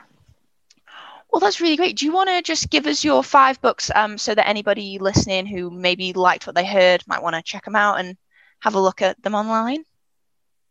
Well, 1.32 1.40
that's 1.40 1.60
really 1.60 1.78
great. 1.78 1.98
Do 1.98 2.06
you 2.06 2.14
want 2.14 2.30
to 2.30 2.44
just 2.44 2.70
give 2.70 2.86
us 2.86 3.04
your 3.04 3.24
five 3.24 3.60
books 3.60 3.90
um, 3.96 4.20
so 4.20 4.36
that 4.36 4.48
anybody 4.48 5.00
listening 5.00 5.48
who 5.48 5.72
maybe 5.72 6.14
liked 6.14 6.46
what 6.46 6.56
they 6.56 6.66
heard 6.66 7.04
might 7.08 7.24
want 7.24 7.36
to 7.36 7.42
check 7.42 7.66
them 7.66 7.76
out 7.76 8.00
and 8.00 8.18
have 8.60 8.76
a 8.76 8.80
look 8.80 9.02
at 9.02 9.20
them 9.24 9.34
online? 9.34 9.84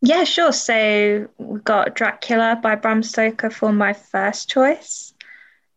Yeah, 0.07 0.25
sure. 0.25 0.53
So 0.53 1.29
we've 1.39 1.65
got 1.65 1.95
Dracula 1.95 2.61
by 2.63 2.75
Bram 2.75 3.03
Stoker 3.03 3.49
for 3.49 3.73
my 3.73 3.95
first 3.95 4.51
choice. 4.51 5.15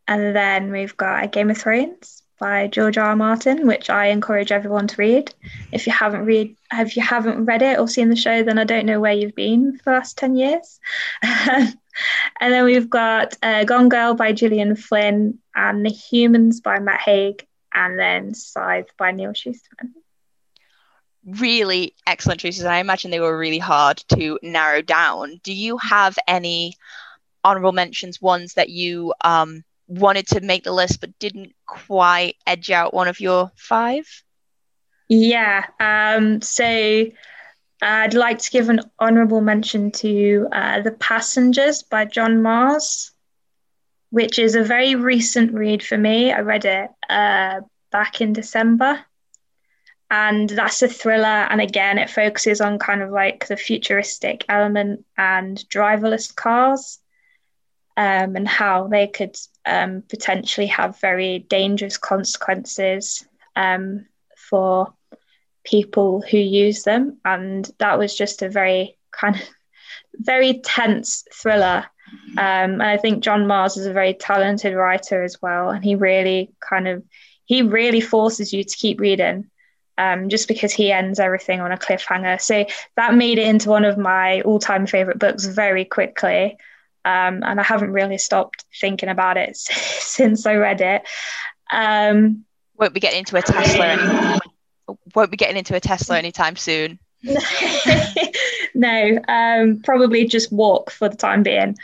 And 0.06 0.36
then 0.36 0.70
we've 0.70 0.94
got 0.98 1.24
A 1.24 1.28
Game 1.28 1.48
of 1.48 1.56
Thrones 1.56 2.22
by 2.38 2.66
George 2.66 2.98
R. 2.98 3.06
R. 3.06 3.16
Martin, 3.16 3.66
which 3.66 3.88
I 3.88 4.08
encourage 4.08 4.52
everyone 4.52 4.86
to 4.88 4.96
read. 4.96 5.34
If 5.72 5.86
you 5.86 5.94
haven't 5.94 6.26
read, 6.26 6.54
if 6.74 6.94
you 6.94 7.02
haven't 7.02 7.46
read 7.46 7.62
it 7.62 7.78
or 7.78 7.88
seen 7.88 8.10
the 8.10 8.16
show, 8.16 8.42
then 8.42 8.58
I 8.58 8.64
don't 8.64 8.84
know 8.84 9.00
where 9.00 9.14
you've 9.14 9.34
been 9.34 9.78
for 9.78 9.84
the 9.84 9.90
last 9.92 10.18
ten 10.18 10.36
years. 10.36 10.78
and 11.22 11.72
then 12.38 12.64
we've 12.64 12.90
got 12.90 13.34
uh, 13.42 13.64
Gone 13.64 13.88
Girl 13.88 14.12
by 14.12 14.32
Gillian 14.32 14.76
Flynn 14.76 15.38
and 15.54 15.86
The 15.86 15.90
Humans 15.90 16.60
by 16.60 16.80
Matt 16.80 17.00
Haig, 17.00 17.46
and 17.72 17.98
then 17.98 18.34
Scythe 18.34 18.90
by 18.98 19.10
Neal 19.10 19.32
Shusterman. 19.32 19.94
Really 21.26 21.94
excellent 22.06 22.40
choices. 22.40 22.64
And 22.64 22.72
I 22.72 22.78
imagine 22.78 23.10
they 23.10 23.20
were 23.20 23.36
really 23.36 23.58
hard 23.58 24.02
to 24.14 24.38
narrow 24.42 24.82
down. 24.82 25.40
Do 25.42 25.52
you 25.52 25.76
have 25.78 26.18
any 26.26 26.74
honorable 27.44 27.72
mentions, 27.72 28.20
ones 28.20 28.54
that 28.54 28.68
you 28.68 29.14
um, 29.22 29.64
wanted 29.86 30.26
to 30.28 30.40
make 30.40 30.64
the 30.64 30.72
list 30.72 31.00
but 31.00 31.18
didn't 31.18 31.54
quite 31.66 32.36
edge 32.46 32.70
out 32.70 32.94
one 32.94 33.08
of 33.08 33.20
your 33.20 33.50
five? 33.56 34.06
Yeah. 35.08 35.64
Um, 35.80 36.42
so 36.42 37.06
I'd 37.80 38.14
like 38.14 38.38
to 38.38 38.50
give 38.50 38.68
an 38.68 38.80
honorable 38.98 39.40
mention 39.40 39.90
to 39.92 40.48
uh, 40.52 40.80
The 40.80 40.92
Passengers 40.92 41.82
by 41.82 42.04
John 42.04 42.38
Marrs, 42.38 43.10
which 44.10 44.38
is 44.38 44.54
a 44.54 44.62
very 44.62 44.94
recent 44.94 45.52
read 45.52 45.82
for 45.82 45.96
me. 45.96 46.32
I 46.32 46.40
read 46.40 46.64
it 46.64 46.90
uh, 47.08 47.60
back 47.90 48.20
in 48.20 48.32
December. 48.32 49.04
And 50.10 50.48
that's 50.48 50.82
a 50.82 50.88
thriller. 50.88 51.26
And 51.26 51.60
again, 51.60 51.98
it 51.98 52.10
focuses 52.10 52.60
on 52.60 52.78
kind 52.78 53.02
of 53.02 53.10
like 53.10 53.46
the 53.46 53.56
futuristic 53.56 54.44
element 54.48 55.04
and 55.16 55.56
driverless 55.68 56.34
cars. 56.34 56.98
um, 57.98 58.36
and 58.36 58.46
how 58.46 58.86
they 58.86 59.08
could 59.08 59.36
um, 59.66 60.04
potentially 60.08 60.68
have 60.68 61.00
very 61.00 61.40
dangerous 61.40 61.98
consequences 61.98 63.26
um, 63.56 64.06
for 64.36 64.94
people 65.64 66.22
who 66.22 66.38
use 66.38 66.84
them. 66.84 67.18
And 67.24 67.68
that 67.78 67.98
was 67.98 68.16
just 68.16 68.42
a 68.42 68.48
very 68.48 68.96
kind 69.10 69.34
of 69.34 69.42
very 70.14 70.60
tense 70.60 71.24
thriller. 71.34 71.86
Um, 72.38 72.80
and 72.80 72.82
I 72.84 72.98
think 72.98 73.24
John 73.24 73.46
Marrs 73.46 73.76
is 73.76 73.86
a 73.86 73.92
very 73.92 74.14
talented 74.14 74.74
writer 74.74 75.24
as 75.24 75.42
well, 75.42 75.70
and 75.70 75.82
he 75.84 75.96
really 75.96 76.52
kind 76.60 76.86
of 76.86 77.02
he 77.46 77.62
really 77.62 78.00
forces 78.00 78.52
you 78.52 78.62
to 78.62 78.76
keep 78.76 79.00
reading. 79.00 79.50
Um, 79.98 80.28
just 80.28 80.46
because 80.46 80.72
he 80.72 80.92
ends 80.92 81.18
everything 81.18 81.60
on 81.60 81.72
a 81.72 81.76
cliffhanger. 81.76 82.40
So 82.40 82.66
that 82.94 83.14
made 83.14 83.38
it 83.38 83.48
into 83.48 83.68
one 83.68 83.84
of 83.84 83.98
my 83.98 84.42
all 84.42 84.60
time 84.60 84.86
favorite 84.86 85.18
books 85.18 85.44
very 85.44 85.84
quickly. 85.84 86.56
Um, 87.04 87.42
and 87.42 87.58
I 87.58 87.64
haven't 87.64 87.90
really 87.90 88.18
stopped 88.18 88.64
thinking 88.80 89.08
about 89.08 89.36
it 89.36 89.56
since 89.56 90.46
I 90.46 90.54
read 90.54 90.80
it. 90.80 91.02
Um, 91.72 92.44
won't 92.76 92.94
be 92.94 93.00
getting 93.00 93.20
into 93.20 93.36
a 93.36 93.42
Tesla. 93.42 93.86
Any- 93.86 94.40
won't 95.14 95.30
be 95.30 95.36
getting 95.36 95.56
into 95.56 95.74
a 95.74 95.80
Tesla 95.80 96.18
anytime 96.24 96.56
soon. 96.56 96.98
no, 98.74 99.18
um, 99.26 99.80
probably 99.82 100.26
just 100.26 100.52
walk 100.52 100.90
for 100.90 101.08
the 101.08 101.16
time 101.16 101.42
being. 101.42 101.76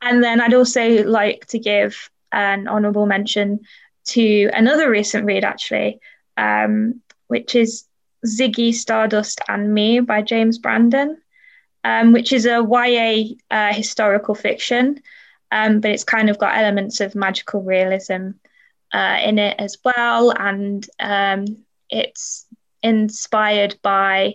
and 0.00 0.22
then 0.22 0.40
I'd 0.40 0.54
also 0.54 1.04
like 1.04 1.46
to 1.48 1.58
give 1.58 2.10
an 2.32 2.66
honourable 2.68 3.06
mention 3.06 3.60
to 4.06 4.50
another 4.52 4.90
recent 4.90 5.26
read, 5.26 5.44
actually, 5.44 6.00
um, 6.36 7.00
which 7.28 7.54
is 7.54 7.84
Ziggy 8.26 8.72
Stardust 8.74 9.40
and 9.48 9.72
Me 9.72 10.00
by 10.00 10.22
James 10.22 10.58
Brandon, 10.58 11.18
um, 11.84 12.12
which 12.12 12.32
is 12.32 12.46
a 12.46 12.64
YA 12.68 13.34
uh, 13.50 13.72
historical 13.72 14.34
fiction, 14.34 15.00
um, 15.52 15.80
but 15.80 15.90
it's 15.90 16.04
kind 16.04 16.28
of 16.30 16.38
got 16.38 16.56
elements 16.56 17.00
of 17.00 17.14
magical 17.14 17.62
realism 17.62 18.30
uh, 18.92 19.18
in 19.22 19.38
it 19.38 19.56
as 19.58 19.78
well. 19.84 20.30
And 20.30 20.86
um, 20.98 21.44
it's 21.88 22.46
inspired 22.82 23.78
by 23.82 24.34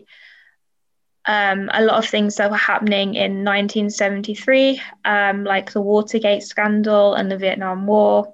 um, 1.25 1.69
a 1.73 1.83
lot 1.83 1.97
of 1.97 2.09
things 2.09 2.35
that 2.35 2.49
were 2.49 2.57
happening 2.57 3.15
in 3.15 3.43
1973, 3.43 4.81
um, 5.05 5.43
like 5.43 5.71
the 5.71 5.81
Watergate 5.81 6.43
scandal 6.43 7.13
and 7.13 7.31
the 7.31 7.37
Vietnam 7.37 7.85
War. 7.85 8.33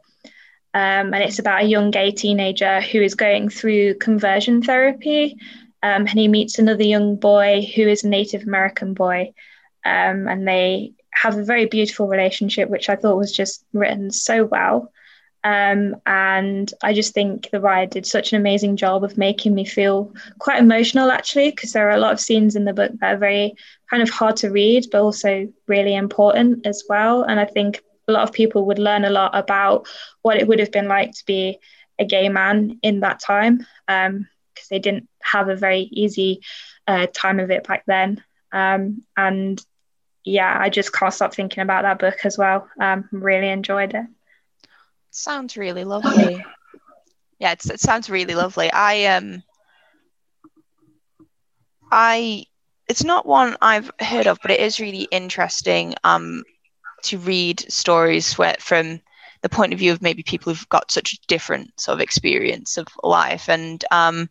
Um, 0.78 1.11
and 1.11 1.23
it's 1.23 1.39
about 1.39 1.63
a 1.63 1.67
young 1.67 1.89
gay 1.89 2.11
teenager 2.11 2.82
who 2.82 3.01
is 3.01 3.15
going 3.15 3.49
through 3.49 3.95
conversion 3.95 4.61
therapy. 4.61 5.36
Um, 5.82 6.05
and 6.05 6.19
he 6.19 6.28
meets 6.28 6.59
another 6.59 6.84
young 6.84 7.15
boy 7.15 7.67
who 7.75 7.88
is 7.88 8.03
a 8.03 8.07
Native 8.07 8.43
American 8.43 8.93
boy. 8.93 9.34
Um, 9.84 10.28
and 10.28 10.47
they 10.47 10.93
have 11.09 11.36
a 11.36 11.43
very 11.43 11.65
beautiful 11.65 12.07
relationship, 12.07 12.69
which 12.69 12.89
I 12.89 12.95
thought 12.95 13.17
was 13.17 13.32
just 13.32 13.65
written 13.73 14.11
so 14.11 14.45
well. 14.45 14.91
Um, 15.43 15.95
and 16.05 16.71
I 16.84 16.93
just 16.93 17.11
think 17.15 17.49
the 17.49 17.59
writer 17.59 17.89
did 17.89 18.05
such 18.05 18.32
an 18.32 18.39
amazing 18.39 18.75
job 18.75 19.03
of 19.03 19.17
making 19.17 19.55
me 19.55 19.65
feel 19.65 20.13
quite 20.38 20.59
emotional, 20.59 21.09
actually, 21.09 21.49
because 21.49 21.71
there 21.71 21.88
are 21.88 21.97
a 21.97 21.99
lot 21.99 22.13
of 22.13 22.19
scenes 22.19 22.55
in 22.55 22.65
the 22.65 22.73
book 22.73 22.91
that 22.99 23.15
are 23.15 23.17
very 23.17 23.55
kind 23.89 24.03
of 24.03 24.11
hard 24.11 24.36
to 24.38 24.51
read, 24.51 24.86
but 24.91 25.01
also 25.01 25.51
really 25.65 25.95
important 25.95 26.67
as 26.67 26.84
well. 26.88 27.23
And 27.23 27.39
I 27.39 27.45
think 27.45 27.82
a 28.08 28.12
lot 28.12 28.24
of 28.24 28.34
people 28.34 28.66
would 28.66 28.80
learn 28.80 29.05
a 29.05 29.10
lot 29.10 29.32
about 29.34 29.88
what 30.22 30.38
it 30.38 30.47
would 30.47 30.60
have 30.60 30.72
been 30.72 30.88
like 30.88 31.12
to 31.14 31.26
be 31.26 31.60
a 31.99 32.05
gay 32.05 32.30
man 32.30 32.80
in 32.82 33.01
that 33.01 33.20
time, 33.20 33.58
because 33.88 34.08
um, 34.08 34.28
they 34.70 34.80
didn't 34.80 35.10
have 35.22 35.49
a 35.49 35.55
very 35.55 35.82
easy 35.91 36.41
uh, 36.88 37.08
time 37.14 37.39
of 37.39 37.51
it 37.51 37.68
back 37.68 37.84
then. 37.86 38.24
Um, 38.51 39.03
and 39.16 39.64
yeah, 40.24 40.58
I 40.60 40.70
just 40.70 40.93
can't 40.93 41.14
stop 41.14 41.34
thinking 41.34 41.62
about 41.62 41.84
that 41.84 41.99
book 41.99 42.20
as 42.24 42.38
well. 42.38 42.70
Um, 42.80 43.08
really 43.12 43.49
enjoyed 43.49 43.93
it. 43.93 44.05
Sounds 45.12 45.58
really 45.58 45.84
lovely. 45.84 46.43
yeah, 47.39 47.53
it 47.53 47.80
sounds 47.80 48.10
really 48.10 48.36
lovely. 48.36 48.72
I 48.72 49.05
um, 49.05 49.43
I 51.91 52.45
it's 52.88 53.03
not 53.03 53.26
one 53.26 53.58
I've 53.62 53.91
heard 53.99 54.28
of, 54.28 54.39
but 54.41 54.51
it 54.51 54.60
is 54.60 54.80
really 54.80 55.08
interesting 55.12 55.95
um 56.03 56.43
to 57.04 57.18
read 57.18 57.60
stories 57.72 58.38
where 58.38 58.56
from 58.60 59.02
the 59.41 59.50
point 59.50 59.74
of 59.74 59.80
view 59.80 59.91
of 59.91 60.02
maybe 60.02 60.24
people 60.24 60.52
who've 60.52 60.70
got 60.70 60.91
such 60.91 61.14
a 61.14 61.28
different 61.28 61.80
sort 61.80 61.95
of 61.95 62.02
experience 62.02 62.78
of 62.78 62.88
life 63.04 63.50
and 63.50 63.84
um 63.91 64.30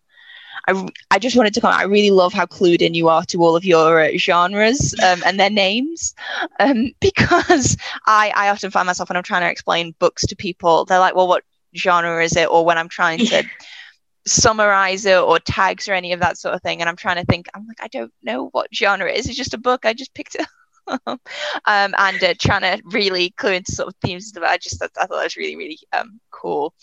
I, 0.68 0.88
I 1.10 1.18
just 1.18 1.36
wanted 1.36 1.54
to 1.54 1.60
comment. 1.60 1.80
I 1.80 1.84
really 1.84 2.10
love 2.10 2.32
how 2.32 2.46
clued 2.46 2.82
in 2.82 2.94
you 2.94 3.08
are 3.08 3.24
to 3.26 3.42
all 3.42 3.56
of 3.56 3.64
your 3.64 4.00
uh, 4.00 4.16
genres 4.16 4.94
um, 5.02 5.22
and 5.24 5.38
their 5.38 5.50
names, 5.50 6.14
um, 6.58 6.92
because 7.00 7.76
I, 8.06 8.32
I 8.34 8.48
often 8.48 8.70
find 8.70 8.86
myself 8.86 9.08
when 9.08 9.16
I'm 9.16 9.22
trying 9.22 9.42
to 9.42 9.50
explain 9.50 9.94
books 9.98 10.26
to 10.26 10.36
people, 10.36 10.84
they're 10.84 10.98
like, 10.98 11.14
"Well, 11.14 11.28
what 11.28 11.44
genre 11.76 12.22
is 12.22 12.36
it?" 12.36 12.48
Or 12.48 12.64
when 12.64 12.78
I'm 12.78 12.88
trying 12.88 13.18
to 13.26 13.44
summarize 14.26 15.06
it 15.06 15.18
or 15.18 15.38
tags 15.38 15.88
or 15.88 15.94
any 15.94 16.12
of 16.12 16.20
that 16.20 16.38
sort 16.38 16.54
of 16.54 16.62
thing, 16.62 16.80
and 16.80 16.88
I'm 16.88 16.96
trying 16.96 17.16
to 17.16 17.24
think, 17.24 17.46
I'm 17.54 17.66
like, 17.66 17.80
I 17.80 17.88
don't 17.88 18.12
know 18.22 18.48
what 18.52 18.74
genre 18.74 19.08
it 19.10 19.18
is. 19.18 19.28
It's 19.28 19.36
just 19.36 19.54
a 19.54 19.58
book. 19.58 19.84
I 19.84 19.92
just 19.92 20.14
picked 20.14 20.34
it 20.34 20.46
um, 21.06 21.18
and 21.66 22.24
uh, 22.24 22.34
trying 22.38 22.62
to 22.62 22.82
really 22.86 23.30
clue 23.30 23.52
into 23.52 23.72
sort 23.72 23.88
of 23.88 23.94
themes. 24.02 24.32
I 24.40 24.58
just 24.58 24.82
I 24.82 24.86
thought 24.88 25.08
that 25.10 25.24
was 25.24 25.36
really 25.36 25.56
really 25.56 25.78
um, 25.92 26.20
cool. 26.30 26.74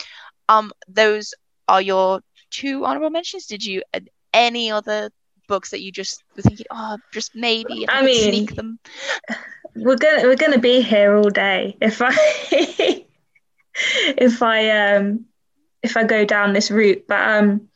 Um, 0.50 0.72
those 0.88 1.34
are 1.68 1.82
your 1.82 2.22
two 2.52 2.86
honorable 2.86 3.10
mentions? 3.10 3.46
Did 3.46 3.64
you 3.66 3.84
uh, 3.94 4.00
any 4.34 4.72
other 4.72 5.10
books 5.48 5.72
that 5.72 5.82
you 5.82 5.92
just 5.92 6.24
were 6.36 6.42
thinking, 6.42 6.66
oh, 6.72 6.98
just 7.14 7.36
maybe 7.36 7.86
I, 7.88 8.00
I 8.00 8.06
mean, 8.06 8.32
sneak 8.32 8.56
them? 8.56 8.80
We're 9.76 9.98
gonna 9.98 10.24
we're 10.24 10.36
gonna 10.36 10.60
be 10.60 10.82
here 10.82 11.16
all 11.16 11.30
day 11.30 11.78
if 11.82 12.02
I 12.02 12.14
if 14.18 14.42
I 14.42 14.96
um 14.96 15.26
if 15.82 15.98
I 15.98 16.04
go 16.04 16.26
down 16.26 16.54
this 16.54 16.72
route. 16.72 17.06
But 17.08 17.28
um, 17.28 17.70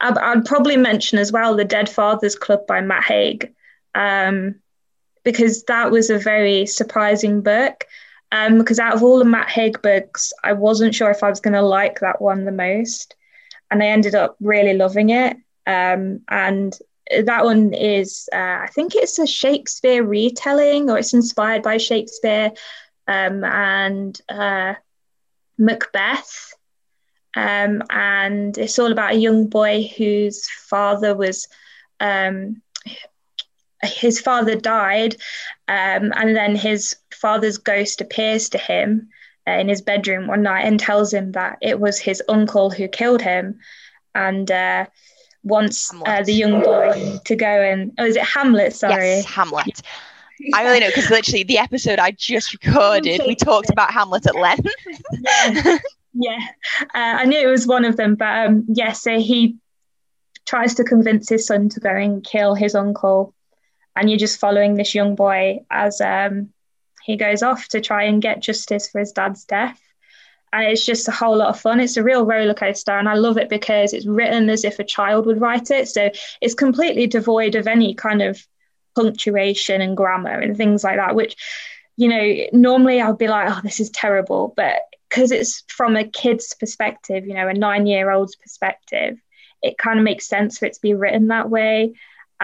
I'd, 0.00 0.18
I'd, 0.18 0.44
probably 0.44 0.76
mention 0.76 1.18
as 1.18 1.32
well 1.32 1.56
the 1.56 1.64
Dead 1.64 1.88
Fathers 1.88 2.36
Club 2.36 2.66
by 2.66 2.80
Matt 2.80 3.04
Haig, 3.04 3.54
um, 3.94 4.56
because 5.24 5.64
that 5.64 5.90
was 5.90 6.10
a 6.10 6.18
very 6.18 6.66
surprising 6.66 7.40
book. 7.40 7.84
Um, 8.32 8.58
because 8.58 8.80
out 8.80 8.94
of 8.94 9.02
all 9.02 9.18
the 9.18 9.24
Matt 9.24 9.48
Haig 9.48 9.80
books, 9.80 10.32
I 10.42 10.54
wasn't 10.54 10.94
sure 10.94 11.10
if 11.10 11.22
I 11.22 11.30
was 11.30 11.40
going 11.40 11.54
to 11.54 11.62
like 11.62 12.00
that 12.00 12.20
one 12.20 12.44
the 12.44 12.52
most 12.52 13.14
and 13.70 13.82
I 13.82 13.86
ended 13.86 14.14
up 14.14 14.36
really 14.40 14.74
loving 14.74 15.10
it. 15.10 15.36
Um, 15.66 16.20
and 16.28 16.76
that 17.24 17.44
one 17.44 17.74
is, 17.74 18.28
uh, 18.32 18.36
I 18.62 18.68
think 18.72 18.94
it's 18.94 19.18
a 19.18 19.26
Shakespeare 19.26 20.02
retelling, 20.02 20.90
or 20.90 20.98
it's 20.98 21.14
inspired 21.14 21.62
by 21.62 21.76
Shakespeare 21.76 22.52
um, 23.08 23.44
and 23.44 24.18
uh, 24.28 24.74
Macbeth. 25.58 26.54
Um, 27.36 27.82
and 27.90 28.56
it's 28.56 28.78
all 28.78 28.92
about 28.92 29.14
a 29.14 29.18
young 29.18 29.48
boy 29.48 29.90
whose 29.96 30.48
father 30.48 31.14
was, 31.16 31.48
um, 32.00 32.62
his 33.86 34.20
father 34.20 34.54
died, 34.54 35.16
um, 35.68 36.12
and 36.16 36.36
then 36.36 36.56
his 36.56 36.96
father's 37.12 37.58
ghost 37.58 38.00
appears 38.00 38.48
to 38.50 38.58
him 38.58 39.08
uh, 39.46 39.52
in 39.52 39.68
his 39.68 39.82
bedroom 39.82 40.26
one 40.26 40.42
night 40.42 40.64
and 40.64 40.80
tells 40.80 41.12
him 41.12 41.32
that 41.32 41.58
it 41.60 41.80
was 41.80 41.98
his 41.98 42.22
uncle 42.28 42.70
who 42.70 42.88
killed 42.88 43.22
him 43.22 43.58
and 44.14 44.50
uh, 44.50 44.86
wants 45.42 45.92
uh, 46.06 46.22
the 46.22 46.32
young 46.32 46.62
boy 46.62 47.18
to 47.24 47.36
go 47.36 47.46
and 47.46 47.92
oh 47.98 48.04
is 48.04 48.16
it 48.16 48.22
hamlet 48.22 48.74
sorry 48.74 49.16
yes 49.16 49.24
hamlet 49.24 49.82
I 50.52 50.66
only 50.66 50.80
know 50.80 50.88
because 50.88 51.10
literally 51.10 51.44
the 51.44 51.58
episode 51.58 51.98
I 51.98 52.10
just 52.10 52.52
recorded, 52.52 53.22
we 53.26 53.34
talked 53.36 53.70
about 53.70 53.92
Hamlet 53.92 54.26
at 54.26 54.34
length. 54.34 54.66
yeah, 55.12 55.78
yeah. 56.12 56.38
Uh, 56.80 56.86
I 56.94 57.24
knew 57.24 57.38
it 57.38 57.50
was 57.50 57.68
one 57.68 57.84
of 57.84 57.96
them, 57.96 58.16
but 58.16 58.46
um, 58.46 58.64
yeah. 58.68 58.92
So 58.92 59.20
he 59.20 59.56
tries 60.44 60.74
to 60.74 60.84
convince 60.84 61.28
his 61.28 61.46
son 61.46 61.68
to 61.70 61.80
go 61.80 61.90
and 61.90 62.24
kill 62.24 62.54
his 62.54 62.74
uncle, 62.74 63.32
and 63.96 64.10
you're 64.10 64.18
just 64.18 64.40
following 64.40 64.74
this 64.74 64.94
young 64.94 65.14
boy 65.14 65.60
as 65.70 66.00
um, 66.00 66.52
he 67.02 67.16
goes 67.16 67.42
off 67.42 67.68
to 67.68 67.80
try 67.80 68.04
and 68.04 68.22
get 68.22 68.40
justice 68.42 68.88
for 68.88 69.00
his 69.00 69.12
dad's 69.12 69.44
death. 69.44 69.80
And 70.52 70.64
it's 70.64 70.86
just 70.86 71.08
a 71.08 71.12
whole 71.12 71.36
lot 71.36 71.48
of 71.48 71.60
fun. 71.60 71.80
It's 71.80 71.96
a 71.96 72.02
real 72.02 72.24
roller 72.24 72.54
coaster, 72.54 72.92
and 72.96 73.08
I 73.08 73.14
love 73.14 73.38
it 73.38 73.48
because 73.48 73.92
it's 73.92 74.06
written 74.06 74.48
as 74.48 74.64
if 74.64 74.78
a 74.78 74.84
child 74.84 75.26
would 75.26 75.40
write 75.40 75.70
it. 75.70 75.88
So 75.88 76.10
it's 76.40 76.54
completely 76.54 77.08
devoid 77.08 77.56
of 77.56 77.66
any 77.66 77.94
kind 77.94 78.22
of 78.22 78.40
punctuation 78.94 79.80
and 79.80 79.96
grammar 79.96 80.38
and 80.38 80.56
things 80.56 80.84
like 80.84 80.96
that, 80.96 81.16
which, 81.16 81.36
you 81.96 82.08
know, 82.08 82.46
normally 82.52 83.00
I'd 83.00 83.18
be 83.18 83.26
like, 83.26 83.50
oh, 83.50 83.60
this 83.64 83.80
is 83.80 83.90
terrible. 83.90 84.54
But 84.56 84.76
because 85.10 85.32
it's 85.32 85.64
from 85.68 85.96
a 85.96 86.04
kid's 86.04 86.54
perspective, 86.54 87.26
you 87.26 87.34
know, 87.34 87.48
a 87.48 87.54
nine 87.54 87.86
year 87.86 88.10
old's 88.10 88.36
perspective, 88.36 89.18
it 89.62 89.78
kind 89.78 89.98
of 89.98 90.04
makes 90.04 90.28
sense 90.28 90.58
for 90.58 90.66
it 90.66 90.74
to 90.74 90.80
be 90.80 90.94
written 90.94 91.28
that 91.28 91.50
way. 91.50 91.94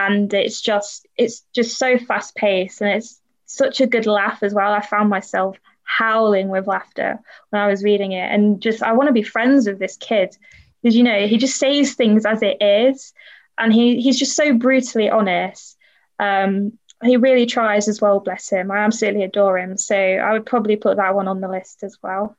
And 0.07 0.33
it's 0.33 0.61
just, 0.61 1.07
it's 1.17 1.43
just 1.53 1.77
so 1.77 1.97
fast 1.97 2.35
paced 2.35 2.81
and 2.81 2.89
it's 2.91 3.21
such 3.45 3.81
a 3.81 3.87
good 3.87 4.05
laugh 4.05 4.43
as 4.43 4.53
well. 4.53 4.71
I 4.71 4.81
found 4.81 5.09
myself 5.09 5.57
howling 5.83 6.49
with 6.49 6.67
laughter 6.67 7.19
when 7.49 7.61
I 7.61 7.67
was 7.67 7.83
reading 7.83 8.13
it, 8.13 8.31
and 8.31 8.61
just 8.61 8.81
I 8.81 8.93
want 8.93 9.07
to 9.07 9.13
be 9.13 9.23
friends 9.23 9.67
with 9.67 9.79
this 9.79 9.97
kid 9.97 10.35
because 10.81 10.95
you 10.95 11.03
know 11.03 11.27
he 11.27 11.37
just 11.37 11.57
says 11.57 11.93
things 11.93 12.25
as 12.25 12.41
it 12.41 12.61
is, 12.61 13.13
and 13.57 13.73
he 13.73 14.01
he's 14.01 14.17
just 14.17 14.35
so 14.35 14.53
brutally 14.53 15.09
honest. 15.09 15.77
Um, 16.19 16.77
he 17.03 17.17
really 17.17 17.45
tries 17.45 17.87
as 17.87 17.99
well, 17.99 18.19
bless 18.19 18.49
him. 18.49 18.71
I 18.71 18.79
absolutely 18.79 19.23
adore 19.23 19.57
him. 19.57 19.77
So 19.77 19.95
I 19.95 20.33
would 20.33 20.45
probably 20.45 20.75
put 20.75 20.97
that 20.97 21.15
one 21.15 21.27
on 21.27 21.41
the 21.41 21.47
list 21.49 21.83
as 21.83 21.97
well. 22.01 22.37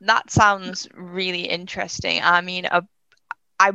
That 0.00 0.30
sounds 0.30 0.88
really 0.94 1.42
interesting. 1.42 2.20
I 2.22 2.40
mean, 2.40 2.66
a 2.66 2.86
I 3.60 3.72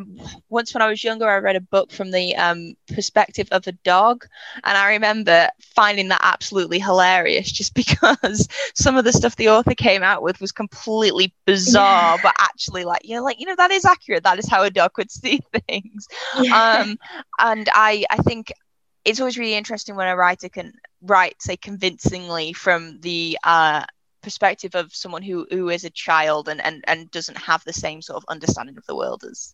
once 0.50 0.74
when 0.74 0.82
I 0.82 0.88
was 0.88 1.04
younger, 1.04 1.30
I 1.30 1.38
read 1.38 1.56
a 1.56 1.62
book 1.62 1.92
from 1.92 2.12
the 2.12 2.36
um, 2.36 2.76
perspective 2.94 3.48
of 3.52 3.68
a 3.68 3.72
dog, 3.72 4.26
and 4.64 4.78
I 4.78 4.94
remember 4.94 5.50
finding 5.76 6.08
that 6.10 6.22
absolutely 6.24 6.80
hilarious, 6.80 7.52
just 7.52 7.74
because 7.76 8.48
some 8.76 8.98
of 8.98 9.04
the 9.04 9.14
stuff 9.14 9.36
the 9.36 9.50
author 9.50 9.76
came 9.76 10.04
out 10.04 10.24
with 10.24 10.40
was 10.40 10.52
completely 10.52 11.34
bizarre, 11.46 12.16
yeah. 12.16 12.22
but 12.24 12.36
actually, 12.40 12.86
like 12.86 13.02
you 13.04 13.16
know, 13.16 13.24
like 13.24 13.40
you 13.40 13.46
know, 13.46 13.56
that 13.56 13.72
is 13.72 13.86
accurate. 13.86 14.24
That 14.24 14.40
is 14.40 14.50
how 14.50 14.64
a 14.64 14.70
dog 14.70 14.92
would 14.98 15.12
see 15.12 15.42
things. 15.68 16.08
Yeah. 16.42 16.82
Um, 16.82 16.98
and 17.40 17.70
I, 17.74 18.06
I 18.10 18.18
think 18.18 18.52
it's 19.06 19.20
always 19.20 19.38
really 19.38 19.56
interesting 19.56 19.96
when 19.96 20.08
a 20.08 20.16
writer 20.16 20.50
can 20.50 20.74
write, 21.02 21.42
say, 21.42 21.58
convincingly 21.58 22.54
from 22.54 23.00
the 23.02 23.38
uh, 23.44 23.84
perspective 24.22 24.76
of 24.76 24.96
someone 24.96 25.22
who 25.22 25.46
who 25.52 25.70
is 25.70 25.84
a 25.84 25.90
child 25.90 26.48
and 26.48 26.62
and 26.64 26.84
and 26.88 27.12
doesn't 27.12 27.38
have 27.38 27.64
the 27.66 27.74
same 27.74 28.02
sort 28.02 28.18
of 28.18 28.26
understanding 28.30 28.78
of 28.78 28.86
the 28.86 28.96
world 28.96 29.24
as 29.30 29.54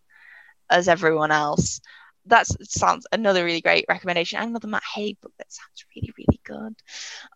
as 0.69 0.87
everyone 0.87 1.31
else. 1.31 1.81
That 2.25 2.47
sounds 2.67 3.07
another 3.11 3.43
really 3.43 3.61
great 3.61 3.85
recommendation. 3.89 4.39
Another 4.39 4.67
Matt 4.67 4.83
Haig 4.83 5.19
book 5.21 5.33
that 5.37 5.51
sounds 5.51 5.85
really, 5.95 6.13
really 6.17 6.39
good. 6.43 6.75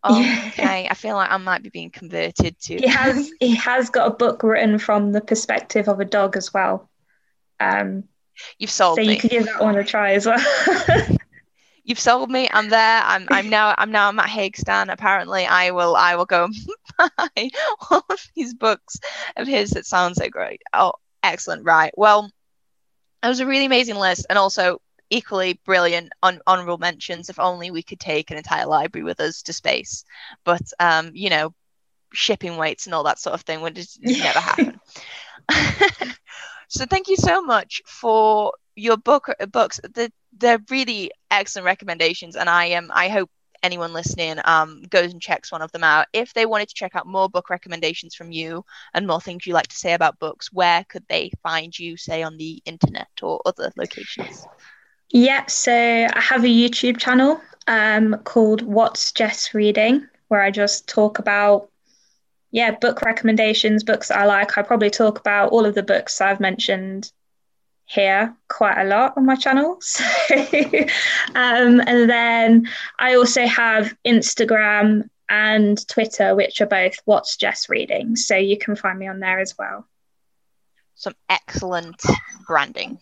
Oh, 0.04 0.20
yeah. 0.20 0.44
okay. 0.50 0.88
I 0.90 0.94
feel 0.94 1.16
like 1.16 1.32
I 1.32 1.38
might 1.38 1.64
be 1.64 1.70
being 1.70 1.90
converted 1.90 2.60
to. 2.62 2.78
He 2.78 2.88
has 2.88 3.32
he 3.40 3.56
has 3.56 3.90
got 3.90 4.08
a 4.08 4.16
book 4.16 4.44
written 4.44 4.78
from 4.78 5.12
the 5.12 5.22
perspective 5.22 5.88
of 5.88 6.00
a 6.00 6.06
dog 6.06 6.38
as 6.38 6.54
well. 6.54 6.90
Um, 7.60 8.04
You've 8.60 8.70
sold 8.70 8.98
me. 8.98 9.04
so 9.04 9.08
me. 9.08 9.14
you 9.16 9.22
could 9.22 9.32
give 9.32 9.46
that 9.46 9.62
one 9.62 9.78
a 9.78 9.84
try 9.84 10.14
as 10.14 10.26
well. 10.26 10.40
You've 11.86 12.00
sold 12.00 12.32
me. 12.32 12.50
I'm 12.52 12.70
there. 12.70 13.02
I'm 13.04 13.28
I'm 13.30 13.50
now 13.50 13.76
I'm 13.78 13.92
now 13.92 14.12
Matt 14.12 14.30
Haig 14.30 14.56
stan. 14.56 14.90
Apparently, 14.90 15.46
I 15.46 15.72
will 15.72 15.96
I 15.96 16.16
will 16.16 16.26
go 16.26 16.48
buy 16.98 17.50
all 17.90 18.06
of 18.10 18.20
these 18.36 18.54
books 18.54 19.00
of 19.36 19.48
his 19.48 19.72
that 19.72 19.86
sound 19.86 20.16
so 20.16 20.30
great. 20.30 20.62
Oh, 20.74 20.94
excellent. 21.24 21.66
Right. 21.66 21.92
Well, 21.98 22.32
it 23.24 23.28
was 23.28 23.40
a 23.40 23.46
really 23.46 23.66
amazing 23.66 23.96
list, 23.96 24.26
and 24.30 24.38
also 24.38 24.82
equally 25.10 25.60
brilliant 25.66 26.12
on 26.22 26.40
honorable 26.46 26.78
mentions. 26.78 27.30
If 27.30 27.40
only 27.40 27.72
we 27.72 27.84
could 27.84 28.00
take 28.00 28.32
an 28.32 28.38
entire 28.38 28.66
library 28.66 29.04
with 29.04 29.20
us 29.20 29.42
to 29.44 29.54
space, 29.54 30.04
but 30.44 30.62
um, 30.80 31.12
you 31.14 31.30
know, 31.30 31.54
shipping 32.14 32.58
weights 32.58 32.86
and 32.86 32.94
all 32.94 33.04
that 33.04 33.20
sort 33.20 33.34
of 33.34 33.42
thing 33.42 33.62
would 33.62 33.76
just 33.76 34.00
never 34.02 34.40
happen. 34.40 34.80
so 36.68 36.86
thank 36.86 37.08
you 37.08 37.18
so 37.18 37.42
much 37.42 37.82
for 37.86 38.54
your 38.76 38.98
book 38.98 39.28
books. 39.52 39.80
The, 39.94 40.12
they're 40.38 40.64
really 40.70 41.12
excellent 41.32 41.66
recommendations, 41.66 42.36
and 42.36 42.50
I 42.50 42.66
am. 42.66 42.86
Um, 42.86 42.92
I 42.94 43.10
hope 43.10 43.30
anyone 43.64 43.94
listening 43.94 44.38
um, 44.46 44.84
goes 44.90 45.12
and 45.14 45.22
checks 45.22 45.52
one 45.52 45.62
of 45.62 45.72
them 45.72 45.84
out. 45.84 46.08
If 46.14 46.34
they 46.34 46.46
wanted 46.46 46.68
to 46.70 46.76
check 46.76 46.96
out 46.96 47.08
more 47.08 47.30
book 47.30 47.50
recommendations 47.50 48.14
from 48.14 48.32
you 48.32 48.66
and 48.94 49.08
more 49.08 49.22
things 49.22 49.48
you 49.48 49.54
like 49.54 49.68
to 49.68 49.76
say 49.76 49.94
about 49.94 50.20
books, 50.20 50.52
where 50.52 50.84
could 50.90 51.06
they 51.08 51.32
find 51.42 51.78
you, 51.78 51.98
say 51.98 52.22
on 52.22 52.38
the 52.38 52.62
internet 52.66 53.10
or 53.22 53.42
other 53.46 53.72
locations? 53.78 54.46
Yeah, 55.10 55.46
so 55.46 55.72
I 55.72 56.20
have 56.20 56.44
a 56.44 56.48
YouTube 56.48 56.98
channel 56.98 57.40
um, 57.68 58.18
called 58.24 58.62
What's 58.62 59.12
Jess 59.12 59.54
Reading, 59.54 60.08
where 60.28 60.42
I 60.42 60.52
just 60.52 60.88
talk 60.88 61.20
about 61.20 61.70
yeah 62.52 62.72
book 62.72 63.02
recommendations, 63.02 63.84
books 63.84 64.12
I 64.12 64.26
like. 64.26 64.58
I 64.58 64.62
probably 64.62 64.90
talk 64.90 65.20
about 65.20 65.52
all 65.52 65.66
of 65.66 65.76
the 65.76 65.84
books 65.84 66.20
I've 66.20 66.40
mentioned 66.40 67.12
here 67.86 68.36
quite 68.48 68.82
a 68.82 68.86
lot 68.86 69.14
on 69.18 69.26
my 69.26 69.36
channel. 69.36 69.80
So, 69.82 70.06
um, 71.36 71.82
and 71.82 72.10
then 72.10 72.68
I 73.00 73.16
also 73.16 73.46
have 73.46 73.96
Instagram 74.06 75.10
and 75.30 75.88
Twitter, 75.88 76.36
which 76.36 76.62
are 76.62 76.66
both 76.66 76.96
What's 77.06 77.38
Jess 77.38 77.70
Reading. 77.70 78.16
So 78.16 78.36
you 78.36 78.58
can 78.58 78.76
find 78.76 79.00
me 79.00 79.08
on 79.08 79.20
there 79.20 79.40
as 79.40 79.56
well. 79.58 79.88
Some 80.96 81.16
excellent 81.30 82.02
branding. 82.48 83.00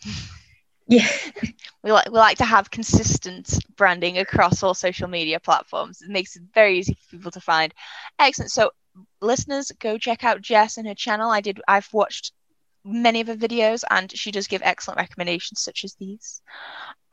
Yeah. 0.87 1.07
we 1.83 1.91
like 1.91 2.09
we 2.11 2.17
like 2.17 2.37
to 2.37 2.45
have 2.45 2.71
consistent 2.71 3.59
branding 3.75 4.17
across 4.17 4.63
all 4.63 4.73
social 4.73 5.07
media 5.07 5.39
platforms. 5.39 6.01
It 6.01 6.09
makes 6.09 6.35
it 6.35 6.43
very 6.53 6.79
easy 6.79 6.93
for 6.93 7.17
people 7.17 7.31
to 7.31 7.41
find. 7.41 7.73
Excellent. 8.19 8.51
So 8.51 8.71
listeners, 9.21 9.71
go 9.79 9.97
check 9.97 10.23
out 10.23 10.41
Jess 10.41 10.77
and 10.77 10.87
her 10.87 10.95
channel. 10.95 11.31
I 11.31 11.41
did 11.41 11.61
I've 11.67 11.91
watched 11.93 12.33
many 12.83 13.21
of 13.21 13.27
her 13.27 13.35
videos 13.35 13.83
and 13.89 14.11
she 14.11 14.31
does 14.31 14.47
give 14.47 14.61
excellent 14.63 14.99
recommendations 14.99 15.61
such 15.61 15.83
as 15.83 15.95
these. 15.95 16.41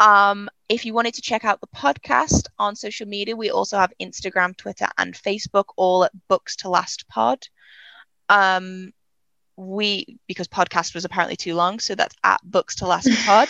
Um, 0.01 0.49
if 0.69 0.85
you 0.85 0.95
wanted 0.95 1.15
to 1.15 1.23
check 1.23 1.45
out 1.45 1.61
the 1.61 1.67
podcast 1.69 2.47
on 2.59 2.77
social 2.77 3.07
media, 3.07 3.37
we 3.37 3.51
also 3.51 3.79
have 3.79 3.93
Instagram, 4.01 4.57
Twitter, 4.57 4.87
and 4.97 5.15
Facebook, 5.15 5.67
all 5.77 6.05
at 6.05 6.13
Books 6.29 6.57
to 6.57 6.69
Last 6.69 7.07
Pod. 7.09 7.47
Um, 8.29 8.93
we 9.57 10.19
because 10.29 10.47
podcast 10.47 10.95
was 10.95 11.05
apparently 11.05 11.37
too 11.37 11.55
long, 11.55 11.81
so 11.81 11.95
that's 11.95 12.15
at 12.23 12.41
Books 12.45 12.77
to 12.77 12.87
Last 12.87 13.11
Pod. 13.27 13.49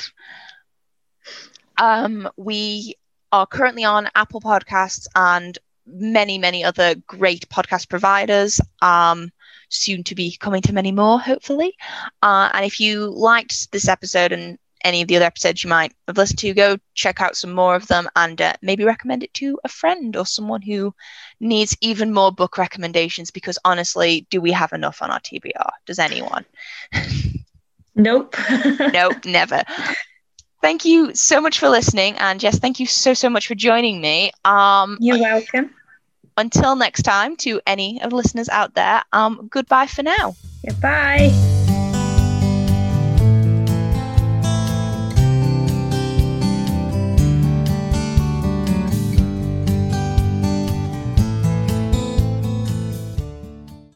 um, 1.77 2.29
we 2.37 2.95
are 3.31 3.47
currently 3.47 3.85
on 3.85 4.09
Apple 4.14 4.41
Podcasts 4.41 5.07
and 5.14 5.59
many, 5.87 6.39
many 6.39 6.64
other 6.64 6.95
great 7.07 7.49
podcast 7.49 7.89
providers. 7.89 8.61
Um, 8.81 9.31
soon 9.69 10.05
to 10.05 10.14
be 10.14 10.37
coming 10.37 10.62
to 10.62 10.73
many 10.73 10.93
more, 10.93 11.21
hopefully. 11.21 11.75
Uh, 12.23 12.51
and 12.53 12.64
if 12.64 12.81
you 12.81 13.07
liked 13.07 13.71
this 13.73 13.89
episode 13.89 14.33
and 14.33 14.59
any 14.85 15.03
of 15.03 15.09
the 15.09 15.16
other 15.16 15.25
episodes 15.25 15.64
you 15.64 15.71
might 15.71 15.93
have 16.07 16.16
listened 16.16 16.39
to, 16.39 16.55
go 16.55 16.77
check 16.95 17.21
out 17.21 17.37
some 17.37 17.53
more 17.53 17.75
of 17.75 17.87
them 17.89 18.09
and 18.16 18.41
uh, 18.41 18.53
maybe 18.62 18.85
recommend 18.85 19.23
it 19.23 19.35
to 19.35 19.59
a 19.64 19.69
friend 19.69 20.16
or 20.16 20.25
someone 20.25 20.62
who 20.62 20.95
needs 21.41 21.77
even 21.81 22.12
more 22.12 22.33
book 22.33 22.59
recommendations. 22.59 23.31
Because 23.31 23.59
honestly, 23.64 24.27
do 24.31 24.41
we 24.41 24.53
have 24.53 24.73
enough 24.73 25.03
on 25.03 25.11
our 25.11 25.21
TBR? 25.21 25.71
Does 25.87 25.99
anyone? 25.99 26.45
Nope. 27.99 28.37
nope, 28.93 29.25
never. 29.25 29.64
Thank 30.62 30.85
you 30.85 31.16
so 31.16 31.41
much 31.41 31.59
for 31.59 31.69
listening, 31.69 32.16
and 32.19 32.39
Jess, 32.39 32.61
thank 32.61 32.79
you 32.79 32.87
so 32.87 33.12
so 33.12 33.29
much 33.29 33.49
for 33.49 33.57
joining 33.57 34.01
me. 34.01 34.31
Um, 34.45 34.99
You're 35.01 35.19
welcome 35.19 35.75
until 36.39 36.76
next 36.76 37.03
time, 37.03 37.36
to 37.36 37.61
any 37.66 38.01
of 38.01 38.11
the 38.11 38.16
listeners 38.16 38.49
out 38.49 38.74
there, 38.74 39.03
um, 39.12 39.49
goodbye 39.51 39.86
for 39.86 40.03
now. 40.03 40.34
Goodbye. 40.64 41.58